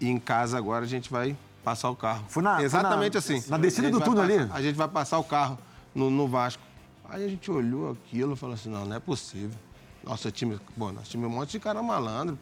e 0.00 0.08
em 0.08 0.18
casa 0.18 0.56
agora 0.56 0.86
a 0.86 0.88
gente 0.88 1.10
vai 1.10 1.36
passar 1.62 1.90
o 1.90 1.96
carro. 1.96 2.24
Foi 2.26 2.42
na, 2.42 2.62
Exatamente 2.62 3.20
foi 3.20 3.34
na, 3.34 3.38
assim. 3.38 3.50
Na 3.50 3.58
descida 3.58 3.90
do 3.90 4.00
túnel 4.00 4.22
ali? 4.22 4.50
A 4.50 4.62
gente 4.62 4.76
vai 4.76 4.88
passar 4.88 5.18
o 5.18 5.24
carro 5.24 5.58
no, 5.94 6.08
no, 6.08 6.26
Vasco. 6.26 6.62
Aí 7.06 7.22
a 7.22 7.28
gente 7.28 7.50
olhou 7.50 7.92
aquilo 7.92 8.32
e 8.32 8.36
falou 8.36 8.54
assim, 8.54 8.70
não, 8.70 8.86
não 8.86 8.96
é 8.96 8.98
possível. 8.98 9.58
Nosso 10.02 10.30
time, 10.30 10.58
bom, 10.74 10.90
nosso 10.90 11.10
time 11.10 11.24
é 11.24 11.26
um 11.26 11.30
monte 11.30 11.50
de 11.50 11.60
cara 11.60 11.82
malandro. 11.82 12.38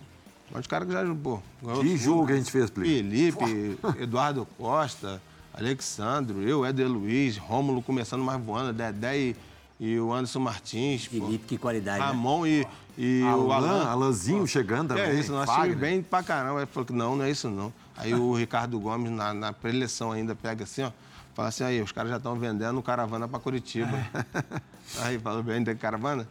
Um 0.49 0.55
monte 0.55 0.62
de 0.62 0.69
cara 0.69 0.87
que 0.87 0.93
já, 0.93 1.03
pô... 1.17 1.41
Que 1.81 1.97
jogo 1.97 2.27
que 2.29 2.35
a 2.35 2.37
gente 2.37 2.53
fez, 2.53 2.71
Felipe, 2.71 3.77
Eduardo 3.99 4.47
Costa, 4.57 5.21
Alexandro, 5.53 6.43
eu, 6.43 6.65
Éder 6.65 6.88
Luiz, 6.88 7.37
Rômulo 7.38 7.83
começando 7.83 8.23
mais 8.23 8.41
voando, 8.41 8.73
Dedé 8.73 9.19
e, 9.19 9.37
e 9.81 9.99
o 9.99 10.12
Anderson 10.12 10.38
Martins. 10.38 11.07
Felipe, 11.07 11.45
que 11.45 11.59
qualidade, 11.59 11.99
né? 11.99 12.07
Ramon 12.07 12.45
né? 12.45 12.51
e 12.51 12.67
e 12.96 13.22
o 13.22 13.52
Alan, 13.52 13.87
Alanzinho 13.87 14.46
chegando 14.46 14.88
também. 14.88 15.05
É 15.05 15.14
isso, 15.14 15.33
nós 15.33 15.48
time 15.50 15.74
bem 15.74 16.02
pra 16.02 16.22
caramba. 16.22 16.61
Ele 16.61 16.66
falou 16.66 16.87
que 16.87 16.92
não, 16.92 17.16
não 17.16 17.24
é 17.24 17.31
isso 17.31 17.48
não. 17.48 17.72
Aí 17.96 18.14
o 18.14 18.35
Ricardo 18.35 18.78
Gomes, 18.78 19.11
na, 19.11 19.33
na 19.33 19.52
preleção 19.52 20.12
ainda, 20.12 20.35
pega 20.35 20.64
assim, 20.64 20.83
ó. 20.83 20.90
Fala 21.35 21.48
assim, 21.48 21.64
aí, 21.64 21.81
os 21.81 21.90
caras 21.92 22.11
já 22.11 22.18
estão 22.18 22.35
vendendo 22.37 22.83
caravana 22.83 23.26
para 23.26 23.38
Curitiba. 23.38 23.90
É. 23.96 24.62
Aí, 25.00 25.18
falou, 25.18 25.42
vende 25.42 25.74
caravana? 25.76 26.28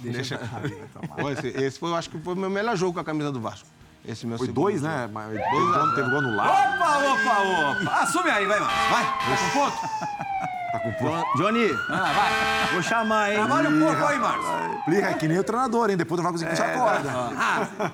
Deixa. 0.00 0.38
Deixa... 0.38 1.48
esse, 1.48 1.64
esse 1.64 1.78
foi, 1.78 1.90
eu 1.90 1.96
acho 1.96 2.08
que 2.08 2.18
foi 2.18 2.32
o 2.32 2.36
meu 2.36 2.48
melhor 2.48 2.74
jogo 2.74 2.94
com 2.94 3.00
a 3.00 3.04
camisa 3.04 3.30
do 3.30 3.40
Vasco. 3.40 3.68
Esse 4.06 4.26
meu 4.26 4.38
foi 4.38 4.48
dois, 4.48 4.80
né? 4.80 5.02
jogo. 5.02 5.02
né? 5.02 5.10
Mas 5.12 5.50
dois 5.50 5.76
anos 5.76 5.94
teve 5.94 6.10
gol 6.10 6.22
no 6.22 6.34
lado. 6.34 6.50
Opa, 6.50 6.98
opa, 6.98 7.82
opa! 7.82 8.02
Assume 8.02 8.30
aí, 8.30 8.46
vai, 8.46 8.58
vai. 8.58 8.90
Vai, 8.90 9.04
com 9.36 9.58
ponto. 9.58 10.48
Tá 10.72 10.78
com 10.80 10.92
ponto. 10.92 11.38
Johnny, 11.38 11.70
ah, 11.88 12.12
vai. 12.12 12.72
vou 12.74 12.82
chamar, 12.82 13.30
hein? 13.30 13.36
Trabalha 13.36 13.70
um 13.70 13.80
pouco 13.80 14.04
aí, 14.04 14.18
Marcos. 14.18 14.46
Liga, 14.86 15.06
é 15.08 15.14
que 15.14 15.26
nem 15.26 15.38
o 15.38 15.44
treinador, 15.44 15.90
hein? 15.90 15.96
Depois 15.96 16.18
não 16.18 16.24
vai 16.24 16.32
conseguir 16.32 16.50
puxar 16.50 16.74
a 16.74 16.78
corda. 16.78 17.10
Ah. 17.10 17.90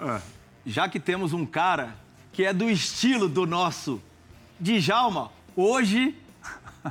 Ah. 0.00 0.20
Já 0.64 0.88
que 0.88 1.00
temos 1.00 1.32
um 1.32 1.44
cara 1.44 1.94
que 2.32 2.44
é 2.44 2.52
do 2.52 2.70
estilo 2.70 3.28
do 3.28 3.46
nosso 3.46 4.00
Djalma, 4.60 5.30
hoje 5.56 6.16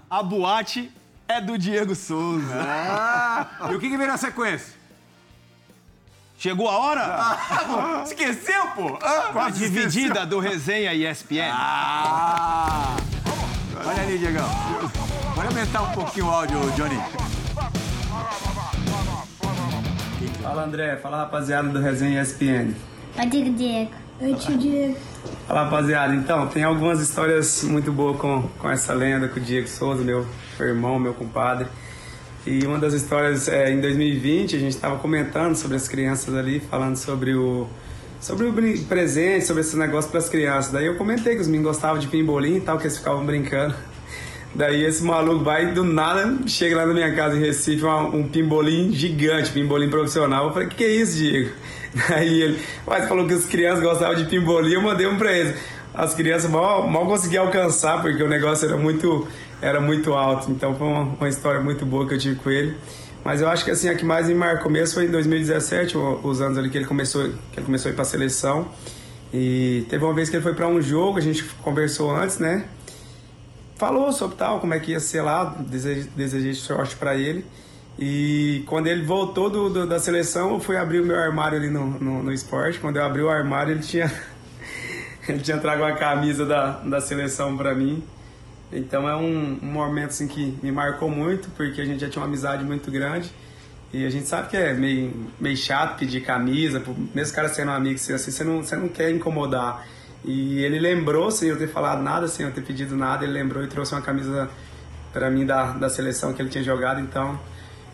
a 0.09 0.21
boate 0.21 0.91
é 1.27 1.39
do 1.39 1.57
Diego 1.57 1.95
Souza. 1.95 2.53
Ah. 2.53 3.47
E 3.71 3.75
o 3.75 3.79
que, 3.79 3.89
que 3.89 3.97
vem 3.97 4.07
na 4.07 4.17
sequência? 4.17 4.81
Chegou 6.37 6.67
a 6.67 6.77
hora? 6.77 7.01
Ah, 7.05 8.03
esqueceu, 8.03 8.67
pô? 8.69 8.97
Ah, 9.01 9.45
a 9.45 9.49
dividida 9.49 10.21
esqueceu. 10.21 10.25
do 10.25 10.39
Resenha 10.39 10.93
ESPN. 10.93 11.51
Ah. 11.53 12.97
Olha 13.85 14.01
ali, 14.01 14.17
Diegão. 14.17 14.49
Pode 15.41 15.57
aumentar 15.57 15.81
um 15.81 15.91
pouquinho 15.93 16.27
o 16.27 16.29
áudio, 16.29 16.59
Johnny. 16.75 16.99
Fala, 20.43 20.65
André. 20.65 20.97
Fala, 20.97 21.17
rapaziada 21.17 21.67
do 21.67 21.79
Resenha 21.79 22.21
ESPN. 22.21 22.75
Oi, 23.17 23.25
Diego, 23.25 23.49
Diego. 23.57 23.91
Oi, 24.21 24.35
tio 24.35 24.55
Diego. 24.55 24.97
Fala, 25.47 25.63
rapaziada. 25.63 26.13
Então, 26.13 26.45
tem 26.45 26.63
algumas 26.63 27.01
histórias 27.01 27.63
muito 27.63 27.91
boas 27.91 28.17
com, 28.17 28.43
com 28.59 28.69
essa 28.69 28.93
lenda, 28.93 29.27
com 29.29 29.39
o 29.39 29.41
Diego 29.41 29.67
Souza, 29.67 30.03
meu 30.03 30.27
irmão, 30.59 30.99
meu 30.99 31.15
compadre. 31.15 31.65
E 32.45 32.63
uma 32.63 32.77
das 32.77 32.93
histórias, 32.93 33.47
é, 33.47 33.71
em 33.71 33.81
2020, 33.81 34.55
a 34.55 34.59
gente 34.59 34.73
estava 34.73 34.99
comentando 34.99 35.55
sobre 35.55 35.75
as 35.75 35.87
crianças 35.87 36.35
ali, 36.35 36.59
falando 36.59 36.97
sobre 36.97 37.33
o 37.33 37.67
sobre 38.19 38.45
o 38.45 38.85
presente, 38.85 39.45
sobre 39.45 39.61
esse 39.61 39.75
negócio 39.75 40.11
para 40.11 40.19
as 40.19 40.29
crianças. 40.29 40.71
Daí 40.71 40.85
eu 40.85 40.97
comentei 40.97 41.33
que 41.33 41.41
os 41.41 41.47
meninos 41.47 41.71
gostavam 41.71 41.97
de 41.97 42.05
pimbolim 42.05 42.57
e 42.57 42.61
tal, 42.61 42.77
que 42.77 42.83
eles 42.83 42.99
ficavam 42.99 43.25
brincando. 43.25 43.73
Daí 44.53 44.83
esse 44.83 45.03
maluco 45.03 45.43
vai 45.43 45.71
do 45.71 45.83
nada, 45.83 46.37
chega 46.45 46.75
lá 46.75 46.85
na 46.85 46.93
minha 46.93 47.15
casa 47.15 47.37
em 47.37 47.39
Recife, 47.39 47.85
um, 47.85 48.17
um 48.17 48.27
pimbolim 48.27 48.91
gigante, 48.91 49.51
pimbolim 49.51 49.89
profissional. 49.89 50.47
Eu 50.47 50.53
falei, 50.53 50.67
que 50.67 50.75
que 50.75 50.83
é 50.83 50.89
isso, 50.89 51.17
Diego? 51.17 51.51
Daí 52.09 52.41
ele, 52.41 52.59
mas 52.85 53.07
falou 53.07 53.25
que 53.27 53.33
as 53.33 53.45
crianças 53.45 53.81
gostavam 53.81 54.15
de 54.15 54.25
pimbolim, 54.25 54.73
eu 54.73 54.81
mandei 54.81 55.07
um 55.07 55.17
pra 55.17 55.31
eles. 55.31 55.55
As 55.93 56.13
crianças 56.13 56.49
mal, 56.49 56.87
mal 56.87 57.05
conseguiam 57.05 57.45
alcançar, 57.45 58.01
porque 58.01 58.21
o 58.21 58.27
negócio 58.27 58.67
era 58.67 58.77
muito, 58.77 59.27
era 59.61 59.79
muito 59.79 60.13
alto. 60.13 60.51
Então 60.51 60.75
foi 60.75 60.87
uma, 60.87 61.01
uma 61.01 61.29
história 61.29 61.61
muito 61.61 61.85
boa 61.85 62.07
que 62.07 62.13
eu 62.13 62.17
tive 62.17 62.35
com 62.35 62.49
ele. 62.49 62.75
Mas 63.23 63.39
eu 63.39 63.47
acho 63.47 63.63
que 63.63 63.71
assim, 63.71 63.87
a 63.87 63.95
que 63.95 64.03
mais 64.03 64.27
me 64.27 64.33
marcou 64.33 64.71
mesmo 64.71 64.95
foi 64.95 65.05
em 65.05 65.11
2017, 65.11 65.95
os 66.23 66.41
anos 66.41 66.57
ali 66.57 66.69
que 66.69 66.77
ele 66.77 66.85
começou, 66.85 67.23
que 67.23 67.59
ele 67.59 67.65
começou 67.65 67.89
a 67.89 67.91
ir 67.91 67.95
para 67.95 68.03
a 68.03 68.05
seleção. 68.05 68.67
E 69.33 69.85
teve 69.89 70.03
uma 70.03 70.13
vez 70.13 70.29
que 70.29 70.35
ele 70.35 70.43
foi 70.43 70.53
para 70.53 70.67
um 70.67 70.81
jogo, 70.81 71.17
a 71.17 71.21
gente 71.21 71.43
conversou 71.61 72.13
antes, 72.13 72.39
né? 72.39 72.65
Falou 73.81 74.11
sobre 74.11 74.37
tal, 74.37 74.59
como 74.59 74.75
é 74.75 74.79
que 74.79 74.91
ia 74.91 74.99
ser 74.99 75.23
lá, 75.23 75.55
desejei, 76.15 76.53
sorte 76.53 76.95
para 76.95 77.15
ele. 77.15 77.43
E 77.97 78.63
quando 78.67 78.85
ele 78.85 79.03
voltou 79.03 79.49
do, 79.49 79.71
do, 79.71 79.87
da 79.87 79.99
seleção, 79.99 80.53
eu 80.53 80.59
fui 80.59 80.77
abrir 80.77 81.01
o 81.01 81.05
meu 81.05 81.19
armário 81.19 81.57
ali 81.57 81.67
no, 81.67 81.87
no, 81.99 82.21
no 82.21 82.31
esporte. 82.31 82.79
Quando 82.79 82.97
eu 82.97 83.03
abri 83.03 83.23
o 83.23 83.29
armário, 83.29 83.73
ele 83.73 83.81
tinha, 83.81 84.11
ele 85.27 85.39
tinha 85.39 85.57
trago 85.57 85.81
uma 85.81 85.95
camisa 85.95 86.45
da, 86.45 86.73
da 86.73 87.01
seleção 87.01 87.57
para 87.57 87.73
mim. 87.73 88.03
Então 88.71 89.09
é 89.09 89.15
um, 89.15 89.57
um, 89.63 89.71
momento 89.71 90.09
assim, 90.09 90.27
que 90.27 90.55
me 90.61 90.71
marcou 90.71 91.09
muito, 91.09 91.49
porque 91.57 91.81
a 91.81 91.85
gente 91.85 92.01
já 92.01 92.07
tinha 92.09 92.21
uma 92.21 92.27
amizade 92.27 92.63
muito 92.63 92.91
grande. 92.91 93.31
E 93.91 94.05
a 94.05 94.11
gente 94.11 94.27
sabe 94.27 94.49
que 94.49 94.57
é 94.57 94.73
meio, 94.75 95.11
meio 95.39 95.57
chato 95.57 95.97
pedir 95.97 96.21
camisa, 96.21 96.83
mesmo 97.15 97.35
cara 97.35 97.49
sendo 97.49 97.71
um 97.71 97.73
amigo, 97.73 97.95
assim, 97.95 98.15
você, 98.15 98.43
não, 98.43 98.61
você 98.61 98.75
não 98.75 98.87
quer 98.87 99.09
incomodar. 99.09 99.87
E 100.23 100.63
ele 100.63 100.79
lembrou, 100.79 101.31
sem 101.31 101.49
eu 101.49 101.57
ter 101.57 101.67
falado 101.67 102.01
nada, 102.01 102.27
sem 102.27 102.45
eu 102.45 102.51
ter 102.51 102.61
pedido 102.61 102.95
nada, 102.95 103.23
ele 103.23 103.33
lembrou 103.33 103.63
e 103.63 103.67
trouxe 103.67 103.93
uma 103.93 104.01
camisa 104.01 104.49
para 105.11 105.29
mim 105.29 105.45
da, 105.45 105.71
da 105.73 105.89
seleção 105.89 106.33
que 106.33 106.41
ele 106.41 106.49
tinha 106.49 106.63
jogado. 106.63 106.99
Então 106.99 107.39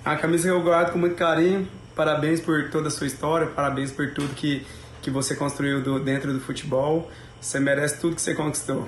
a 0.04 0.16
camisa 0.16 0.44
que 0.48 0.54
eu 0.54 0.62
guardo 0.62 0.94
com 0.94 1.00
muito 1.00 1.16
carinho. 1.16 1.68
Parabéns 1.96 2.40
por 2.40 2.70
toda 2.70 2.88
a 2.88 2.92
sua 2.92 3.08
história, 3.08 3.48
parabéns 3.48 3.92
por 3.92 4.14
tudo 4.14 4.34
que, 4.36 4.66
que 5.02 5.10
você 5.10 5.36
construiu 5.36 5.82
do, 5.82 6.00
dentro 6.00 6.32
do 6.32 6.40
futebol. 6.40 7.12
Você 7.42 7.60
merece 7.60 8.00
tudo 8.00 8.16
que 8.16 8.22
você 8.22 8.34
conquistou. 8.34 8.88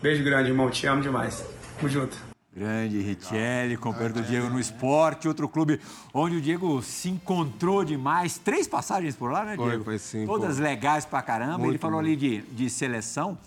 Beijo 0.00 0.22
grande, 0.22 0.50
irmão. 0.50 0.70
Te 0.70 0.86
amo 0.86 1.02
demais. 1.02 1.44
Tamo 1.76 1.88
junto. 1.88 2.29
Grande 2.54 3.00
Richelli, 3.00 3.76
companheiro 3.76 4.14
do 4.14 4.22
Diego 4.22 4.48
no 4.50 4.58
esporte, 4.58 5.28
outro 5.28 5.48
clube 5.48 5.80
onde 6.12 6.36
o 6.36 6.40
Diego 6.40 6.82
se 6.82 7.08
encontrou 7.08 7.84
demais. 7.84 8.38
Três 8.38 8.66
passagens 8.66 9.14
por 9.14 9.30
lá, 9.30 9.44
né, 9.44 9.56
Diego? 9.56 9.84
Foi, 9.84 9.84
foi 9.84 9.98
sim. 9.98 10.26
Todas 10.26 10.56
pô. 10.56 10.62
legais 10.64 11.04
pra 11.04 11.22
caramba. 11.22 11.58
Muito 11.58 11.70
Ele 11.72 11.78
falou 11.78 12.00
bom. 12.00 12.06
ali 12.06 12.16
de, 12.16 12.42
de 12.42 12.68
seleção. 12.68 13.38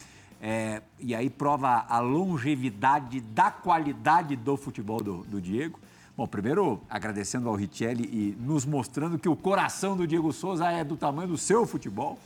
é, 0.42 0.82
e 1.00 1.14
aí 1.14 1.30
prova 1.30 1.86
a 1.90 2.00
longevidade 2.00 3.20
da 3.20 3.52
qualidade 3.52 4.38
do 4.38 4.56
futebol 4.56 5.04
do, 5.04 5.18
do 5.26 5.42
Diego. 5.42 5.80
Bom, 6.16 6.26
primeiro 6.26 6.80
agradecendo 6.90 7.50
ao 7.50 7.56
Richelli 7.56 8.06
e 8.06 8.38
nos 8.40 8.66
mostrando 8.66 9.20
que 9.20 9.28
o 9.28 9.36
coração 9.36 9.98
do 9.98 10.08
Diego 10.08 10.32
Souza 10.32 10.70
é 10.70 10.82
do 10.84 10.96
tamanho 10.96 11.28
do 11.28 11.38
seu 11.38 11.66
futebol. 11.66 12.18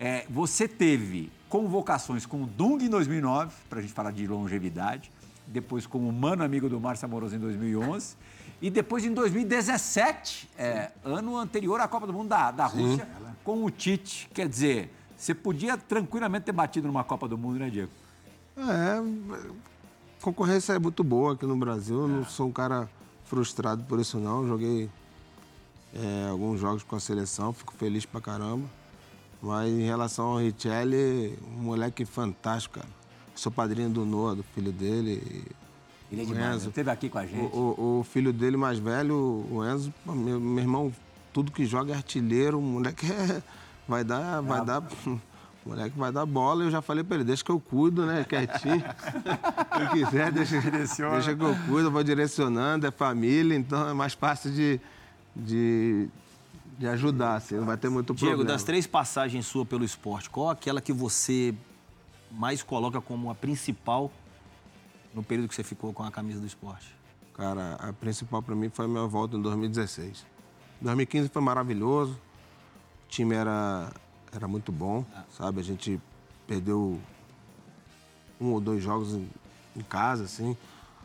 É, 0.00 0.24
você 0.28 0.66
teve 0.66 1.30
convocações 1.48 2.26
com 2.26 2.42
o 2.42 2.46
Dung 2.46 2.82
em 2.84 2.88
2009, 2.88 3.52
para 3.68 3.78
a 3.78 3.82
gente 3.82 3.92
falar 3.92 4.10
de 4.10 4.26
longevidade, 4.26 5.12
depois 5.48 5.86
com 5.86 5.98
o 5.98 6.12
Mano 6.12 6.44
Amigo 6.44 6.68
do 6.68 6.80
Márcio 6.80 7.06
Amoroso 7.06 7.34
em 7.34 7.38
2011, 7.38 8.16
e 8.60 8.70
depois 8.70 9.04
em 9.04 9.12
2017, 9.12 10.48
é, 10.58 10.90
ano 11.04 11.36
anterior 11.36 11.80
à 11.80 11.88
Copa 11.88 12.06
do 12.06 12.12
Mundo 12.12 12.28
da, 12.28 12.50
da 12.50 12.66
Rússia, 12.66 13.08
com 13.44 13.64
o 13.64 13.70
Tite. 13.70 14.28
Quer 14.34 14.48
dizer, 14.48 14.92
você 15.16 15.34
podia 15.34 15.76
tranquilamente 15.76 16.46
ter 16.46 16.52
batido 16.52 16.86
numa 16.86 17.04
Copa 17.04 17.28
do 17.28 17.38
Mundo, 17.38 17.58
né, 17.58 17.70
Diego? 17.70 17.90
É, 18.56 19.00
concorrência 20.20 20.72
é 20.72 20.78
muito 20.78 21.04
boa 21.04 21.34
aqui 21.34 21.46
no 21.46 21.56
Brasil. 21.56 22.02
Eu 22.02 22.08
não 22.08 22.24
sou 22.24 22.48
um 22.48 22.52
cara 22.52 22.88
frustrado 23.24 23.84
por 23.84 24.00
isso, 24.00 24.18
não. 24.18 24.46
Joguei 24.46 24.90
é, 25.94 26.28
alguns 26.28 26.60
jogos 26.60 26.82
com 26.82 26.96
a 26.96 27.00
seleção, 27.00 27.52
fico 27.52 27.72
feliz 27.74 28.04
pra 28.04 28.20
caramba. 28.20 28.68
Mas 29.40 29.70
em 29.70 29.82
relação 29.82 30.26
ao 30.26 30.38
Richelli, 30.38 31.38
um 31.56 31.62
moleque 31.62 32.04
fantástico, 32.04 32.80
cara. 32.80 32.97
Sou 33.38 33.52
padrinho 33.52 33.88
do 33.88 34.04
Noah, 34.04 34.34
do 34.34 34.42
filho 34.42 34.72
dele. 34.72 35.44
Ele 36.10 36.22
é 36.22 36.24
demais, 36.24 36.56
Enzo. 36.56 36.68
esteve 36.70 36.90
aqui 36.90 37.08
com 37.08 37.18
a 37.18 37.24
gente. 37.26 37.54
O, 37.54 37.74
o- 37.78 38.00
o 38.00 38.04
filho 38.04 38.32
dele 38.32 38.56
mais 38.56 38.80
velho, 38.80 39.14
o 39.48 39.64
Enzo, 39.64 39.94
meu, 40.04 40.40
meu 40.40 40.58
irmão, 40.58 40.92
tudo 41.32 41.52
que 41.52 41.64
joga 41.64 41.92
é 41.92 41.96
artilheiro, 41.96 42.58
o 42.58 42.62
moleque 42.62 43.06
é- 43.12 43.40
vai 43.86 44.02
dar, 44.02 44.40
vai 44.40 44.64
dar, 44.64 44.82
o 45.06 45.20
moleque 45.64 45.96
vai 45.96 46.10
dar 46.10 46.26
bola. 46.26 46.64
Eu 46.64 46.70
já 46.72 46.82
falei 46.82 47.04
pra 47.04 47.14
ele, 47.14 47.22
deixa 47.24 47.44
que 47.44 47.50
eu 47.52 47.60
cuido, 47.60 48.04
né, 48.06 48.24
quietinho. 48.28 48.82
Se 49.78 49.88
quiser, 49.92 50.32
deixa, 50.32 50.60
deixa 50.60 51.36
que 51.36 51.42
eu 51.44 51.54
cuido, 51.68 51.86
eu 51.88 51.92
vou 51.92 52.02
direcionando, 52.02 52.88
é 52.88 52.90
família, 52.90 53.54
então 53.56 53.88
é 53.88 53.92
mais 53.94 54.14
fácil 54.14 54.50
de, 54.50 54.80
de, 55.36 56.08
de 56.76 56.88
ajudar, 56.88 57.36
assim, 57.36 57.54
não 57.54 57.66
vai 57.66 57.76
ter 57.76 57.88
muito 57.88 58.12
Diego, 58.14 58.30
problema. 58.34 58.52
das 58.52 58.64
três 58.64 58.84
passagens 58.84 59.46
suas 59.46 59.68
pelo 59.68 59.84
esporte, 59.84 60.28
qual 60.28 60.50
aquela 60.50 60.80
que 60.80 60.92
você 60.92 61.54
mais 62.30 62.62
coloca 62.62 63.00
como 63.00 63.30
a 63.30 63.34
principal 63.34 64.10
no 65.14 65.22
período 65.22 65.48
que 65.48 65.54
você 65.54 65.64
ficou 65.64 65.92
com 65.92 66.02
a 66.02 66.10
camisa 66.10 66.40
do 66.40 66.46
esporte? 66.46 66.94
Cara, 67.34 67.74
a 67.76 67.92
principal 67.92 68.42
pra 68.42 68.54
mim 68.54 68.68
foi 68.68 68.84
a 68.84 68.88
minha 68.88 69.06
volta 69.06 69.36
em 69.36 69.42
2016. 69.42 70.26
2015 70.80 71.28
foi 71.28 71.42
maravilhoso. 71.42 72.12
O 72.14 73.08
time 73.08 73.34
era, 73.34 73.92
era 74.32 74.48
muito 74.48 74.72
bom, 74.72 75.04
sabe? 75.30 75.60
A 75.60 75.64
gente 75.64 76.00
perdeu 76.46 77.00
um 78.40 78.52
ou 78.52 78.60
dois 78.60 78.82
jogos 78.82 79.14
em, 79.14 79.28
em 79.76 79.82
casa, 79.82 80.24
assim. 80.24 80.56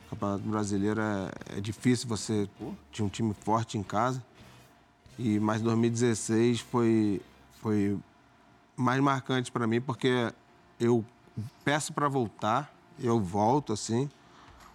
O 0.08 0.10
Campeonato 0.10 0.44
Brasileiro 0.44 1.02
é, 1.02 1.58
é 1.58 1.62
difícil 1.62 2.08
você 2.08 2.50
tinha 2.92 3.06
um 3.06 3.10
time 3.10 3.34
forte 3.34 3.78
em 3.78 3.84
casa. 3.84 4.24
E 5.18 5.40
mais 5.40 5.62
2016 5.62 6.62
foi 6.62 7.22
foi 7.62 7.98
mais 8.76 9.00
marcante 9.00 9.52
para 9.52 9.66
mim 9.66 9.80
porque 9.80 10.34
eu 10.80 11.04
peço 11.64 11.94
para 11.94 12.08
voltar, 12.08 12.74
eu 13.00 13.20
volto 13.20 13.74
assim. 13.74 14.10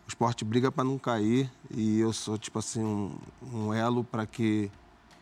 O 0.06 0.08
esporte 0.08 0.44
briga 0.44 0.72
para 0.72 0.84
não 0.84 0.98
cair 0.98 1.50
e 1.70 1.98
eu 2.00 2.12
sou 2.12 2.38
tipo 2.38 2.58
assim 2.58 2.82
um, 2.82 3.14
um 3.52 3.74
elo 3.74 4.02
para 4.02 4.26
que 4.26 4.70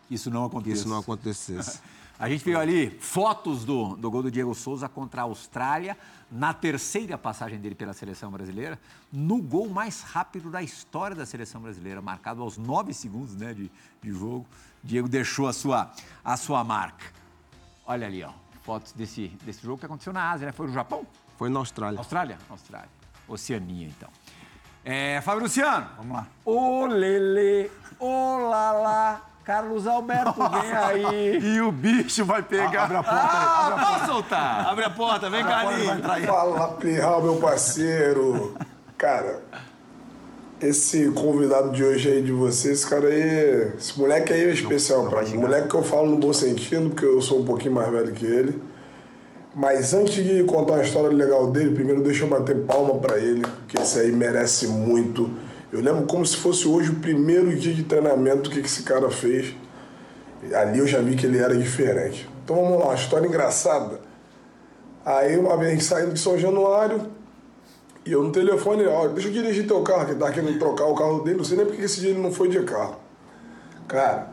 Isso 0.09 0.31
não 0.31 0.41
que 0.41 0.55
aconteceu. 0.55 0.75
isso 0.75 0.89
não 0.89 0.99
acontecesse. 0.99 1.79
A 2.19 2.27
gente 2.27 2.43
viu 2.43 2.59
ali 2.59 2.89
fotos 2.99 3.63
do, 3.63 3.95
do 3.95 4.09
gol 4.09 4.23
do 4.23 4.31
Diego 4.31 4.55
Souza 4.55 4.89
contra 4.89 5.21
a 5.21 5.25
Austrália, 5.25 5.95
na 6.31 6.51
terceira 6.51 7.15
passagem 7.15 7.59
dele 7.59 7.75
pela 7.75 7.93
seleção 7.93 8.31
brasileira, 8.31 8.79
no 9.13 9.39
gol 9.39 9.69
mais 9.69 10.01
rápido 10.01 10.49
da 10.49 10.63
história 10.63 11.15
da 11.15 11.27
seleção 11.27 11.61
brasileira, 11.61 12.01
marcado 12.01 12.41
aos 12.41 12.57
nove 12.57 12.91
segundos 12.91 13.35
né, 13.35 13.53
de, 13.53 13.69
de 14.01 14.11
jogo. 14.11 14.47
Diego 14.83 15.07
deixou 15.07 15.47
a 15.47 15.53
sua, 15.53 15.91
a 16.25 16.35
sua 16.35 16.63
marca. 16.63 17.05
Olha 17.85 18.07
ali, 18.07 18.23
ó, 18.23 18.31
fotos 18.67 18.91
desse, 18.91 19.29
desse 19.43 19.63
jogo 19.63 19.77
que 19.77 19.85
aconteceu 19.85 20.11
na 20.11 20.29
Ásia, 20.29 20.47
né? 20.47 20.51
Foi 20.51 20.67
no 20.67 20.73
Japão? 20.73 21.07
Foi 21.37 21.49
na 21.49 21.59
Austrália. 21.59 21.97
Austrália? 21.97 22.37
Austrália. 22.49 22.89
Oceania, 23.25 23.87
então. 23.87 24.09
É, 24.83 25.21
Fábio 25.21 25.43
Luciano. 25.43 25.87
Vamos 25.95 26.17
lá. 26.17 26.27
Ô 26.43 26.85
Lele, 26.85 27.71
ô 27.97 28.49
Lala, 28.49 29.21
Carlos 29.45 29.87
Alberto, 29.87 30.33
vem 30.49 30.71
aí. 30.75 31.39
E 31.39 31.61
o 31.61 31.71
bicho 31.71 32.25
vai 32.25 32.43
pegar. 32.43 32.83
Abre 32.83 32.97
a 32.97 33.03
porta 33.03 33.19
aí. 33.19 33.45
Ah, 33.45 33.85
pode 33.93 34.05
soltar. 34.05 34.67
Abre 34.67 34.83
a 34.83 34.89
porta, 34.89 35.29
vem 35.29 35.43
aí. 35.43 36.25
Fala, 36.25 36.73
Pirral, 36.73 37.21
meu 37.21 37.37
parceiro. 37.37 38.57
Cara, 38.97 39.43
esse 40.61 41.11
convidado 41.11 41.71
de 41.71 41.83
hoje 41.83 42.09
aí 42.09 42.21
de 42.21 42.31
vocês, 42.31 42.79
esse 42.79 42.89
cara 42.89 43.07
aí, 43.07 43.73
esse 43.77 43.97
moleque 43.99 44.33
aí 44.33 44.45
é 44.45 44.51
especial 44.51 45.07
pra 45.07 45.21
mim. 45.21 45.37
Moleque 45.37 45.67
que 45.67 45.75
eu 45.75 45.83
falo 45.83 46.09
no 46.09 46.17
bom 46.17 46.33
sentido, 46.33 46.89
porque 46.89 47.05
eu 47.05 47.21
sou 47.21 47.41
um 47.41 47.45
pouquinho 47.45 47.73
mais 47.73 47.91
velho 47.91 48.11
que 48.11 48.25
ele. 48.25 48.61
Mas 49.55 49.93
antes 49.93 50.23
de 50.23 50.43
contar 50.43 50.73
uma 50.73 50.83
história 50.83 51.09
legal 51.09 51.51
dele, 51.51 51.73
primeiro 51.73 52.01
deixa 52.01 52.23
eu 52.23 52.27
bater 52.27 52.55
palma 52.65 52.95
pra 52.95 53.17
ele, 53.17 53.41
porque 53.41 53.79
esse 53.79 53.99
aí 53.99 54.11
merece 54.11 54.67
muito. 54.67 55.29
Eu 55.71 55.81
lembro 55.81 56.05
como 56.05 56.25
se 56.25 56.37
fosse 56.37 56.67
hoje 56.67 56.91
o 56.91 56.95
primeiro 56.95 57.55
dia 57.55 57.73
de 57.73 57.83
treinamento 57.83 58.49
que 58.49 58.59
esse 58.59 58.83
cara 58.83 59.09
fez. 59.09 59.55
Ali 60.53 60.79
eu 60.79 60.87
já 60.87 61.01
vi 61.01 61.15
que 61.15 61.25
ele 61.25 61.39
era 61.39 61.55
diferente. 61.55 62.29
Então 62.43 62.55
vamos 62.55 62.79
lá, 62.79 62.85
uma 62.85 62.95
história 62.95 63.27
engraçada. 63.27 63.99
Aí 65.05 65.37
uma 65.37 65.57
vez 65.57 65.83
saindo 65.83 66.13
de 66.13 66.19
São 66.19 66.37
Januário, 66.37 67.01
e 68.07 68.11
eu 68.13 68.23
no 68.23 68.31
telefone, 68.31 68.85
ó, 68.85 69.07
deixa 69.09 69.27
eu 69.27 69.33
dirigir 69.33 69.67
teu 69.67 69.81
carro, 69.83 70.05
que 70.05 70.15
tá 70.15 70.31
querendo 70.31 70.57
trocar 70.57 70.85
o 70.85 70.95
carro 70.95 71.23
dele, 71.23 71.37
não 71.37 71.43
sei 71.43 71.57
nem 71.57 71.65
porque 71.65 71.81
esse 71.81 71.99
dia 71.99 72.11
ele 72.11 72.19
não 72.19 72.31
foi 72.31 72.47
de 72.47 72.63
carro. 72.63 72.95
Cara, 73.85 74.29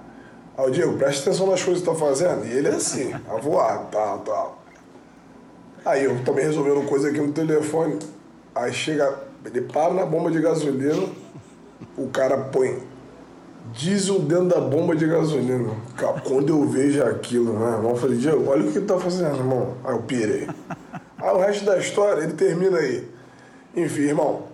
aí 0.57 0.69
o 0.69 0.71
Diego, 0.71 0.97
presta 0.97 1.29
atenção 1.29 1.49
nas 1.49 1.61
coisas 1.61 1.83
que 1.83 1.89
tá 1.89 1.95
fazendo. 1.97 2.47
E 2.47 2.53
ele 2.53 2.69
é 2.69 2.73
assim, 2.73 3.13
a 3.29 3.37
voar, 3.37 3.89
tal, 3.91 4.19
tal. 4.21 4.63
Aí 5.85 6.05
eu 6.05 6.23
também 6.25 6.45
resolvendo 6.45 6.87
coisa 6.87 7.09
aqui 7.09 7.21
no 7.21 7.33
telefone. 7.33 7.99
Aí 8.55 8.73
chega, 8.73 9.19
ele 9.45 9.63
para 9.63 9.93
na 9.93 10.07
bomba 10.07 10.31
de 10.31 10.41
gasolina, 10.41 11.09
o 11.97 12.09
cara 12.09 12.39
põe 12.39 12.81
diesel 13.73 14.21
dentro 14.21 14.47
da 14.47 14.61
bomba 14.61 14.95
de 14.95 15.07
gasolina. 15.07 15.75
Cara, 15.97 16.21
quando 16.21 16.51
eu 16.51 16.65
vejo 16.69 17.03
aquilo, 17.03 17.59
né, 17.59 17.77
irmão, 17.77 17.91
eu 17.91 17.97
falei, 17.97 18.19
Diego, 18.19 18.49
olha 18.49 18.63
o 18.63 18.71
que 18.71 18.79
ele 18.79 18.87
tá 18.87 18.99
fazendo, 18.99 19.37
irmão. 19.37 19.75
Aí 19.83 19.95
eu 19.95 20.03
pirei. 20.03 20.49
Aí 21.19 21.35
o 21.35 21.39
resto 21.39 21.65
da 21.65 21.77
história, 21.77 22.23
ele 22.23 22.35
termina 22.35 22.79
aí. 22.79 23.14
Enfim, 23.77 24.03
irmão, 24.03 24.47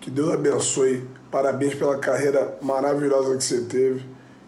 que 0.00 0.10
Deus 0.10 0.32
abençoe. 0.32 1.06
Parabéns 1.30 1.74
pela 1.74 1.98
carreira 1.98 2.56
maravilhosa 2.62 3.36
que 3.36 3.44
você 3.44 3.60
teve. 3.62 4.02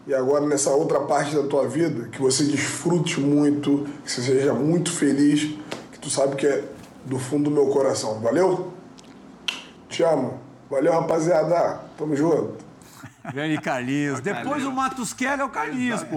E 0.07 0.15
agora, 0.15 0.47
nessa 0.47 0.71
outra 0.71 1.01
parte 1.01 1.35
da 1.35 1.43
tua 1.43 1.69
vida, 1.69 2.09
que 2.09 2.21
você 2.21 2.45
desfrute 2.45 3.21
muito, 3.21 3.87
que 4.05 4.11
você 4.11 4.23
seja 4.23 4.55
muito 4.55 4.91
feliz, 4.91 5.55
que 5.93 5.99
tu 6.01 6.09
sabe 6.09 6.37
que 6.37 6.47
é 6.47 6.65
do 7.05 7.19
fundo 7.19 7.51
do 7.51 7.51
meu 7.51 7.67
coração. 7.67 8.19
Valeu? 8.21 8.73
Te 9.89 10.03
amo. 10.03 10.41
Valeu, 10.71 10.93
rapaziada. 10.93 11.81
Tamo 11.99 12.17
junto. 12.17 12.71
Grande 13.33 13.61
Carlinhos. 13.61 14.21
Depois 14.21 14.65
o 14.65 14.73
Matos 14.73 15.13
Kelly 15.13 15.43
é 15.43 15.45
o 15.45 15.51
Carlinhos, 15.51 16.03
pô. 16.03 16.17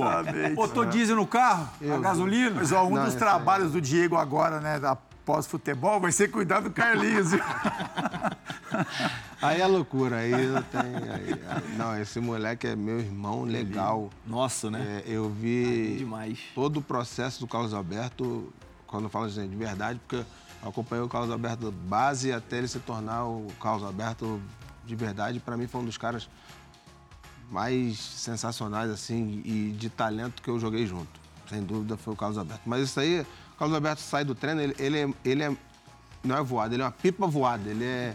Botou 0.56 0.86
diesel 0.86 1.18
no 1.18 1.28
carro, 1.28 1.68
a 1.94 1.98
gasolina. 1.98 2.52
Mas 2.56 2.72
ó, 2.72 2.86
um 2.86 2.92
Não, 2.92 3.04
dos 3.06 3.16
trabalhos 3.16 3.74
do 3.74 3.82
Diego 3.82 4.16
agora, 4.16 4.62
né, 4.62 4.80
da 4.80 4.96
pós-futebol 5.26 6.00
vai 6.00 6.12
ser 6.12 6.30
cuidar 6.30 6.60
do 6.62 6.72
Carlinhos. 6.72 7.30
Aí 9.42 9.60
é 9.62 9.68
loucura, 9.68 10.18
aí 10.20 10.32
eu 10.32 10.64
tenho. 10.64 11.14
aí- 11.14 11.76
não, 11.78 12.00
esse 12.00 12.20
moleque 12.20 12.66
é 12.68 12.76
meu 12.78 13.00
irmão 13.00 13.44
legal. 13.44 14.10
Nosso, 14.26 14.72
né? 14.72 15.04
É, 15.06 15.12
eu 15.12 15.30
vi 15.30 15.98
demais. 15.98 16.40
todo 16.56 16.78
o 16.78 16.82
processo 16.82 17.42
do 17.42 17.48
Carlos 17.48 17.74
Alberto, 17.74 18.54
quando 18.88 19.04
eu 19.04 19.10
falo 19.10 19.26
assim, 19.26 19.48
de 19.48 19.56
verdade, 19.56 20.00
porque 20.08 20.26
eu 20.64 20.70
acompanhei 20.70 21.04
o 21.04 21.10
Carlos 21.10 21.30
Alberto 21.30 21.72
base 21.72 22.32
até 22.32 22.58
ele 22.60 22.70
se 22.70 22.80
tornar 22.80 23.26
o 23.26 23.48
Carlos 23.62 23.84
Alberto 23.84 24.42
de 24.86 24.96
verdade. 24.96 25.40
Para 25.42 25.58
mim 25.58 25.68
foi 25.68 25.82
um 25.82 25.86
dos 25.86 25.98
caras 25.98 26.30
mais 27.52 28.00
sensacionais 28.00 28.90
assim 28.90 29.42
e 29.44 29.72
de 29.78 29.90
talento 29.90 30.42
que 30.42 30.50
eu 30.50 30.58
joguei 30.60 30.88
junto. 30.88 31.22
Sem 31.50 31.62
dúvida 31.62 31.98
foi 31.98 32.14
o 32.14 32.18
Carlos 32.18 32.38
Alberto. 32.38 32.62
Mas 32.66 32.84
isso 32.84 33.00
aí, 33.00 33.26
o 33.54 33.58
Carlos 33.60 33.76
Alberto 33.76 34.02
sai 34.02 34.24
do 34.26 34.34
treino, 34.36 34.62
ele, 34.62 34.76
ele, 34.80 35.00
é, 35.00 35.08
ele 35.24 35.44
é 35.44 35.56
não 36.24 36.38
é 36.38 36.42
voado, 36.42 36.74
ele 36.74 36.82
é 36.82 36.86
uma 36.86 36.92
pipa 36.92 37.28
voada. 37.28 37.70
Ele 37.70 37.84
é 37.84 38.14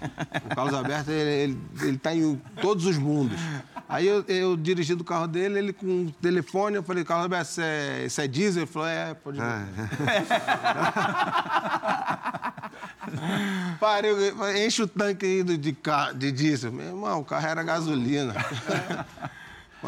o 0.50 0.54
Carlos 0.54 0.72
Alberto, 0.74 1.10
ele, 1.10 1.30
ele, 1.30 1.58
ele 1.82 1.98
tá 1.98 2.14
em 2.14 2.40
todos 2.60 2.86
os 2.86 2.96
mundos. 2.96 3.38
Aí 3.86 4.06
eu, 4.06 4.24
eu 4.28 4.56
dirigi 4.56 4.94
do 4.94 5.04
carro 5.04 5.26
dele, 5.26 5.58
ele 5.58 5.72
com 5.74 6.06
o 6.06 6.10
telefone, 6.12 6.76
eu 6.76 6.82
falei, 6.82 7.04
Carlos 7.04 7.24
Alberto, 7.24 7.50
isso 7.50 7.60
é, 7.60 8.04
isso 8.06 8.20
é 8.20 8.26
diesel? 8.26 8.62
Ele 8.62 8.70
falou, 8.70 8.88
é, 8.88 9.12
pode 9.14 9.38
ir. 9.38 9.42
Parei, 13.80 14.10
eu- 14.10 14.66
enche 14.66 14.82
o 14.82 14.88
tanque 14.88 15.24
aí 15.24 15.42
de, 15.42 15.72
ca- 15.72 16.12
de 16.12 16.30
diesel. 16.32 16.72
Meu 16.72 16.86
irmão, 16.88 17.20
o 17.20 17.24
carro 17.24 17.46
era 17.46 17.62
gasolina. 17.62 18.34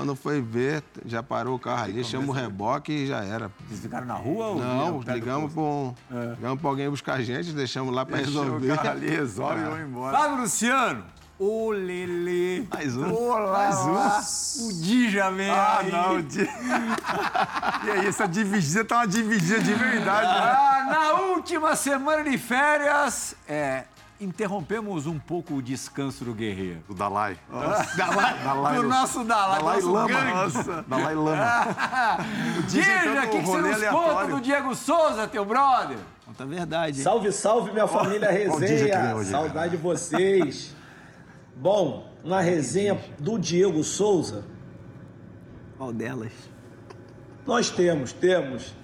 Quando 0.01 0.17
foi 0.17 0.41
ver, 0.41 0.83
já 1.05 1.23
parou 1.23 1.57
o 1.57 1.59
carro 1.59 1.85
ali, 1.85 2.03
chama 2.03 2.29
o 2.29 2.31
reboque 2.33 2.91
e 2.91 3.07
já 3.07 3.23
era. 3.23 3.51
Vocês 3.69 3.81
ficaram 3.81 4.07
na 4.07 4.15
rua 4.15 4.47
ou 4.47 4.59
Não, 4.59 5.01
ligamos 5.03 5.53
para 5.53 5.63
um, 5.63 5.95
ligamos 6.31 6.59
pra 6.59 6.71
alguém 6.71 6.89
buscar 6.89 7.15
a 7.17 7.23
gente, 7.23 7.53
deixamos 7.53 7.95
lá 7.95 8.07
para 8.07 8.17
resolver. 8.17 8.73
o 8.73 8.77
carro 8.77 8.89
ali, 8.93 9.11
resolve 9.11 9.61
e 9.61 9.65
vão 9.65 9.79
embora. 9.79 10.17
Fábio 10.17 10.39
Luciano. 10.41 11.05
O 11.39 11.71
Lele. 11.71 12.67
Mais 12.73 12.97
um. 12.97 13.13
Olá, 13.15 13.53
Mais 13.53 13.77
um. 14.61 14.69
O 14.69 14.73
Dija 14.83 15.31
vem 15.31 15.51
Ah, 15.51 15.79
aí. 15.81 15.93
não. 15.93 16.23
Di... 16.23 16.41
e 17.85 17.91
aí, 17.91 18.07
essa 18.07 18.27
dividida 18.27 18.83
tá 18.85 18.97
uma 18.97 19.07
dividida 19.07 19.59
de 19.61 19.75
verdade. 19.75 20.27
né? 20.27 20.51
Ah, 20.51 20.87
na 20.91 21.13
última 21.33 21.77
semana 21.77 22.25
de 22.25 22.39
férias, 22.39 23.35
é, 23.47 23.85
interrompemos 24.21 25.07
um 25.07 25.19
pouco 25.19 25.55
o 25.55 25.63
descanso 25.63 26.25
do 26.25 26.35
guerreiro. 26.35 26.83
O 26.89 26.95
Dalai. 26.95 27.39
Dalai, 27.97 28.77
do 28.77 28.83
nosso 28.89 29.25
Dalai, 29.25 29.59
Dalai 29.59 29.75
nosso 29.77 29.93
Lama. 29.93 30.09
gangue. 30.09 30.31
Nossa. 30.57 30.85
Dalai 30.87 31.15
Lama. 31.15 31.47
Entrou 32.69 33.17
o 33.17 33.21
que, 33.31 33.39
que 33.41 33.47
você 33.47 33.59
nos 33.63 33.73
aleatório. 33.75 34.09
conta 34.15 34.27
do 34.27 34.41
Diego 34.41 34.75
Souza, 34.75 35.27
teu 35.27 35.45
brother? 35.45 35.99
Conta 36.27 36.45
a 36.45 36.47
verdade. 36.47 36.99
hein? 36.99 37.03
Salve, 37.05 37.33
salve, 37.33 37.73
minha 37.73 37.87
família 37.89 38.29
dia 38.31 38.39
que 38.51 38.59
resenha. 38.61 39.17
hoje, 39.17 39.31
Saudade 39.31 39.71
de 39.77 39.83
vocês. 39.83 40.75
Bom, 41.57 42.09
na 42.25 42.41
resenha 42.41 42.99
do 43.19 43.39
Diego 43.39 43.83
Souza, 43.83 44.45
Qual 45.77 45.93
delas? 45.93 46.33
nós 47.47 47.71
temos, 47.71 48.13
temos. 48.13 48.75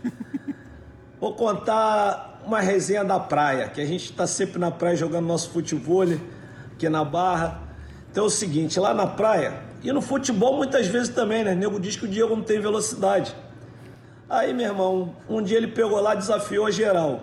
Vou 1.21 1.35
contar 1.35 2.36
uma 2.47 2.61
resenha 2.61 3.05
da 3.05 3.19
praia, 3.19 3.69
que 3.69 3.81
a 3.81 3.85
gente 3.85 4.05
está 4.11 4.27
sempre 4.27 4.59
na 4.59 4.71
praia 4.71 4.95
jogando 4.97 5.27
nosso 5.27 5.51
futebol 5.51 6.05
aqui 6.73 6.89
na 6.89 7.05
Barra. 7.05 7.61
Então 8.11 8.25
é 8.25 8.27
o 8.27 8.31
seguinte, 8.31 8.79
lá 8.79 8.95
na 8.95 9.07
praia, 9.07 9.55
e 9.83 9.93
no 9.93 10.01
futebol 10.01 10.57
muitas 10.57 10.87
vezes 10.87 11.09
também, 11.09 11.45
né? 11.45 11.53
O 11.53 11.57
nego 11.57 11.81
diz 11.81 11.97
que 11.97 12.05
o 12.05 12.09
Diego 12.09 12.35
não 12.35 12.43
tem 12.43 12.61
velocidade. 12.61 13.35
Aí, 14.29 14.53
meu 14.55 14.67
irmão, 14.67 15.15
um 15.29 15.43
dia 15.43 15.57
ele 15.59 15.69
pegou 15.69 16.01
lá, 16.01 16.15
desafiou 16.15 16.67
a 16.67 16.71
geral. 16.71 17.21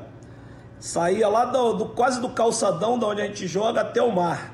Saía 0.80 1.28
lá 1.28 1.46
do, 1.46 1.74
do- 1.74 1.86
quase 1.88 2.20
do 2.22 2.30
calçadão 2.30 3.00
da 3.00 3.08
onde 3.08 3.22
a 3.22 3.26
gente 3.26 3.48
joga 3.48 3.82
até 3.82 4.02
o 4.02 4.12
mar. 4.12 4.52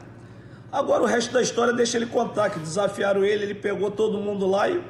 Agora 0.72 1.01
o 1.01 1.05
resto 1.05 1.34
da 1.34 1.41
história 1.41 1.74
deixa 1.74 1.97
ele 1.97 2.05
contar, 2.05 2.51
que 2.51 2.59
desafiaram 2.59 3.24
ele, 3.26 3.43
ele 3.43 3.55
pegou 3.55 3.89
todo 3.89 4.20
mundo 4.20 4.45
lá 4.47 4.70
e 4.70 4.82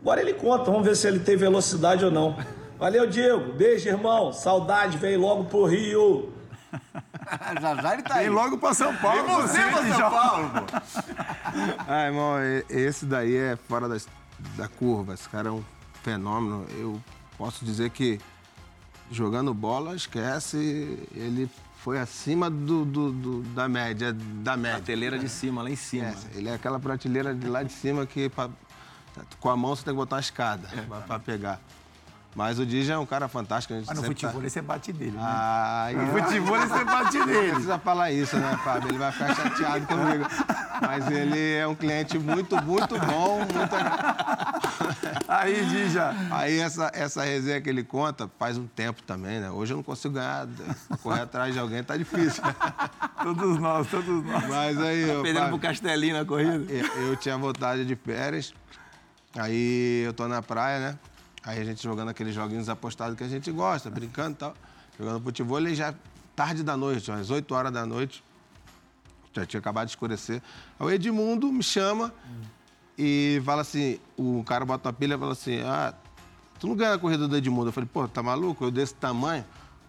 agora 0.00 0.20
ele 0.20 0.32
conta. 0.34 0.70
Vamos 0.70 0.86
ver 0.86 0.96
se 0.96 1.06
ele 1.08 1.18
tem 1.18 1.36
velocidade 1.36 2.04
ou 2.04 2.10
não. 2.10 2.36
Valeu, 2.82 3.06
Diego. 3.08 3.52
Beijo, 3.52 3.88
irmão. 3.88 4.32
Saudade, 4.32 4.98
vem 4.98 5.16
logo 5.16 5.44
pro 5.44 5.66
Rio. 5.66 6.32
já 7.62 7.76
já 7.80 7.92
ele 7.94 8.02
tá 8.02 8.14
aí. 8.16 8.24
Vem 8.24 8.34
logo 8.34 8.58
pra 8.58 8.74
São 8.74 8.92
Paulo. 8.96 9.22
Vem 9.24 9.36
você 9.36 9.58
pra 9.70 9.94
São 9.96 10.10
Paulo, 10.10 10.50
pô. 10.50 10.82
Ah, 11.86 12.06
irmão, 12.06 12.34
esse 12.68 13.04
daí 13.06 13.36
é 13.36 13.54
fora 13.68 13.88
das- 13.88 14.08
da 14.56 14.66
curva. 14.66 15.14
Esse 15.14 15.28
cara 15.28 15.48
é 15.48 15.52
um 15.52 15.62
fenômeno. 16.02 16.66
Eu 16.76 17.00
posso 17.38 17.64
dizer 17.64 17.90
que 17.90 18.18
jogando 19.12 19.54
bola, 19.54 19.94
esquece, 19.94 20.98
ele 21.14 21.48
foi 21.76 22.00
acima 22.00 22.50
do, 22.50 22.84
do- 22.84 23.12
do- 23.12 23.42
da 23.54 23.68
média, 23.68 24.12
da 24.12 24.56
média. 24.56 24.78
Prateleira 24.78 25.18
de 25.20 25.28
cima, 25.28 25.62
lá 25.62 25.70
em 25.70 25.76
cima. 25.76 26.06
É, 26.08 26.14
ele 26.38 26.48
é 26.48 26.54
aquela 26.54 26.80
prateleira 26.80 27.32
de 27.32 27.46
lá 27.46 27.62
de 27.62 27.72
cima 27.72 28.04
que 28.06 28.28
pra- 28.28 28.50
com 29.38 29.50
a 29.50 29.56
mão 29.56 29.76
você 29.76 29.84
tem 29.84 29.92
que 29.94 29.98
botar 29.98 30.16
uma 30.16 30.20
escada 30.20 30.68
É. 30.76 30.80
pra, 30.80 30.96
pra 31.02 31.18
pegar. 31.20 31.60
Mas 32.34 32.58
o 32.58 32.64
Dija 32.64 32.94
é 32.94 32.98
um 32.98 33.04
cara 33.04 33.28
fantástico. 33.28 33.74
A 33.74 33.76
gente 33.76 33.86
Mas 33.88 33.96
no 33.96 34.02
tá- 34.02 34.08
futebol 34.08 34.40
você 34.40 34.62
bate 34.62 34.90
dele, 34.92 35.10
né? 35.10 35.18
Ah, 35.22 35.88
No 35.94 36.18
e- 36.18 36.22
futebol 36.22 36.58
você 36.58 36.84
bate 36.84 37.18
não 37.18 37.26
dele. 37.26 37.50
precisa 37.50 37.78
falar 37.78 38.10
isso, 38.10 38.36
né, 38.38 38.58
Fábio? 38.64 38.88
Ele 38.88 38.98
vai 38.98 39.12
ficar 39.12 39.34
chateado 39.34 39.86
comigo. 39.86 40.24
Mas 40.80 41.10
ele 41.10 41.54
é 41.56 41.66
um 41.66 41.74
cliente 41.74 42.18
muito, 42.18 42.56
muito 42.62 42.98
bom. 42.98 43.38
Muito... 43.38 43.52
Aí, 45.28 45.64
Dija. 45.66 46.14
Aí 46.30 46.58
essa, 46.58 46.90
essa 46.94 47.22
resenha 47.22 47.60
que 47.60 47.68
ele 47.68 47.82
conta 47.84 48.30
faz 48.38 48.56
um 48.56 48.66
tempo 48.66 49.02
também, 49.02 49.38
né? 49.40 49.50
Hoje 49.50 49.72
eu 49.72 49.76
não 49.76 49.84
consigo 49.84 50.14
ganhar, 50.14 50.46
correr 51.02 51.20
atrás 51.22 51.52
de 51.52 51.60
alguém 51.60 51.82
tá 51.82 51.96
difícil. 51.96 52.42
Todos 53.22 53.58
nós, 53.58 53.86
todos 53.88 54.24
nós. 54.24 54.48
Mas 54.48 54.80
aí, 54.80 55.04
ô, 55.16 55.22
Perdendo 55.22 55.44
Fábio, 55.44 55.58
pro 55.58 55.68
Castelinho 55.68 56.18
na 56.18 56.24
corrida. 56.24 56.64
eu, 56.72 57.08
eu 57.08 57.16
tinha 57.16 57.38
voltado 57.38 57.84
de 57.84 57.94
férias, 57.94 58.52
aí 59.38 60.02
eu 60.04 60.12
tô 60.12 60.26
na 60.26 60.42
praia, 60.42 60.80
né? 60.80 60.98
Aí 61.44 61.60
a 61.60 61.64
gente 61.64 61.82
jogando 61.82 62.08
aqueles 62.08 62.34
joguinhos 62.34 62.68
apostados 62.68 63.16
que 63.16 63.24
a 63.24 63.28
gente 63.28 63.50
gosta, 63.50 63.90
brincando 63.90 64.32
e 64.32 64.34
tal. 64.34 64.54
Jogando 64.98 65.22
futebol 65.22 65.60
e 65.60 65.74
já 65.74 65.94
tarde 66.36 66.62
da 66.62 66.76
noite, 66.76 67.10
às 67.10 67.30
8 67.30 67.54
horas 67.54 67.72
da 67.72 67.84
noite. 67.84 68.22
Já 69.34 69.44
tinha 69.46 69.58
acabado 69.58 69.86
de 69.86 69.92
escurecer. 69.92 70.42
Aí 70.78 70.86
o 70.86 70.90
Edmundo 70.90 71.50
me 71.50 71.62
chama 71.62 72.12
e 72.96 73.40
fala 73.44 73.62
assim: 73.62 73.98
o 74.16 74.44
cara 74.44 74.64
bota 74.64 74.88
uma 74.88 74.92
pilha 74.92 75.14
e 75.14 75.18
fala 75.18 75.32
assim: 75.32 75.60
ah, 75.62 75.94
tu 76.60 76.68
não 76.68 76.76
ganha 76.76 76.94
a 76.94 76.98
corrida 76.98 77.26
do 77.26 77.36
Edmundo. 77.36 77.68
Eu 77.68 77.72
falei, 77.72 77.88
pô, 77.92 78.06
tá 78.06 78.22
maluco? 78.22 78.64
Eu 78.64 78.70
desse 78.70 78.94
tamanho. 78.94 79.44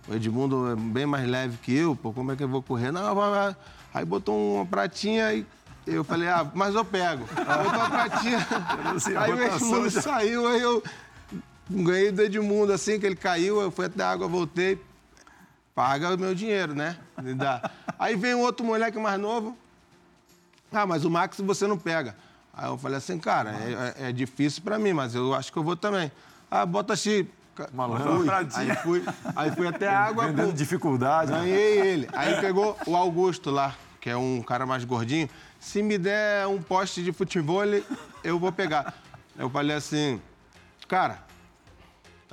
O 0.08 0.16
Edmundo 0.16 0.72
é 0.72 0.76
bem 0.76 1.06
mais 1.06 1.28
leve 1.28 1.58
que 1.58 1.74
eu, 1.74 1.95
pô, 1.95 2.12
como 2.12 2.32
é 2.32 2.36
que 2.36 2.43
eu 2.43 2.47
vou 2.47 2.64
correr? 2.64 2.91
Não, 2.91 3.14
vai, 3.14 3.30
vai. 3.30 3.56
Aí 3.93 4.06
botou 4.06 4.56
uma 4.56 4.66
pratinha 4.66 5.34
e 5.34 5.45
eu 5.86 6.04
falei, 6.04 6.28
ah, 6.30 6.49
mas 6.54 6.74
eu 6.74 6.84
pego. 6.84 7.26
Botou 7.26 7.82
a 7.82 7.89
pratinha. 7.89 8.47
aí 9.20 9.34
o 9.34 9.43
Edmundo 9.43 9.91
saiu, 9.91 10.47
aí 10.47 10.62
eu 10.62 10.84
ganhei 11.70 12.11
do 12.11 12.22
Edmundo 12.22 12.72
assim, 12.74 12.99
que 12.99 13.05
ele 13.05 13.16
caiu, 13.16 13.61
eu 13.61 13.72
fui 13.72 13.86
até 13.86 14.03
a 14.03 14.11
água, 14.11 14.28
voltei. 14.28 14.80
Paga 15.76 16.14
o 16.14 16.18
meu 16.18 16.36
dinheiro, 16.36 16.74
né? 16.76 16.97
Me 17.22 17.34
dá. 17.34 17.72
Aí 17.97 18.16
vem 18.16 18.36
um 18.36 18.41
outro 18.41 18.66
moleque 18.66 18.99
mais 18.99 19.20
novo. 19.20 19.57
Ah, 20.72 20.86
mas 20.86 21.03
o 21.05 21.09
Max 21.09 21.38
você 21.39 21.66
não 21.66 21.78
pega. 21.78 22.16
Aí 22.53 22.68
eu 22.68 22.78
falei 22.78 22.97
assim, 22.97 23.18
cara, 23.18 23.51
é, 23.51 24.03
é- 24.05 24.09
é 24.09 24.11
difícil 24.11 24.61
pra 24.61 24.78
mim, 24.78 24.93
mas 24.93 25.16
eu 25.16 25.34
acho 25.34 25.51
que 25.51 25.57
eu 25.57 25.64
vou 25.64 25.76
também. 25.76 26.11
Ah, 26.49 26.66
bota 26.66 26.95
X. 26.95 27.26
Malandro, 27.72 28.18
Fui. 28.20 28.28
Aí 28.55 28.76
fui, 28.78 29.03
aí 29.36 29.51
fui 29.51 29.68
até 29.68 29.88
a 29.88 29.99
água. 29.99 30.26
Vendendo 30.28 30.47
pô, 30.47 30.53
dificuldade. 30.53 31.32
né? 31.32 31.38
Ganhei 31.39 31.80
ele. 31.82 32.09
Aí 32.14 32.39
pegou 32.41 32.76
o 32.88 32.95
Augusto 32.95 33.51
lá, 33.51 33.76
que 34.01 34.09
é 34.09 34.18
um 34.18 34.41
cara 34.41 34.66
mais 34.66 34.84
gordinho. 34.86 35.30
Se 35.59 35.82
me 35.84 35.97
der 35.99 36.47
um 36.47 36.59
poste 36.61 37.03
de 37.03 37.11
futebol, 37.11 37.61
eu 38.24 38.39
vou 38.39 38.51
pegar. 38.51 38.93
Eu 39.38 39.49
falei 39.51 39.76
assim, 39.76 40.20
cara, 40.88 41.20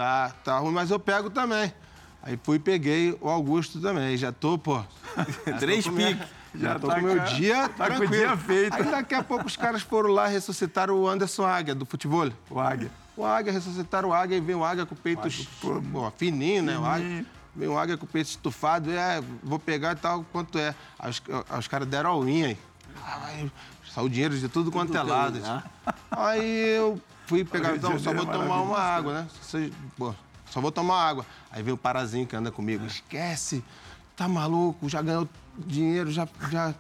tá, 0.01 0.32
tá 0.42 0.59
ruim, 0.59 0.72
mas 0.72 0.90
eu 0.90 0.98
pego 0.98 1.28
também. 1.28 1.70
Aí 2.22 2.38
fui 2.42 2.57
e 2.57 2.59
peguei 2.59 3.16
o 3.20 3.28
Augusto 3.28 3.78
também. 3.80 4.16
Já 4.16 4.32
tô, 4.32 4.57
pô. 4.57 4.82
Três 5.61 5.86
piques. 5.86 6.26
Já 6.55 6.78
tô 6.78 6.88
tá 6.88 6.94
com 6.94 7.01
o 7.01 7.05
meu 7.05 7.20
dia 7.20 7.68
tá 7.68 7.90
com 7.90 8.03
o 8.03 8.09
dia 8.09 8.36
feito. 8.36 8.74
Aí 8.74 8.84
daqui 8.84 9.14
a 9.14 9.22
pouco 9.22 9.46
os 9.46 9.57
caras 9.57 9.82
foram 9.82 10.11
lá 10.11 10.26
ressuscitar 10.26 10.90
o 10.90 11.07
Anderson 11.07 11.44
Águia, 11.44 11.74
do 11.74 11.84
futebol. 11.84 12.30
O 12.48 12.59
Águia. 12.59 12.90
O 13.14 13.24
Águia, 13.24 13.53
ressuscitaram 13.53 14.09
o 14.09 14.12
Águia 14.14 14.38
e 14.38 14.40
veio 14.40 14.61
o 14.61 14.64
Águia 14.64 14.86
com 14.86 14.94
o 14.94 14.98
peito 14.98 15.28
pô, 15.61 16.11
fininho, 16.16 16.62
né? 16.62 16.78
O 16.78 16.84
Águia, 16.84 17.26
veio 17.55 17.72
o 17.72 17.78
Águia 17.78 17.98
com 17.98 18.07
o 18.07 18.09
peito 18.09 18.28
estufado, 18.28 18.90
é, 18.90 19.22
vou 19.42 19.59
pegar 19.59 19.92
e 19.92 19.96
tal, 19.96 20.24
quanto 20.32 20.59
é. 20.59 20.74
Aí 20.98 21.11
os, 21.11 21.22
os 21.59 21.68
caras 21.68 21.86
deram 21.86 22.11
a 22.11 22.18
unha 22.18 22.46
aí. 22.46 22.59
Aí, 23.05 23.53
Saiu 23.94 24.09
dinheiro 24.09 24.38
de 24.38 24.48
tudo 24.48 24.72
quanto 24.72 24.96
é 24.96 25.03
lado. 25.03 25.40
Aí 26.11 26.76
eu 26.76 27.01
fui 27.30 27.44
pegar, 27.44 27.76
então, 27.76 27.96
só 27.96 28.12
vou 28.12 28.26
tomar 28.26 28.60
uma 28.60 28.78
água, 28.80 29.22
né? 29.22 29.28
Só, 29.40 29.58
pô, 29.96 30.12
só 30.50 30.60
vou 30.60 30.72
tomar 30.72 30.96
água. 30.96 31.24
Aí 31.48 31.62
vem 31.62 31.72
o 31.72 31.76
Parazinho 31.76 32.26
que 32.26 32.34
anda 32.34 32.50
comigo. 32.50 32.84
Esquece, 32.84 33.62
tá 34.16 34.26
maluco, 34.26 34.88
já 34.88 35.00
ganhou 35.00 35.28
dinheiro, 35.56 36.10
já. 36.10 36.26
já... 36.50 36.74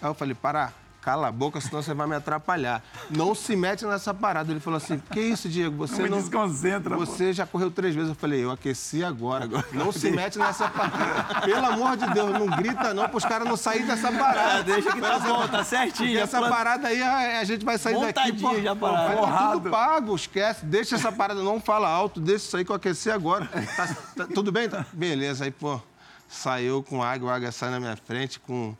Aí 0.00 0.10
eu 0.10 0.14
falei, 0.14 0.34
Pará, 0.34 0.72
cala 1.02 1.26
a 1.26 1.32
boca, 1.32 1.60
senão 1.60 1.82
você 1.82 1.92
vai 1.92 2.06
me 2.06 2.14
atrapalhar. 2.14 2.80
Não 3.10 3.34
se 3.34 3.56
mete 3.56 3.84
nessa 3.84 4.14
parada. 4.14 4.52
Ele 4.52 4.60
falou 4.60 4.76
assim, 4.76 4.98
que 5.10 5.20
isso, 5.20 5.48
Diego? 5.48 5.76
Você 5.76 5.96
Não 5.96 6.02
me 6.04 6.08
não... 6.10 6.18
desconcentra, 6.18 6.96
pô. 6.96 7.04
Você 7.04 7.32
já 7.32 7.44
correu 7.44 7.70
três 7.72 7.92
vezes. 7.92 8.10
Eu 8.10 8.14
falei, 8.14 8.44
eu 8.44 8.52
aqueci 8.52 9.04
agora. 9.04 9.48
Não 9.72 9.90
se 9.90 10.10
mete 10.10 10.38
nessa 10.38 10.68
parada. 10.68 11.40
Pelo 11.44 11.66
amor 11.66 11.96
de 11.96 12.06
Deus, 12.10 12.30
não 12.32 12.46
grita 12.46 12.94
não, 12.94 13.08
pros 13.08 13.24
caras 13.24 13.48
não 13.48 13.56
saírem 13.56 13.86
dessa 13.86 14.12
parada. 14.12 14.58
Ah, 14.58 14.62
deixa 14.62 14.92
que 14.92 15.00
tá 15.00 15.18
bom, 15.18 15.48
tá 15.48 15.64
certinho. 15.64 16.18
Essa 16.20 16.38
planta- 16.38 16.54
parada 16.54 16.88
aí, 16.88 17.02
a, 17.02 17.42
gente 17.44 17.64
vai 17.64 17.76
sair 17.78 17.98
daqui. 17.98 18.32
Montadinho 18.32 18.62
já 18.62 18.76
parada. 18.76 19.08
Vai 19.08 19.16
tá 19.16 19.52
tudo 19.52 19.70
pago, 19.70 20.14
esquece. 20.14 20.64
Deixa 20.64 20.94
essa 20.94 21.10
parada, 21.10 21.42
não 21.42 21.60
fala 21.60 21.88
alto, 21.88 22.20
deixa 22.20 22.46
isso 22.46 22.56
aí 22.56 22.64
que 22.64 22.70
eu 22.70 22.76
aqueci 22.76 23.10
agora. 23.10 23.46
Tá- 23.76 23.96
tá- 24.16 24.26
tudo 24.32 24.52
bem? 24.52 24.68
Tá- 24.68 24.86
Beleza, 24.92 25.44
aí, 25.44 25.50
pô, 25.50 25.80
saiu 26.28 26.82
com 26.82 27.02
água, 27.02 27.32
a 27.32 27.36
água 27.36 27.50
sai 27.50 27.70
na 27.70 27.80
minha 27.80 27.96
frente 27.96 28.38
com 28.38 28.76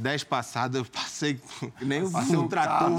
10 0.00 0.24
passadas, 0.24 0.76
eu 0.78 0.84
passei, 0.84 1.38
Nem 1.80 2.02
o 2.02 2.10
passei 2.10 2.36
um 2.36 2.48
trator, 2.48 2.90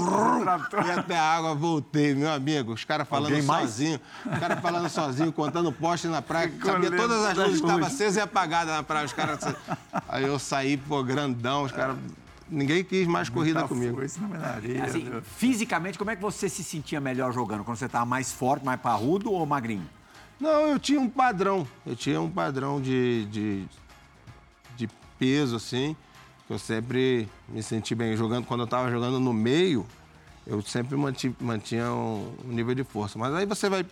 fui 0.70 0.90
até 0.90 1.18
a 1.18 1.22
água, 1.22 1.54
voltei, 1.54 2.14
meu 2.14 2.32
amigo, 2.32 2.72
os 2.72 2.84
caras 2.84 3.08
falando 3.08 3.32
Alguém 3.32 3.42
mais? 3.42 3.70
sozinho, 3.70 4.00
os 4.24 4.38
caras 4.38 4.60
falando 4.60 4.88
sozinho, 4.88 5.32
contando 5.32 5.72
poste 5.72 6.06
na 6.06 6.22
praia, 6.22 6.52
sabia 6.64 6.90
lendo 6.90 7.00
todas 7.00 7.24
as 7.24 7.36
luzes 7.36 7.60
que 7.60 7.66
estavam 7.66 7.86
acesas 7.86 8.16
e 8.16 8.20
apagadas 8.20 8.74
na 8.74 8.82
praia, 8.82 9.04
os 9.04 9.12
caras... 9.12 9.40
Aí 10.08 10.24
eu 10.24 10.38
saí, 10.38 10.76
pô, 10.76 11.02
grandão, 11.02 11.64
os 11.64 11.72
caras... 11.72 11.96
Ninguém 12.48 12.84
quis 12.84 13.06
mais 13.06 13.30
corrida 13.30 13.66
comigo. 13.66 13.98
Menaria. 14.28 14.84
Assim, 14.84 15.10
fisicamente, 15.38 15.96
como 15.96 16.10
é 16.10 16.16
que 16.16 16.20
você 16.20 16.50
se 16.50 16.62
sentia 16.62 17.00
melhor 17.00 17.32
jogando? 17.32 17.64
Quando 17.64 17.78
você 17.78 17.86
estava 17.86 18.04
mais 18.04 18.30
forte, 18.30 18.62
mais 18.62 18.78
parrudo 18.78 19.32
ou 19.32 19.46
magrinho? 19.46 19.88
Não, 20.38 20.66
eu 20.66 20.78
tinha 20.78 21.00
um 21.00 21.08
padrão. 21.08 21.66
Eu 21.86 21.96
tinha 21.96 22.20
um 22.20 22.30
padrão 22.30 22.78
de, 22.78 23.24
de, 23.26 23.64
de 24.76 24.88
peso, 25.18 25.56
assim, 25.56 25.94
que 25.94 26.11
eu 26.52 26.58
sempre 26.58 27.26
me 27.48 27.62
senti 27.62 27.94
bem 27.94 28.14
jogando. 28.14 28.44
Quando 28.44 28.60
eu 28.60 28.64
estava 28.66 28.90
jogando 28.90 29.18
no 29.18 29.32
meio, 29.32 29.86
eu 30.46 30.60
sempre 30.60 30.96
manti- 30.96 31.34
mantinha 31.40 31.90
um, 31.92 32.30
um 32.44 32.48
nível 32.52 32.74
de 32.74 32.84
força. 32.84 33.18
Mas 33.18 33.32
aí 33.34 33.46
você 33.46 33.70
vai 33.70 33.86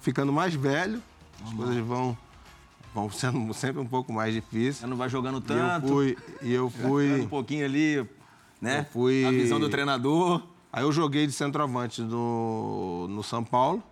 ficando 0.00 0.32
mais 0.32 0.54
velho, 0.54 1.02
as 1.44 1.52
coisas 1.52 1.76
vão, 1.78 2.16
vão 2.94 3.10
sendo 3.10 3.52
sempre 3.52 3.80
um 3.80 3.86
pouco 3.86 4.12
mais 4.12 4.32
difíceis. 4.32 4.76
Você 4.76 4.86
não 4.86 4.96
vai 4.96 5.08
jogando 5.08 5.38
E 5.38 5.52
eu 5.52 5.56
tanto, 5.58 5.88
fui, 5.88 6.16
e 6.42 6.52
eu 6.52 6.70
jogando 6.70 6.88
fui, 6.88 7.20
um 7.22 7.28
pouquinho 7.28 7.64
ali, 7.64 8.06
né? 8.60 8.80
Eu 8.80 8.84
fui- 8.92 9.24
A 9.24 9.30
visão 9.32 9.58
do 9.58 9.68
treinador. 9.68 10.42
Aí 10.72 10.82
eu 10.82 10.92
joguei 10.92 11.26
de 11.26 11.32
centroavante 11.32 12.02
no, 12.02 13.06
no 13.08 13.22
São 13.22 13.42
Paulo. 13.44 13.82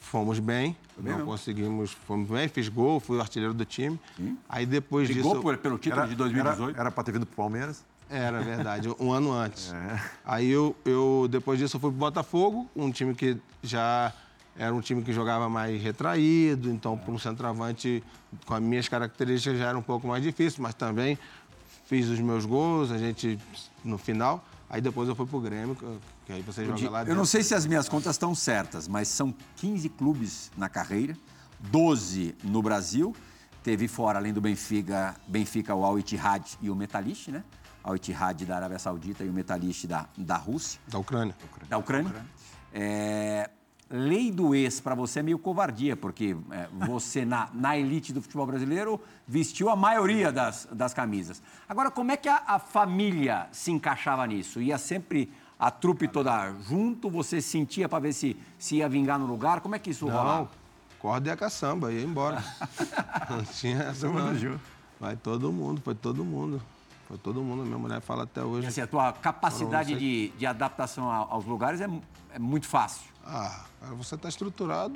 Fomos 0.00 0.40
bem, 0.40 0.76
não 0.98 1.24
conseguimos, 1.24 1.92
fomos 1.92 2.28
bem, 2.28 2.48
fiz 2.48 2.68
gol, 2.68 2.98
fui 2.98 3.16
o 3.18 3.20
artilheiro 3.20 3.54
do 3.54 3.64
time. 3.64 3.98
Aí 4.48 4.66
depois 4.66 5.08
Brigou 5.08 5.32
disso. 5.32 5.42
por- 5.42 5.56
pelo 5.58 5.78
título 5.78 6.00
Era, 6.02 6.08
de 6.10 6.16
2018? 6.16 6.78
Era, 6.80 6.90
pra 6.90 7.04
ter 7.04 7.12
vindo 7.12 7.24
pro 7.24 7.36
Palmeiras. 7.36 7.84
Era 8.10 8.40
verdade, 8.42 8.88
um 9.00 9.12
ano 9.12 9.32
antes. 9.32 9.72
Aí 10.24 10.50
eu, 10.50 10.74
eu, 10.84 11.26
depois 11.30 11.58
disso, 11.58 11.76
eu 11.76 11.80
fui 11.80 11.90
pro 11.90 11.98
Botafogo, 11.98 12.68
um 12.76 12.90
time 12.90 13.14
que 13.14 13.36
já 13.62 14.12
era 14.56 14.74
um 14.74 14.80
time 14.80 15.02
que 15.02 15.12
jogava 15.12 15.48
mais 15.48 15.80
retraído, 15.82 16.68
então 16.70 16.96
para 16.98 17.12
um 17.12 17.18
centroavante 17.18 18.02
com 18.46 18.54
as 18.54 18.62
minhas 18.62 18.88
características 18.88 19.58
já 19.58 19.68
era 19.68 19.78
um 19.78 19.82
pouco 19.82 20.06
mais 20.06 20.22
difícil, 20.22 20.62
mas 20.62 20.74
também 20.74 21.16
fiz 21.86 22.08
os 22.08 22.18
meus 22.20 22.44
gols, 22.44 22.90
a 22.90 22.98
gente 22.98 23.38
no 23.84 23.98
final. 23.98 24.44
Aí 24.68 24.80
depois 24.80 25.08
eu 25.08 25.14
fui 25.14 25.26
pro 25.26 25.40
Grêmio, 25.40 25.76
que- 26.26 26.32
aí 26.32 26.42
você 26.42 26.64
joga 26.64 26.90
lá 26.90 27.00
Eu 27.00 27.04
dentro. 27.04 27.18
não 27.18 27.24
sei 27.26 27.42
se 27.42 27.54
as 27.54 27.64
minhas 27.66 27.88
contas 27.88 28.14
estão 28.14 28.34
certas, 28.34 28.88
mas 28.88 29.08
são 29.08 29.32
15 29.56 29.88
clubes 29.88 30.50
na 30.56 30.68
carreira, 30.68 31.16
12 31.60 32.34
no 32.42 32.60
Brasil. 32.62 33.14
Teve 33.62 33.88
fora, 33.88 34.18
além 34.18 34.32
do 34.32 34.40
Benfica, 34.40 35.14
Benfica 35.26 35.74
o 35.74 35.84
Al 35.84 35.98
Ittihad 35.98 36.44
e 36.60 36.68
o 36.70 36.74
Metalist, 36.76 37.28
né? 37.28 37.42
Al 37.82 37.96
Ittihad 37.96 38.44
da 38.44 38.56
Arábia 38.56 38.78
Saudita 38.78 39.22
e 39.24 39.28
o 39.28 39.32
Metalist 39.32 39.86
da, 39.86 40.06
da 40.16 40.36
Rússia, 40.36 40.80
Da 40.88 40.98
Ucrânia. 40.98 41.34
da 41.68 41.78
Ucrânia. 41.78 42.26
É, 42.72 43.48
lei 43.90 44.30
do 44.30 44.54
ex 44.54 44.80
para 44.80 44.94
você 44.94 45.20
é 45.20 45.22
meio 45.22 45.38
covardia, 45.38 45.96
porque 45.96 46.36
é, 46.50 46.68
você, 46.86 47.24
na, 47.24 47.48
na 47.52 47.76
elite 47.76 48.12
do 48.12 48.22
futebol 48.22 48.46
brasileiro, 48.46 49.00
vestiu 49.26 49.68
a 49.68 49.76
maioria 49.76 50.32
das, 50.32 50.66
das 50.72 50.94
camisas. 50.94 51.42
Agora, 51.68 51.90
como 51.90 52.10
é 52.12 52.16
que 52.16 52.28
a, 52.28 52.42
a 52.46 52.58
família 52.58 53.46
se 53.52 53.70
encaixava 53.70 54.26
nisso? 54.26 54.60
Ia 54.60 54.78
sempre 54.78 55.30
a 55.58 55.70
trupe 55.70 56.08
toda 56.08 56.52
junto? 56.68 57.10
Você 57.10 57.40
sentia 57.40 57.88
para 57.88 58.00
ver 58.00 58.12
se, 58.12 58.36
se 58.58 58.76
ia 58.76 58.88
vingar 58.88 59.18
no 59.18 59.26
lugar? 59.26 59.60
Como 59.60 59.74
é 59.74 59.78
que 59.78 59.90
isso 59.90 60.06
Não, 60.06 60.14
rolava? 60.16 60.50
corda 60.98 61.28
e 61.28 61.32
a 61.32 61.36
caçamba, 61.36 61.92
ia 61.92 62.02
embora. 62.02 62.42
não 63.28 63.44
tinha 63.44 63.82
essa 63.82 64.08
não. 64.08 64.58
Vai 64.98 65.16
todo 65.16 65.52
mundo, 65.52 65.82
foi 65.82 65.94
todo 65.94 66.24
mundo. 66.24 66.62
Foi 67.06 67.18
todo 67.18 67.42
mundo, 67.42 67.62
minha 67.64 67.76
mulher 67.76 68.00
fala 68.00 68.24
até 68.24 68.42
hoje. 68.42 68.66
Assim, 68.66 68.80
a 68.80 68.86
tua 68.86 69.12
capacidade 69.12 69.92
Não, 69.92 69.98
de, 69.98 70.28
de 70.30 70.46
adaptação 70.46 71.10
aos 71.10 71.44
lugares 71.44 71.82
é, 71.82 71.88
é 72.32 72.38
muito 72.38 72.66
fácil. 72.66 73.13
Ah, 73.24 73.64
você 73.96 74.14
está 74.14 74.28
estruturado, 74.28 74.94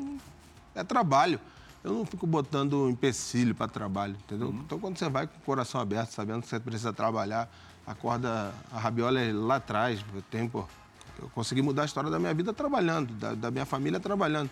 é 0.74 0.84
trabalho. 0.84 1.40
Eu 1.82 1.92
não 1.92 2.04
fico 2.04 2.26
botando 2.26 2.88
empecilho 2.90 3.54
para 3.54 3.68
trabalho, 3.68 4.16
entendeu? 4.24 4.54
Então, 4.64 4.78
quando 4.78 4.98
você 4.98 5.08
vai 5.08 5.26
com 5.26 5.36
o 5.36 5.40
coração 5.40 5.80
aberto, 5.80 6.10
sabendo 6.10 6.42
que 6.42 6.48
você 6.48 6.58
precisa 6.58 6.92
trabalhar, 6.92 7.48
a 7.86 7.94
corda, 7.94 8.52
a 8.72 8.78
rabiola 8.78 9.20
é 9.20 9.32
lá 9.32 9.56
atrás. 9.56 10.04
Eu, 10.14 10.22
tenho, 10.22 10.50
pô, 10.50 10.64
eu 11.20 11.28
consegui 11.30 11.62
mudar 11.62 11.82
a 11.82 11.84
história 11.84 12.10
da 12.10 12.18
minha 12.18 12.34
vida 12.34 12.52
trabalhando, 12.52 13.14
da, 13.14 13.34
da 13.34 13.50
minha 13.50 13.64
família 13.64 13.98
trabalhando. 14.00 14.50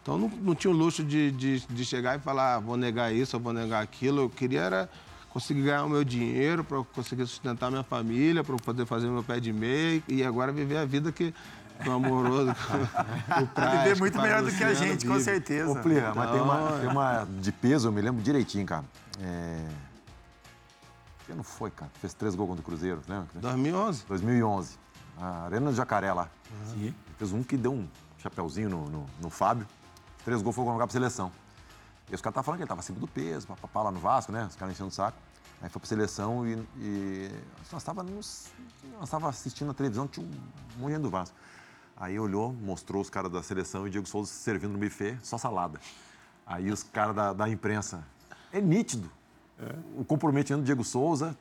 Então, 0.00 0.16
não, 0.16 0.28
não 0.28 0.54
tinha 0.54 0.70
o 0.70 0.74
luxo 0.74 1.04
de, 1.04 1.30
de, 1.32 1.60
de 1.60 1.84
chegar 1.84 2.16
e 2.16 2.20
falar, 2.20 2.54
ah, 2.54 2.58
vou 2.60 2.76
negar 2.76 3.12
isso, 3.12 3.36
eu 3.36 3.40
vou 3.40 3.52
negar 3.52 3.82
aquilo. 3.82 4.22
Eu 4.22 4.30
queria 4.30 4.60
era 4.60 4.90
conseguir 5.28 5.62
ganhar 5.62 5.84
o 5.84 5.88
meu 5.90 6.02
dinheiro, 6.04 6.64
para 6.64 6.82
conseguir 6.82 7.26
sustentar 7.26 7.70
minha 7.70 7.82
família, 7.82 8.42
para 8.42 8.56
poder 8.56 8.86
fazer 8.86 9.08
meu 9.08 9.22
pé 9.22 9.38
de 9.38 9.52
meia 9.52 10.02
e 10.08 10.24
agora 10.24 10.50
viver 10.50 10.78
a 10.78 10.84
vida 10.84 11.12
que 11.12 11.34
amoroso, 11.86 12.50
o 12.50 13.46
prático, 13.48 13.82
Viver 13.82 13.98
muito 13.98 14.20
melhor 14.20 14.42
do 14.42 14.50
que 14.50 14.64
a 14.64 14.74
gente, 14.74 15.06
com 15.06 15.14
vive. 15.14 15.24
certeza. 15.24 15.70
Ô, 15.70 15.76
Plirra, 15.76 16.12
mas 16.14 16.30
tem 16.30 16.40
uma, 16.40 16.54
Então, 16.54 16.78
tem 16.80 16.88
uma 16.88 17.26
de 17.40 17.52
peso, 17.52 17.88
eu 17.88 17.92
me 17.92 18.00
lembro 18.00 18.22
direitinho, 18.22 18.66
cara. 18.66 18.84
É... 19.20 19.68
Que 21.24 21.32
ano 21.32 21.42
foi, 21.42 21.70
cara? 21.70 21.90
Fez 22.00 22.14
três 22.14 22.34
gols 22.34 22.48
contra 22.48 22.62
o 22.62 22.64
Cruzeiro, 22.64 23.02
lembra? 23.06 23.28
2011. 23.34 24.04
2011. 24.06 24.78
A 25.20 25.44
Arena 25.44 25.70
do 25.70 25.76
Jacaré 25.76 26.12
lá. 26.12 26.28
Ele 26.74 26.94
Fez 27.18 27.32
um 27.32 27.42
que 27.42 27.56
deu 27.56 27.72
um 27.72 27.88
chapeuzinho 28.18 28.70
no, 28.70 28.88
no, 28.88 29.06
no 29.20 29.30
Fábio. 29.30 29.66
Três 30.24 30.40
gols 30.40 30.54
foi 30.54 30.64
colocar 30.64 30.86
pra 30.86 30.92
seleção. 30.92 31.30
E 32.10 32.14
os 32.14 32.22
caras 32.22 32.32
estavam 32.32 32.44
falando 32.44 32.58
que 32.58 32.62
ele 32.62 32.66
estava 32.66 32.80
acima 32.80 32.98
do 32.98 33.06
peso, 33.06 33.46
papapá 33.46 33.82
lá 33.82 33.90
no 33.90 34.00
Vasco, 34.00 34.32
né? 34.32 34.46
Os 34.48 34.56
caras 34.56 34.74
enchendo 34.74 34.88
o 34.88 34.92
saco. 34.92 35.18
Aí 35.60 35.68
foi 35.68 35.80
pra 35.80 35.88
seleção 35.88 36.46
e, 36.46 36.54
e 36.76 37.30
nós 37.70 37.82
estávamos 37.82 38.46
nós 38.98 39.10
tava 39.10 39.28
assistindo 39.28 39.68
na 39.68 39.74
televisão, 39.74 40.06
tinha 40.06 40.26
um 40.26 40.80
monte 40.80 40.98
do 40.98 41.10
Vasco. 41.10 41.36
Aí 42.00 42.18
olhou, 42.18 42.52
mostrou 42.52 43.02
os 43.02 43.10
caras 43.10 43.30
da 43.30 43.42
seleção 43.42 43.84
e 43.84 43.88
o 43.88 43.90
Diego 43.90 44.06
Souza 44.06 44.30
servindo 44.32 44.72
no 44.72 44.78
buffet, 44.78 45.18
só 45.22 45.36
salada. 45.36 45.80
Aí 46.46 46.70
os 46.70 46.82
caras 46.82 47.14
da, 47.14 47.32
da 47.32 47.48
imprensa. 47.48 48.02
É 48.52 48.60
nítido. 48.60 49.10
O 49.96 50.04
comprometimento 50.04 50.62
do 50.62 50.66
Diego 50.66 50.84
Souza 50.84 51.36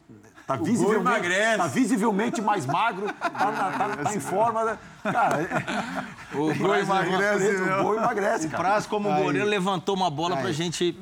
tá 0.47 0.55
visivelmente, 0.55 1.29
tá 1.57 1.67
visivelmente 1.67 2.41
mais 2.41 2.65
magro, 2.65 3.13
tá, 3.13 3.29
na- 3.51 3.71
tá- 3.77 3.97
tá 4.03 4.15
em 4.15 4.19
forma. 4.19 4.65
né? 4.65 4.79
Cara, 5.03 5.41
é- 5.43 6.35
O 6.35 6.55
gol 6.55 6.75
emagrece, 6.75 7.61
o 7.61 7.83
gol 7.83 7.95
emagrece, 7.95 8.47
O 8.47 8.49
cara. 8.49 8.63
Praz, 8.63 8.87
como 8.87 9.07
goleiro, 9.13 9.47
levantou 9.47 9.93
uma 9.95 10.09
bola 10.09 10.35
pra 10.37 10.51
gente 10.51 10.93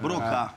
brocar. 0.00 0.54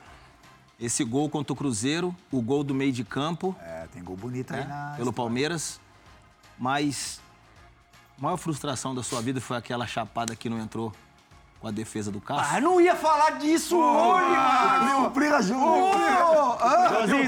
É. 0.80 0.84
Esse 0.86 1.02
gol 1.02 1.28
contra 1.28 1.52
o 1.52 1.56
Cruzeiro, 1.56 2.14
o 2.30 2.40
gol 2.40 2.62
do 2.62 2.72
meio 2.74 2.92
de 2.92 3.02
campo, 3.02 3.56
É, 3.60 3.88
tem 3.92 4.04
gol 4.04 4.16
bonito 4.16 4.54
aí 4.54 4.60
né, 4.60 4.66
na. 4.68 4.94
pelo 4.96 5.12
Palmeiras. 5.12 5.80
Mas 6.58 7.20
a 8.18 8.22
maior 8.22 8.36
frustração 8.36 8.94
da 8.94 9.02
sua 9.02 9.20
vida 9.20 9.40
foi 9.40 9.56
aquela 9.56 9.86
chapada 9.86 10.34
que 10.34 10.48
não 10.48 10.58
entrou 10.58 10.92
com 11.60 11.68
a 11.68 11.70
defesa 11.70 12.10
do 12.10 12.20
Cássio. 12.20 12.46
Ah, 12.54 12.58
eu 12.58 12.62
não 12.62 12.80
ia 12.80 12.94
falar 12.94 13.30
disso 13.32 13.78
hoje, 13.78 14.28
mano! 14.30 15.06
O 15.06 15.10
Plirra 15.10 15.42
Júnior. 15.42 15.96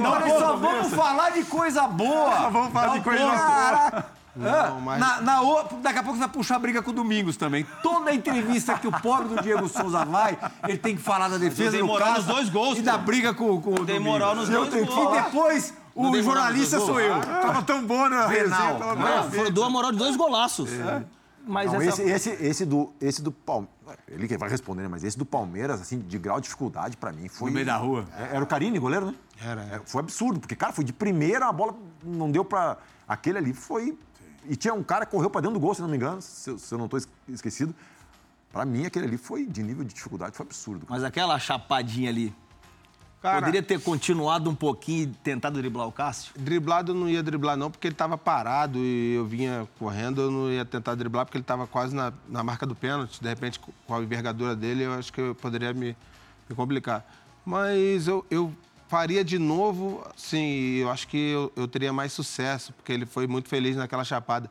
Nós 0.00 0.32
só 0.38 0.56
vamos 0.56 0.92
falar 0.94 1.30
de 1.30 1.44
coisa 1.44 1.86
boa! 1.86 2.50
Vamos 2.50 2.72
falar 2.72 2.98
de 2.98 3.04
coisa 3.04 3.24
Caraca! 3.26 4.18
Não, 4.36 4.80
mas- 4.80 5.00
Na, 5.00 5.20
na 5.20 5.40
daqui 5.82 5.98
a 5.98 6.02
pouco 6.02 6.16
você 6.16 6.20
vai 6.24 6.28
puxar 6.28 6.58
briga 6.60 6.80
com 6.80 6.90
o 6.90 6.94
Domingos 6.94 7.36
também. 7.36 7.66
Toda 7.82 8.14
entrevista 8.14 8.74
que 8.78 8.86
o 8.86 8.92
pobre 8.92 9.34
do 9.34 9.42
Diego 9.42 9.68
Souza 9.68 10.04
vai, 10.04 10.38
ele 10.68 10.78
tem 10.78 10.94
que 10.94 11.02
falar 11.02 11.28
da 11.28 11.38
defesa 11.38 11.76
do 11.76 11.86
moral 11.86 12.08
Cássio 12.14 12.22
nos 12.26 12.34
dois 12.36 12.48
gols, 12.48 12.78
E 12.78 12.82
da 12.82 12.96
briga 12.96 13.34
com, 13.34 13.60
com 13.60 13.70
o 13.70 13.74
Domingos. 13.74 14.02
moral 14.04 14.36
nos 14.36 14.48
eu 14.48 14.64
dois 14.66 14.86
gols. 14.86 15.18
E 15.18 15.22
depois, 15.22 15.74
Não 16.02 16.10
o 16.12 16.22
jornalista 16.22 16.78
sou 16.80 17.00
eu. 17.00 17.20
Tava 17.20 17.62
tão 17.62 17.84
bom 17.86 18.08
na 18.08 18.26
Renal. 18.26 18.60
resenha, 18.76 18.78
tava 18.78 18.94
Não, 18.96 19.30
foi, 19.30 19.50
dou 19.50 19.64
a 19.64 19.70
moral 19.70 19.92
de 19.92 19.98
dois 19.98 20.16
golaços. 20.16 20.70
Mas 21.46 21.72
Não, 21.72 21.80
essa... 21.80 22.02
esse, 22.02 22.30
esse, 22.30 22.44
esse 22.44 22.64
do, 22.66 22.92
esse 23.00 23.22
do 23.22 23.32
Palmeiras. 23.32 23.74
Ele 24.06 24.28
que 24.28 24.36
vai 24.36 24.50
responder, 24.50 24.82
né? 24.82 24.88
Mas 24.88 25.02
esse 25.02 25.16
do 25.16 25.24
Palmeiras, 25.24 25.80
assim, 25.80 25.98
de 25.98 26.18
grau 26.18 26.36
de 26.38 26.44
dificuldade, 26.44 26.94
pra 26.96 27.10
mim, 27.10 27.26
foi. 27.28 27.48
No 27.48 27.54
meio 27.54 27.64
da 27.66 27.76
rua. 27.76 28.04
É, 28.18 28.34
Era 28.36 28.44
o 28.44 28.46
Carini, 28.46 28.78
goleiro, 28.78 29.06
né? 29.06 29.14
Era, 29.42 29.62
É, 29.62 29.80
Foi 29.86 30.00
absurdo, 30.00 30.40
porque, 30.40 30.54
cara, 30.54 30.72
foi 30.74 30.84
de 30.84 30.92
primeira, 30.92 31.46
a 31.48 31.52
bola 31.52 31.74
não 32.04 32.30
deu 32.30 32.44
pra. 32.44 32.76
Aquele 33.08 33.38
ali 33.38 33.54
foi. 33.54 33.96
E 34.46 34.56
tinha 34.56 34.74
um 34.74 34.82
cara 34.82 35.06
que 35.06 35.12
correu 35.12 35.30
pra 35.30 35.40
dentro 35.40 35.54
do 35.54 35.60
gol, 35.60 35.74
se 35.74 35.80
não 35.80 35.88
me 35.88 35.96
engano, 35.96 36.20
se, 36.20 36.50
eu- 36.50 36.58
se 36.58 36.72
eu 36.72 36.76
não 36.78 36.86
tô 36.86 36.98
es- 36.98 37.08
esquecido. 37.28 37.74
Pra 38.52 38.64
mim, 38.66 38.84
aquele 38.84 39.06
ali 39.06 39.16
foi 39.16 39.46
de 39.46 39.62
nível 39.62 39.84
de 39.84 39.94
dificuldade, 39.94 40.36
foi 40.36 40.44
absurdo. 40.44 40.86
Mas 40.88 41.02
aquela 41.02 41.38
chapadinha 41.38 42.10
ali, 42.10 42.34
Cara, 43.20 43.40
Poderia 43.40 43.62
ter 43.62 43.80
continuado 43.80 44.48
um 44.48 44.54
pouquinho 44.54 45.02
e 45.02 45.06
tentado 45.06 45.58
driblar 45.58 45.88
o 45.88 45.92
Cássio? 45.92 46.32
driblado 46.36 46.92
eu 46.92 46.94
não 46.94 47.08
ia 47.08 47.20
driblar 47.20 47.56
não, 47.56 47.68
porque 47.68 47.88
ele 47.88 47.94
estava 47.94 48.16
parado 48.16 48.78
e 48.78 49.14
eu 49.14 49.26
vinha 49.26 49.66
correndo, 49.76 50.22
eu 50.22 50.30
não 50.30 50.52
ia 50.52 50.64
tentar 50.64 50.94
driblar 50.94 51.26
porque 51.26 51.36
ele 51.36 51.42
estava 51.42 51.66
quase 51.66 51.96
na, 51.96 52.12
na 52.28 52.44
marca 52.44 52.64
do 52.64 52.76
pênalti. 52.76 53.20
De 53.20 53.28
repente, 53.28 53.58
com 53.58 53.94
a 53.94 54.00
envergadura 54.00 54.54
dele, 54.54 54.84
eu 54.84 54.92
acho 54.92 55.12
que 55.12 55.20
eu 55.20 55.34
poderia 55.34 55.74
me, 55.74 55.96
me 56.48 56.54
complicar. 56.54 57.04
Mas 57.44 58.06
eu, 58.06 58.24
eu 58.30 58.54
faria 58.86 59.24
de 59.24 59.38
novo, 59.38 60.06
sim, 60.16 60.76
eu 60.76 60.90
acho 60.90 61.08
que 61.08 61.16
eu, 61.16 61.52
eu 61.56 61.66
teria 61.66 61.92
mais 61.92 62.12
sucesso, 62.12 62.72
porque 62.72 62.92
ele 62.92 63.04
foi 63.04 63.26
muito 63.26 63.48
feliz 63.48 63.74
naquela 63.74 64.04
chapada. 64.04 64.48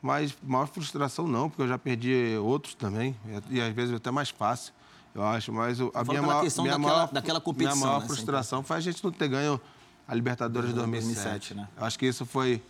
Mas 0.00 0.34
maior 0.42 0.66
frustração 0.66 1.26
não, 1.28 1.50
porque 1.50 1.62
eu 1.62 1.68
já 1.68 1.78
perdi 1.78 2.36
outros 2.40 2.74
também, 2.74 3.14
e, 3.50 3.56
e 3.56 3.60
às 3.60 3.74
vezes 3.74 3.94
até 3.94 4.10
mais 4.10 4.30
fácil, 4.30 4.72
eu 5.18 5.24
acho. 5.26 5.52
Mas 5.52 5.80
o- 5.80 5.90
a 5.94 6.04
minha 6.04 6.22
maior, 6.22 6.42
questão 6.42 6.64
minha 6.64 6.76
daquela- 6.76 6.94
maior, 6.96 7.12
daquela 7.12 7.40
competição, 7.40 7.76
minha 7.76 7.86
maior 7.86 8.00
né, 8.00 8.06
frustração 8.06 8.62
foi 8.62 8.76
a 8.76 8.80
gente 8.80 9.02
não 9.02 9.10
ter 9.10 9.28
ganho 9.28 9.60
a 10.06 10.14
Libertadores 10.14 10.70
de 10.70 10.74
2007. 10.76 11.14
2007, 11.54 11.54
né? 11.54 11.68
Eu 11.78 11.84
acho 11.86 11.98
que 11.98 12.06
isso 12.06 12.24
foi 12.24 12.62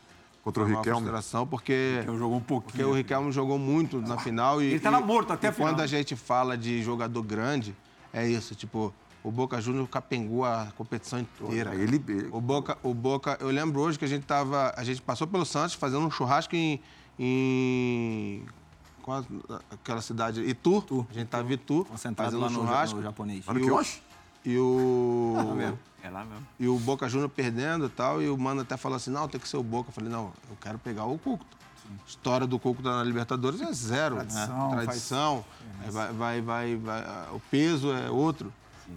Contra 0.42 0.62
o 0.62 0.66
Riquelme. 0.66 1.00
frustração, 1.02 1.46
porque, 1.46 2.02
jogou 2.06 2.36
um 2.36 2.40
pouquinho. 2.40 2.72
porque 2.72 2.84
o 2.84 2.92
Riquelme 2.94 3.30
jogou 3.30 3.58
muito 3.58 4.00
na 4.00 4.16
final. 4.18 4.62
E, 4.62 4.66
Ele 4.66 4.80
tava 4.80 4.98
e- 5.00 5.04
morto 5.04 5.32
até 5.32 5.46
e 5.46 5.50
a 5.50 5.52
final. 5.52 5.68
quando 5.70 5.80
a 5.82 5.86
gente 5.86 6.16
fala 6.16 6.56
de 6.56 6.82
jogador 6.82 7.22
grande, 7.22 7.76
é 8.12 8.26
isso, 8.26 8.54
tipo... 8.54 8.92
O 9.22 9.32
Boca 9.32 9.60
Júnior 9.60 9.86
capengou 9.88 10.44
a 10.44 10.68
competição 10.76 11.18
inteira. 11.18 11.74
Ele- 11.74 12.02
ele- 12.08 12.28
O 12.30 12.40
Boca, 12.40 12.78
o 12.84 12.94
Boca, 12.94 13.36
eu 13.40 13.48
lembro 13.48 13.80
hoje 13.80 13.98
que 13.98 14.04
a 14.04 14.08
gente 14.08 14.24
tava, 14.24 14.72
a 14.76 14.84
gente 14.84 15.02
passou 15.02 15.26
pelo 15.26 15.44
Santos 15.44 15.74
fazendo 15.74 16.06
um 16.06 16.10
churrasco 16.10 16.54
em, 16.56 16.80
em 17.18 18.42
qual 19.08 19.24
a- 19.58 19.60
aquela 19.72 20.02
cidade, 20.02 20.42
Itu. 20.42 21.06
A 21.10 21.14
gente 21.14 21.28
tava 21.28 21.48
em 21.50 21.54
Itu, 21.54 21.86
Concentrado 21.88 22.30
fazendo 22.30 22.40
lá 22.42 22.48
um 22.48 22.50
no, 22.50 22.60
churrasco. 22.68 22.96
no 22.96 23.02
japonês. 23.02 23.44
Olha 23.48 23.58
E 23.58 23.62
que 23.62 23.70
o- 23.70 23.74
hoje. 23.74 24.02
E 24.44 24.56
o 24.58 25.34
É 26.02 26.10
lá 26.10 26.24
mesmo. 26.24 26.46
e 26.60 26.68
o 26.68 26.78
Boca 26.78 27.08
Júnior 27.08 27.28
perdendo 27.30 27.86
e 27.86 27.88
tal, 27.88 28.22
e 28.22 28.28
o 28.28 28.36
mano 28.36 28.60
até 28.60 28.76
falou 28.76 28.96
assim: 28.96 29.10
não, 29.10 29.26
tem 29.26 29.40
que 29.40 29.48
ser 29.48 29.56
o 29.56 29.62
Boca. 29.62 29.88
Eu 29.88 29.92
falei: 29.94 30.10
não, 30.10 30.32
eu 30.50 30.56
quero 30.60 30.78
pegar 30.78 31.04
o 31.06 31.18
Cúcuta. 31.18 31.56
História 32.06 32.46
do 32.46 32.58
Cúcuta 32.58 32.96
na 32.98 33.02
Libertadores 33.02 33.60
é 33.62 33.72
zero. 33.72 34.16
Tradição, 34.16 34.68
né? 34.70 34.74
faz 34.74 34.86
Tradição. 34.86 35.44
É, 35.86 35.90
Vai, 35.90 36.12
vai, 36.12 36.40
vai, 36.42 36.76
vai- 36.76 37.02
o 37.32 37.40
peso 37.50 37.90
é 37.92 38.10
outro. 38.10 38.52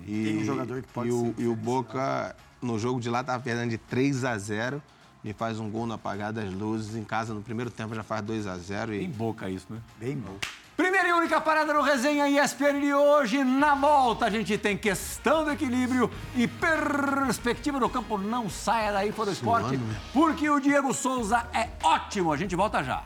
E, 0.05 0.23
Tem 0.25 0.37
um 0.41 0.43
jogador 0.45 0.81
que 0.81 0.87
pode 0.89 1.09
e 1.09 1.11
o, 1.13 1.33
E 1.37 1.47
o 1.47 1.55
Boca, 1.55 2.35
no 2.61 2.77
jogo 2.77 2.99
de 2.99 3.09
lá, 3.09 3.23
tava 3.23 3.41
perdendo 3.41 3.69
de 3.69 3.77
3 3.77 4.23
a 4.25 4.37
0 4.37 4.81
e 5.23 5.33
faz 5.33 5.59
um 5.59 5.69
gol 5.69 5.85
no 5.85 5.93
apagar 5.93 6.33
das 6.33 6.51
luzes. 6.51 6.95
Em 6.95 7.03
casa, 7.03 7.33
no 7.33 7.41
primeiro 7.41 7.69
tempo, 7.69 7.93
já 7.93 8.03
faz 8.03 8.21
2 8.23 8.47
a 8.47 8.57
0 8.57 8.93
Em 8.93 9.03
e 9.03 9.07
boca 9.07 9.49
isso, 9.49 9.67
né? 9.69 9.79
Bem 9.99 10.15
bom. 10.17 10.35
Primeira 10.75 11.09
e 11.09 11.13
única 11.13 11.39
parada 11.39 11.73
no 11.73 11.81
Resenha 11.81 12.27
ESPN 12.27 12.79
de 12.79 12.93
hoje. 12.93 13.43
Na 13.43 13.75
volta 13.75 14.25
a 14.25 14.29
gente 14.29 14.57
tem 14.57 14.75
questão 14.75 15.43
do 15.43 15.51
equilíbrio 15.51 16.09
e 16.35 16.47
perspectiva 16.47 17.79
no 17.79 17.89
campo. 17.89 18.17
Não 18.17 18.49
saia 18.49 18.91
daí 18.91 19.11
para 19.11 19.29
o 19.29 19.31
esporte, 19.31 19.79
porque 20.11 20.49
o 20.49 20.59
Diego 20.59 20.93
Souza 20.93 21.45
é 21.53 21.69
ótimo. 21.83 22.33
A 22.33 22.37
gente 22.37 22.55
volta 22.55 22.83
já. 22.83 23.03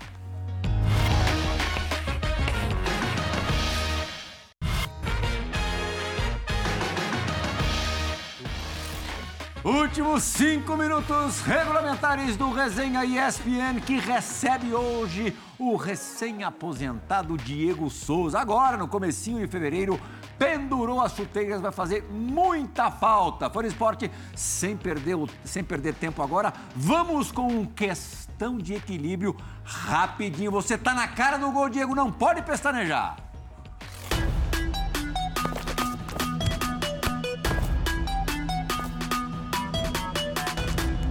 Últimos 9.65 10.21
cinco 10.21 10.77
minutos 10.77 11.41
regulamentares 11.41 12.37
do 12.37 12.51
Resenha 12.51 13.03
ESPN, 13.03 13.81
que 13.83 13.97
recebe 13.97 14.75
hoje 14.75 15.35
o 15.57 15.75
recém-aposentado 15.75 17.35
Diego 17.35 17.89
Souza. 17.89 18.39
Agora, 18.39 18.77
no 18.77 18.87
comecinho 18.87 19.39
de 19.39 19.47
fevereiro, 19.47 19.99
pendurou 20.37 21.01
as 21.01 21.15
chuteiras, 21.15 21.61
vai 21.61 21.71
fazer 21.71 22.03
muita 22.11 22.91
falta. 22.91 23.49
No 23.49 23.65
esporte 23.65 24.11
sem 24.35 24.77
perder, 24.77 25.17
sem 25.43 25.63
perder 25.63 25.95
tempo 25.95 26.21
agora. 26.21 26.53
Vamos 26.75 27.31
com 27.31 27.65
questão 27.65 28.59
de 28.59 28.75
equilíbrio 28.75 29.35
rapidinho. 29.63 30.51
Você 30.51 30.77
tá 30.77 30.93
na 30.93 31.07
cara 31.07 31.39
do 31.39 31.51
gol, 31.51 31.69
Diego, 31.69 31.95
não 31.95 32.11
pode 32.11 32.43
pestanejar. 32.43 33.24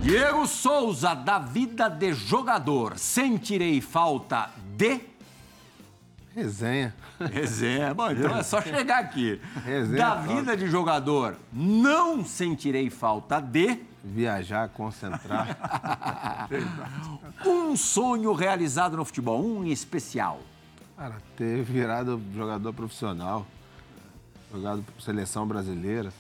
Diego 0.05 0.47
Souza, 0.47 1.15
da 1.15 1.39
vida 1.39 1.89
de 1.89 2.13
jogador, 2.13 2.99
sentirei 2.99 3.81
falta 3.81 4.51
de. 4.77 5.01
resenha. 6.35 6.95
Resenha. 7.19 7.95
Bom, 7.95 8.11
então 8.11 8.37
é 8.37 8.43
só 8.43 8.61
chegar 8.61 8.99
aqui. 8.99 9.41
Resenha, 9.65 9.97
Da 9.97 10.17
pronto. 10.17 10.37
vida 10.37 10.57
de 10.59 10.67
jogador, 10.69 11.37
não 11.51 12.23
sentirei 12.23 12.91
falta 12.91 13.41
de. 13.41 13.81
Viajar, 14.05 14.69
concentrar. 14.69 15.57
Um 17.47 17.75
sonho 17.77 18.33
realizado 18.35 18.97
no 18.99 19.05
futebol, 19.07 19.43
um 19.45 19.65
em 19.65 19.71
especial. 19.73 20.39
Cara, 20.97 21.17
ter 21.37 21.63
virado 21.63 22.21
jogador 22.35 22.73
profissional, 22.75 23.47
jogado 24.53 24.83
por 24.83 25.03
seleção 25.03 25.47
brasileira, 25.47 26.13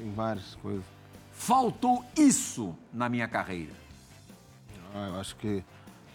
em 0.00 0.12
várias 0.14 0.54
coisas. 0.62 0.95
Faltou 1.36 2.04
isso 2.16 2.74
na 2.92 3.08
minha 3.08 3.28
carreira. 3.28 3.72
Ah, 4.92 5.08
eu 5.08 5.20
acho 5.20 5.36
que 5.36 5.62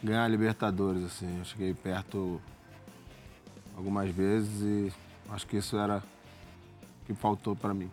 ganhar 0.03 0.25
a 0.25 0.27
Libertadores, 0.27 1.05
assim, 1.05 1.37
eu 1.37 1.45
cheguei 1.45 1.73
perto 1.73 2.41
algumas 3.77 4.09
vezes 4.09 4.61
e 4.61 4.93
acho 5.29 5.47
que 5.47 5.57
isso 5.57 5.77
era 5.77 5.99
o 5.99 7.05
que 7.05 7.13
faltou 7.13 7.55
para 7.55 7.73
mim. 7.73 7.89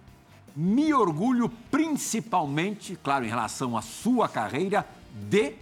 Me 0.57 0.93
orgulho 0.93 1.49
principalmente, 1.71 2.97
claro, 2.97 3.25
em 3.25 3.29
relação 3.29 3.77
à 3.77 3.83
sua 3.83 4.29
carreira, 4.29 4.85
de. 5.29 5.55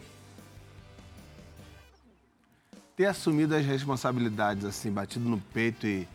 Ter 2.96 3.06
assumido 3.06 3.54
as 3.54 3.66
responsabilidades, 3.66 4.64
assim, 4.64 4.90
batido 4.90 5.28
no 5.28 5.38
peito 5.38 5.86
e, 5.86 6.08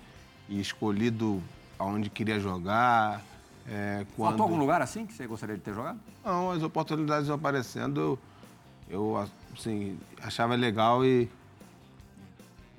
e 0.49 0.59
escolhido 0.59 1.43
aonde 1.77 2.09
queria 2.09 2.39
jogar. 2.39 3.21
É, 3.67 4.05
quando... 4.15 4.29
Faltou 4.29 4.43
algum 4.45 4.57
lugar 4.57 4.81
assim 4.81 5.05
que 5.05 5.13
você 5.13 5.27
gostaria 5.27 5.55
de 5.55 5.61
ter 5.61 5.73
jogado? 5.73 5.99
Não, 6.23 6.51
as 6.51 6.63
oportunidades 6.63 7.29
aparecendo, 7.29 7.99
eu, 7.99 8.19
eu 8.89 9.27
assim, 9.53 9.97
achava 10.21 10.55
legal 10.55 11.05
e, 11.05 11.29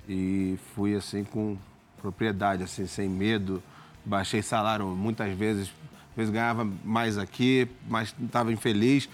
e 0.07 0.57
fui 0.73 0.95
assim 0.95 1.23
com 1.23 1.57
propriedade, 2.01 2.63
assim, 2.63 2.85
sem 2.85 3.07
medo. 3.09 3.63
Baixei 4.05 4.41
salário 4.41 4.85
muitas 4.87 5.33
vezes, 5.35 5.71
às 6.09 6.15
vezes 6.17 6.33
ganhava 6.33 6.67
mais 6.83 7.17
aqui, 7.17 7.67
mas 7.87 8.13
estava 8.21 8.51
infeliz, 8.51 9.07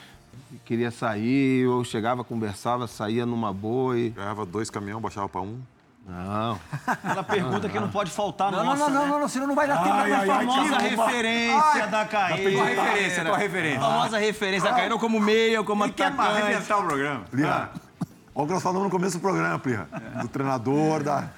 queria 0.65 0.89
sair, 0.89 1.63
eu 1.65 1.83
chegava, 1.83 2.23
conversava, 2.23 2.87
saía 2.87 3.25
numa 3.25 3.53
boa 3.53 3.97
e. 3.97 4.09
Ganhava 4.09 4.45
dois 4.45 4.69
caminhões, 4.69 5.01
baixava 5.01 5.29
pra 5.29 5.41
um. 5.41 5.59
Não. 6.09 6.59
Aquela 6.87 7.23
pergunta 7.23 7.69
que 7.69 7.79
não 7.79 7.89
pode 7.89 8.09
faltar 8.09 8.51
Não, 8.51 8.63
nossa, 8.63 8.85
não, 8.85 8.89
não, 8.89 9.01
né? 9.05 9.11
não, 9.11 9.19
não, 9.19 9.27
senão 9.27 9.45
não 9.47 9.53
vai 9.55 9.67
dar 9.67 9.77
tempo 9.83 9.89
Ai, 9.93 10.09
da 10.09 10.17
ai, 10.17 10.23
minha 10.25 10.35
ai, 10.37 10.45
famosa 10.45 10.57
famosa 10.61 10.77
que 10.77 10.95
referência 10.95 11.87
da 11.87 12.05
Tua 12.05 12.27
referência, 12.35 13.25
tua 13.25 13.37
referência. 13.37 13.79
Famosa 13.79 14.17
referência 14.17 14.69
da 14.69 14.75
carreira, 14.75 14.95
ou 14.95 14.99
como 14.99 15.19
meia, 15.19 15.59
ou 15.59 15.65
como 15.65 15.91
quer 15.93 16.07
atacante. 16.07 16.41
arrebentar 16.41 16.77
o 16.79 16.83
programa. 16.83 17.25
Plirra. 17.29 17.71
Olha 18.33 18.43
o 18.43 18.47
que 18.47 18.53
nós 18.53 18.63
falamos 18.63 18.83
no 18.85 18.89
começo 18.89 19.17
do 19.17 19.21
programa, 19.21 19.59
Plirra. 19.59 19.87
Do 20.21 20.27
treinador, 20.27 21.03
da. 21.03 21.29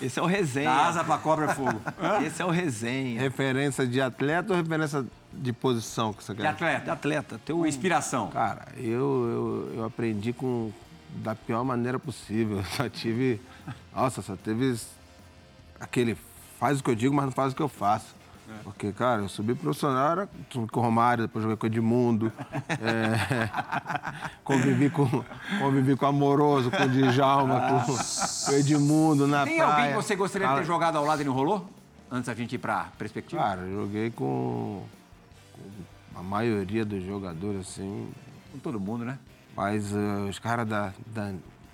Esse 0.00 0.18
é 0.18 0.22
o 0.22 0.26
resenha. 0.26 0.70
asa 0.70 1.02
pra 1.04 1.18
cobra 1.18 1.46
é 1.46 1.54
fogo. 1.54 1.80
Esse 2.24 2.42
é 2.42 2.44
o 2.44 2.50
resenha. 2.50 3.20
Referência 3.20 3.86
de 3.86 4.00
atleta 4.00 4.52
ou 4.52 4.56
referência 4.56 5.04
de 5.32 5.52
posição 5.52 6.12
que 6.12 6.22
você 6.22 6.34
quer? 6.34 6.42
De 6.42 6.48
atleta. 6.48 6.84
De 6.84 6.90
atleta. 6.90 7.40
Teu 7.44 7.56
Tua 7.56 7.68
inspiração. 7.68 8.28
Cara, 8.28 8.66
eu, 8.76 9.68
eu, 9.72 9.72
eu 9.78 9.84
aprendi 9.84 10.32
com 10.32 10.70
da 11.14 11.34
pior 11.34 11.64
maneira 11.64 11.98
possível. 11.98 12.58
Eu 12.62 12.64
só 12.64 12.88
tive. 12.88 13.40
Nossa, 13.94 14.22
só 14.22 14.36
teve 14.36 14.78
aquele 15.80 16.16
faz 16.58 16.80
o 16.80 16.84
que 16.84 16.90
eu 16.90 16.94
digo, 16.94 17.14
mas 17.14 17.24
não 17.24 17.32
faz 17.32 17.52
o 17.52 17.56
que 17.56 17.62
eu 17.62 17.68
faço. 17.68 18.14
Porque, 18.64 18.92
cara, 18.92 19.22
eu 19.22 19.28
subi 19.28 19.54
profissional, 19.54 20.12
era 20.12 20.28
com 20.70 20.80
o 20.80 20.82
Romário, 20.82 21.26
depois 21.26 21.42
joguei 21.42 21.56
com 21.56 21.66
o 21.66 21.68
Edmundo. 21.68 22.32
é, 22.68 23.48
convivi, 24.44 24.90
com, 24.90 25.08
convivi 25.58 25.96
com 25.96 26.04
o 26.04 26.08
Amoroso, 26.08 26.70
com 26.70 26.82
o 26.82 26.88
Djalma, 26.88 27.60
com 27.60 28.52
o 28.52 28.54
Edmundo 28.54 29.26
na 29.26 29.44
Tem 29.44 29.56
praia. 29.56 29.72
alguém 29.72 29.88
que 29.88 29.94
você 29.94 30.14
gostaria 30.14 30.46
de 30.48 30.54
ter 30.56 30.64
jogado 30.64 30.96
ao 30.96 31.04
lado 31.04 31.22
e 31.22 31.24
não 31.24 31.32
rolou? 31.32 31.68
Antes 32.10 32.26
da 32.26 32.34
gente 32.34 32.54
ir 32.54 32.58
pra 32.58 32.88
perspectiva? 32.98 33.42
Cara, 33.42 33.62
eu 33.62 33.84
joguei 33.84 34.10
com, 34.10 34.84
com 36.12 36.20
a 36.20 36.22
maioria 36.22 36.84
dos 36.84 37.02
jogadores, 37.02 37.60
assim. 37.62 38.12
Com 38.52 38.58
todo 38.58 38.78
mundo, 38.78 39.04
né? 39.04 39.18
Mas 39.56 39.94
eh, 39.94 40.28
os 40.28 40.38
caras 40.38 40.68
da, 40.68 40.92
da 41.06 41.32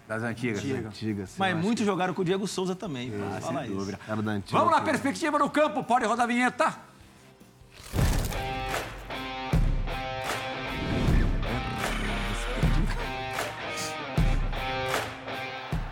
Das 0.08 0.22
antigas. 0.22 0.64
antiga, 0.64 1.24
assim, 1.24 1.34
Mas 1.38 1.50
eu 1.52 1.58
acho 1.58 1.66
muitos 1.66 1.84
jogaram 1.84 2.14
com 2.14 2.22
o 2.22 2.24
Diego 2.24 2.46
Souza 2.48 2.74
também. 2.74 3.12
Ah, 3.14 3.40
Fala 3.42 3.60
sem 3.60 3.68
isso. 3.68 3.78
dúvida. 3.78 4.00
que 4.02 4.10
Era 4.10 4.22
da 4.22 4.30
antiga. 4.32 4.58
Vamos 4.58 4.72
lá, 4.72 4.78
assim. 4.78 4.86
perspectiva 4.90 5.38
no 5.38 5.50
campo. 5.50 5.84
Pode 5.84 6.06
rodar 6.06 6.24
a 6.24 6.26
vinheta. 6.26 6.74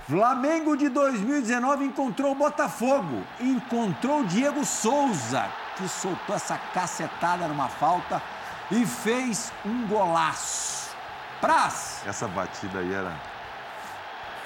Flamengo 0.09 0.77
de 0.77 0.89
2019 0.89 1.85
encontrou 1.85 2.31
o 2.33 2.35
Botafogo, 2.35 3.25
encontrou 3.41 4.21
o 4.21 4.27
Diego 4.27 4.65
Souza. 4.65 5.47
que 5.77 5.87
soltou 5.89 6.35
essa 6.35 6.57
cacetada 6.73 7.47
numa 7.49 7.69
falta 7.69 8.23
e 8.71 8.87
fez 8.87 9.53
um 9.65 9.87
golaço. 9.87 10.97
Praz, 11.39 12.01
Essa 12.07 12.27
batida 12.27 12.79
aí 12.79 12.95
era. 12.95 13.15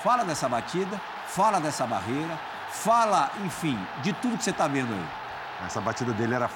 Fala 0.02 0.24
dessa 0.24 0.48
batida, 0.48 1.00
fala 1.26 1.60
dessa 1.60 1.86
barreira, 1.86 2.38
fala, 2.70 3.30
enfim, 3.44 3.78
de 4.02 4.12
tudo 4.14 4.36
que 4.38 4.44
você 4.44 4.52
tá 4.52 4.66
vendo 4.68 4.92
aí. 4.92 5.66
Essa 5.66 5.80
batida 5.80 6.12
dele 6.12 6.34
era. 6.34 6.50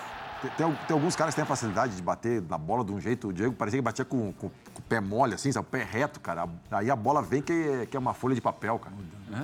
Tem, 0.58 0.70
tem- 0.86 0.94
alguns 0.94 1.16
caras 1.16 1.32
que 1.32 1.36
têm 1.36 1.42
a 1.42 1.46
facilidade 1.46 1.96
de 1.96 2.02
bater 2.02 2.42
na 2.42 2.58
bola 2.58 2.84
de 2.84 2.92
um 2.92 3.00
jeito. 3.00 3.28
O 3.28 3.32
Diego 3.32 3.54
parecia 3.54 3.78
que 3.78 3.82
batia 3.82 4.04
com, 4.04 4.30
com- 4.34 4.48
com 4.50 4.78
o 4.78 4.82
pé 4.82 5.00
mole, 5.00 5.34
assim, 5.34 5.50
sabe? 5.50 5.66
O 5.66 5.70
pé 5.70 5.82
reto, 5.82 6.20
cara. 6.20 6.46
Aí 6.70 6.90
a 6.90 6.96
bola 6.96 7.22
vem 7.22 7.40
que, 7.40 7.86
que 7.90 7.96
é 7.96 8.00
uma 8.00 8.12
folha 8.12 8.34
de 8.34 8.42
papel, 8.42 8.78
cara. 8.78 8.94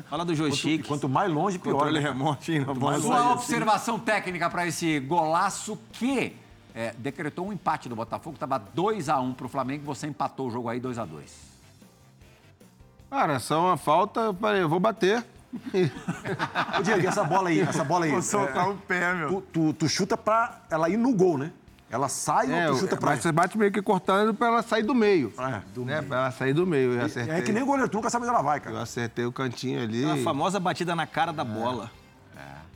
Fala 0.09 0.24
do 0.24 0.32
Quanto, 0.32 0.36
joystick. 0.36 0.80
e 0.84 0.86
quanto 0.86 1.09
mais 1.09 1.32
longe, 1.32 1.59
pior. 1.59 1.72
Controle 1.72 2.01
né? 2.01 2.09
remoto, 2.09 2.53
hein, 2.53 2.61
na 2.61 2.74
bola. 2.74 2.92
mais 2.92 3.03
Sua 3.03 3.18
longe, 3.18 3.32
observação 3.32 3.98
técnica 3.98 4.51
para 4.51 4.66
esse 4.66 5.01
golaço 5.01 5.78
que 5.92 6.36
é, 6.74 6.92
decretou 6.98 7.46
um 7.48 7.53
empate 7.53 7.88
do 7.88 7.96
Botafogo, 7.96 8.34
estava 8.34 8.59
2 8.59 9.09
a 9.09 9.18
1 9.20 9.32
para 9.32 9.46
o 9.46 9.48
Flamengo, 9.48 9.84
você 9.84 10.07
empatou 10.07 10.48
o 10.48 10.51
jogo 10.51 10.68
aí 10.68 10.78
2 10.80 10.98
a 10.98 11.05
2 11.07 11.49
Cara, 13.11 13.41
só 13.41 13.67
uma 13.67 13.77
falta, 13.77 14.21
eu 14.21 14.35
falei, 14.35 14.63
eu 14.63 14.69
vou 14.69 14.79
bater. 14.79 15.25
Ô, 16.79 16.83
Diego, 16.83 17.01
e 17.03 17.07
essa 17.07 17.25
bola 17.25 17.49
aí, 17.49 17.61
essa 17.61 17.83
bola 17.83 18.05
aí. 18.05 18.13
Vou 18.13 18.23
soltar 18.23 18.67
é, 18.67 18.69
o 18.71 18.75
pé, 18.77 19.13
meu. 19.15 19.29
tu, 19.29 19.41
tu, 19.53 19.73
tu 19.73 19.89
chuta 19.89 20.17
pra 20.17 20.61
ela 20.71 20.89
ir 20.89 20.97
no 20.97 21.13
gol, 21.13 21.37
né? 21.37 21.51
Ela 21.91 22.09
sai 22.09 22.53
É, 22.53 22.69
ou 22.69 22.77
tu 22.77 22.81
chuta 22.83 22.97
pra 22.97 23.11
mas 23.11 23.21
você 23.21 23.33
bate 23.33 23.59
meio 23.59 23.73
que 23.73 23.83
cortando 23.83 24.33
pra 24.33 24.47
ela 24.47 24.63
sair 24.63 24.85
do 24.85 24.95
meio. 24.95 25.33
É, 25.37 25.81
né? 25.81 26.03
Pra 26.03 26.19
ela 26.19 26.31
sair 26.31 26.53
do 26.53 26.65
meio. 26.65 26.93
Eu 26.93 27.05
acertei, 27.05 27.35
É 27.35 27.43
que 27.43 27.51
nem 27.53 27.65
o 27.65 27.67
goleiro, 27.67 27.89
tu 27.91 27.97
nunca 27.97 28.09
sabe 28.09 28.25
onde 28.27 28.33
ela 28.33 28.43
vai, 28.43 28.59
eu 28.59 28.63
cara. 28.63 28.81
acertei 28.81 29.25
o 29.25 29.33
cantinho 29.33 29.83
ali. 29.83 30.09
A 30.09 30.23
famosa 30.23 30.61
batida 30.61 30.95
na 30.95 31.07
cara 31.07 31.33
da 31.33 31.43
bola. 31.43 31.91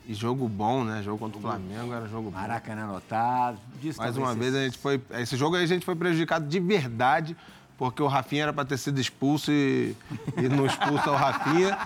E 0.07 0.13
jogo 0.13 0.47
bom, 0.47 0.83
né? 0.83 1.01
Jogo 1.01 1.17
contra 1.17 1.39
o 1.39 1.41
Flamengo 1.41 1.91
era 1.91 2.07
jogo 2.07 2.29
bom. 2.29 2.37
Maracanã 2.37 2.83
anotado. 2.83 3.57
Mais 3.97 4.15
uma 4.15 4.35
vez 4.35 4.53
a 4.53 4.63
gente 4.63 4.77
foi. 4.77 5.01
Esse 5.11 5.35
jogo 5.35 5.55
aí 5.55 5.63
a 5.63 5.67
gente 5.67 5.83
foi 5.83 5.95
prejudicado 5.95 6.47
de 6.47 6.59
verdade, 6.59 7.35
porque 7.77 8.01
o 8.01 8.07
Rafinha 8.07 8.43
era 8.43 8.53
para 8.53 8.65
ter 8.65 8.77
sido 8.77 8.99
expulso 8.99 9.51
e, 9.51 9.95
e 10.37 10.47
não 10.47 10.65
expulsa 10.65 11.11
o 11.11 11.15
Rafinha. 11.15 11.77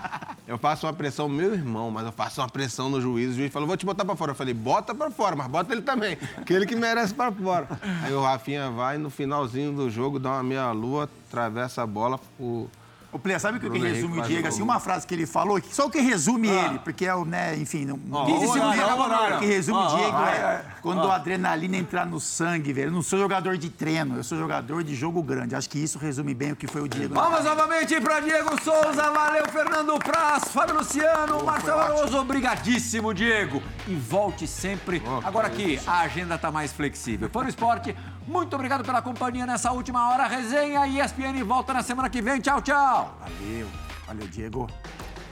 Eu 0.46 0.56
faço 0.58 0.86
uma 0.86 0.92
pressão, 0.92 1.28
meu 1.28 1.52
irmão, 1.52 1.90
mas 1.90 2.06
eu 2.06 2.12
faço 2.12 2.40
uma 2.40 2.48
pressão 2.48 2.88
no 2.88 3.00
juiz. 3.00 3.32
O 3.32 3.34
juiz 3.34 3.52
falou: 3.52 3.66
vou 3.66 3.76
te 3.76 3.84
botar 3.84 4.04
para 4.04 4.16
fora. 4.16 4.32
Eu 4.32 4.36
falei: 4.36 4.54
bota 4.54 4.94
para 4.94 5.10
fora, 5.10 5.34
mas 5.34 5.48
bota 5.48 5.72
ele 5.72 5.82
também, 5.82 6.16
que 6.46 6.52
ele 6.52 6.66
que 6.66 6.76
merece 6.76 7.12
para 7.12 7.32
fora. 7.32 7.68
Aí 8.02 8.12
o 8.12 8.22
Rafinha 8.22 8.70
vai 8.70 8.98
no 8.98 9.10
finalzinho 9.10 9.72
do 9.72 9.90
jogo, 9.90 10.18
dá 10.18 10.30
uma 10.30 10.42
meia-lua, 10.42 11.08
atravessa 11.28 11.82
a 11.82 11.86
bola. 11.86 12.20
O, 12.38 12.68
Ô, 13.12 13.18
Plea, 13.18 13.38
sabe 13.40 13.58
o 13.58 13.60
que, 13.60 13.68
que 13.68 13.78
resume 13.78 14.20
o 14.20 14.22
Diego? 14.22 14.44
o 14.44 14.48
Assim, 14.48 14.62
uma 14.62 14.78
frase 14.78 15.06
que 15.06 15.12
ele 15.14 15.26
falou, 15.26 15.60
que- 15.60 15.74
só 15.74 15.86
o 15.86 15.90
que 15.90 16.00
resume 16.00 16.48
ele, 16.48 16.78
porque 16.78 17.04
é 17.06 17.14
o, 17.14 17.24
né, 17.24 17.56
enfim, 17.56 17.84
não, 17.84 17.98
Ó, 18.12 18.24
15 18.24 18.46
ó, 18.46 18.52
segundos 18.52 18.78
ó, 18.78 19.36
O 19.36 19.38
que 19.40 19.46
resume 19.46 19.78
o 19.80 19.86
Diego 19.96 20.16
ó, 20.16 20.26
é 20.26 20.64
quando 20.80 21.10
a 21.10 21.16
adrenalina 21.16 21.76
entrar 21.76 22.06
no 22.06 22.20
sangue, 22.20 22.72
velho. 22.72 22.88
Eu 22.88 22.92
não 22.92 23.02
sou 23.02 23.18
jogador 23.18 23.56
de 23.58 23.68
treino, 23.68 24.16
eu 24.16 24.24
sou 24.24 24.38
jogador 24.38 24.84
de 24.84 24.94
jogo 24.94 25.22
grande. 25.22 25.54
Acho 25.54 25.68
que 25.68 25.78
isso 25.78 25.98
resume 25.98 26.32
bem 26.34 26.52
o 26.52 26.56
que 26.56 26.66
foi 26.66 26.80
o 26.82 26.88
Diego. 26.88 27.14
Vamos 27.14 27.44
novamente 27.44 28.00
para 28.00 28.20
Diego 28.20 28.50
Souza, 28.62 29.10
valeu 29.10 29.46
Fernando 29.48 29.98
Praz, 29.98 30.44
Fábio 30.44 30.76
Luciano, 30.76 31.44
Marcelo 31.44 31.80
Araújo, 31.80 32.16
obrigadíssimo 32.18 33.12
Diego. 33.12 33.62
E 33.88 33.94
volte 33.94 34.46
sempre. 34.46 35.02
Agora 35.24 35.48
aqui 35.48 35.78
a 35.86 36.00
agenda 36.00 36.38
tá 36.38 36.50
mais 36.50 36.72
flexível. 36.72 37.28
Fã 37.28 37.42
do 37.42 37.48
Esporte, 37.48 37.94
muito 38.26 38.54
obrigado 38.54 38.84
pela 38.84 39.02
companhia 39.02 39.46
nessa 39.46 39.72
última 39.72 40.10
hora. 40.10 40.26
Resenha 40.26 40.86
e 40.86 41.00
ESPN 41.00 41.42
volta 41.44 41.72
na 41.72 41.82
semana 41.82 42.08
que 42.08 42.22
vem. 42.22 42.40
Tchau, 42.40 42.60
tchau. 42.62 43.16
Valeu, 43.20 43.68
valeu, 44.06 44.28
Diego. 44.28 44.66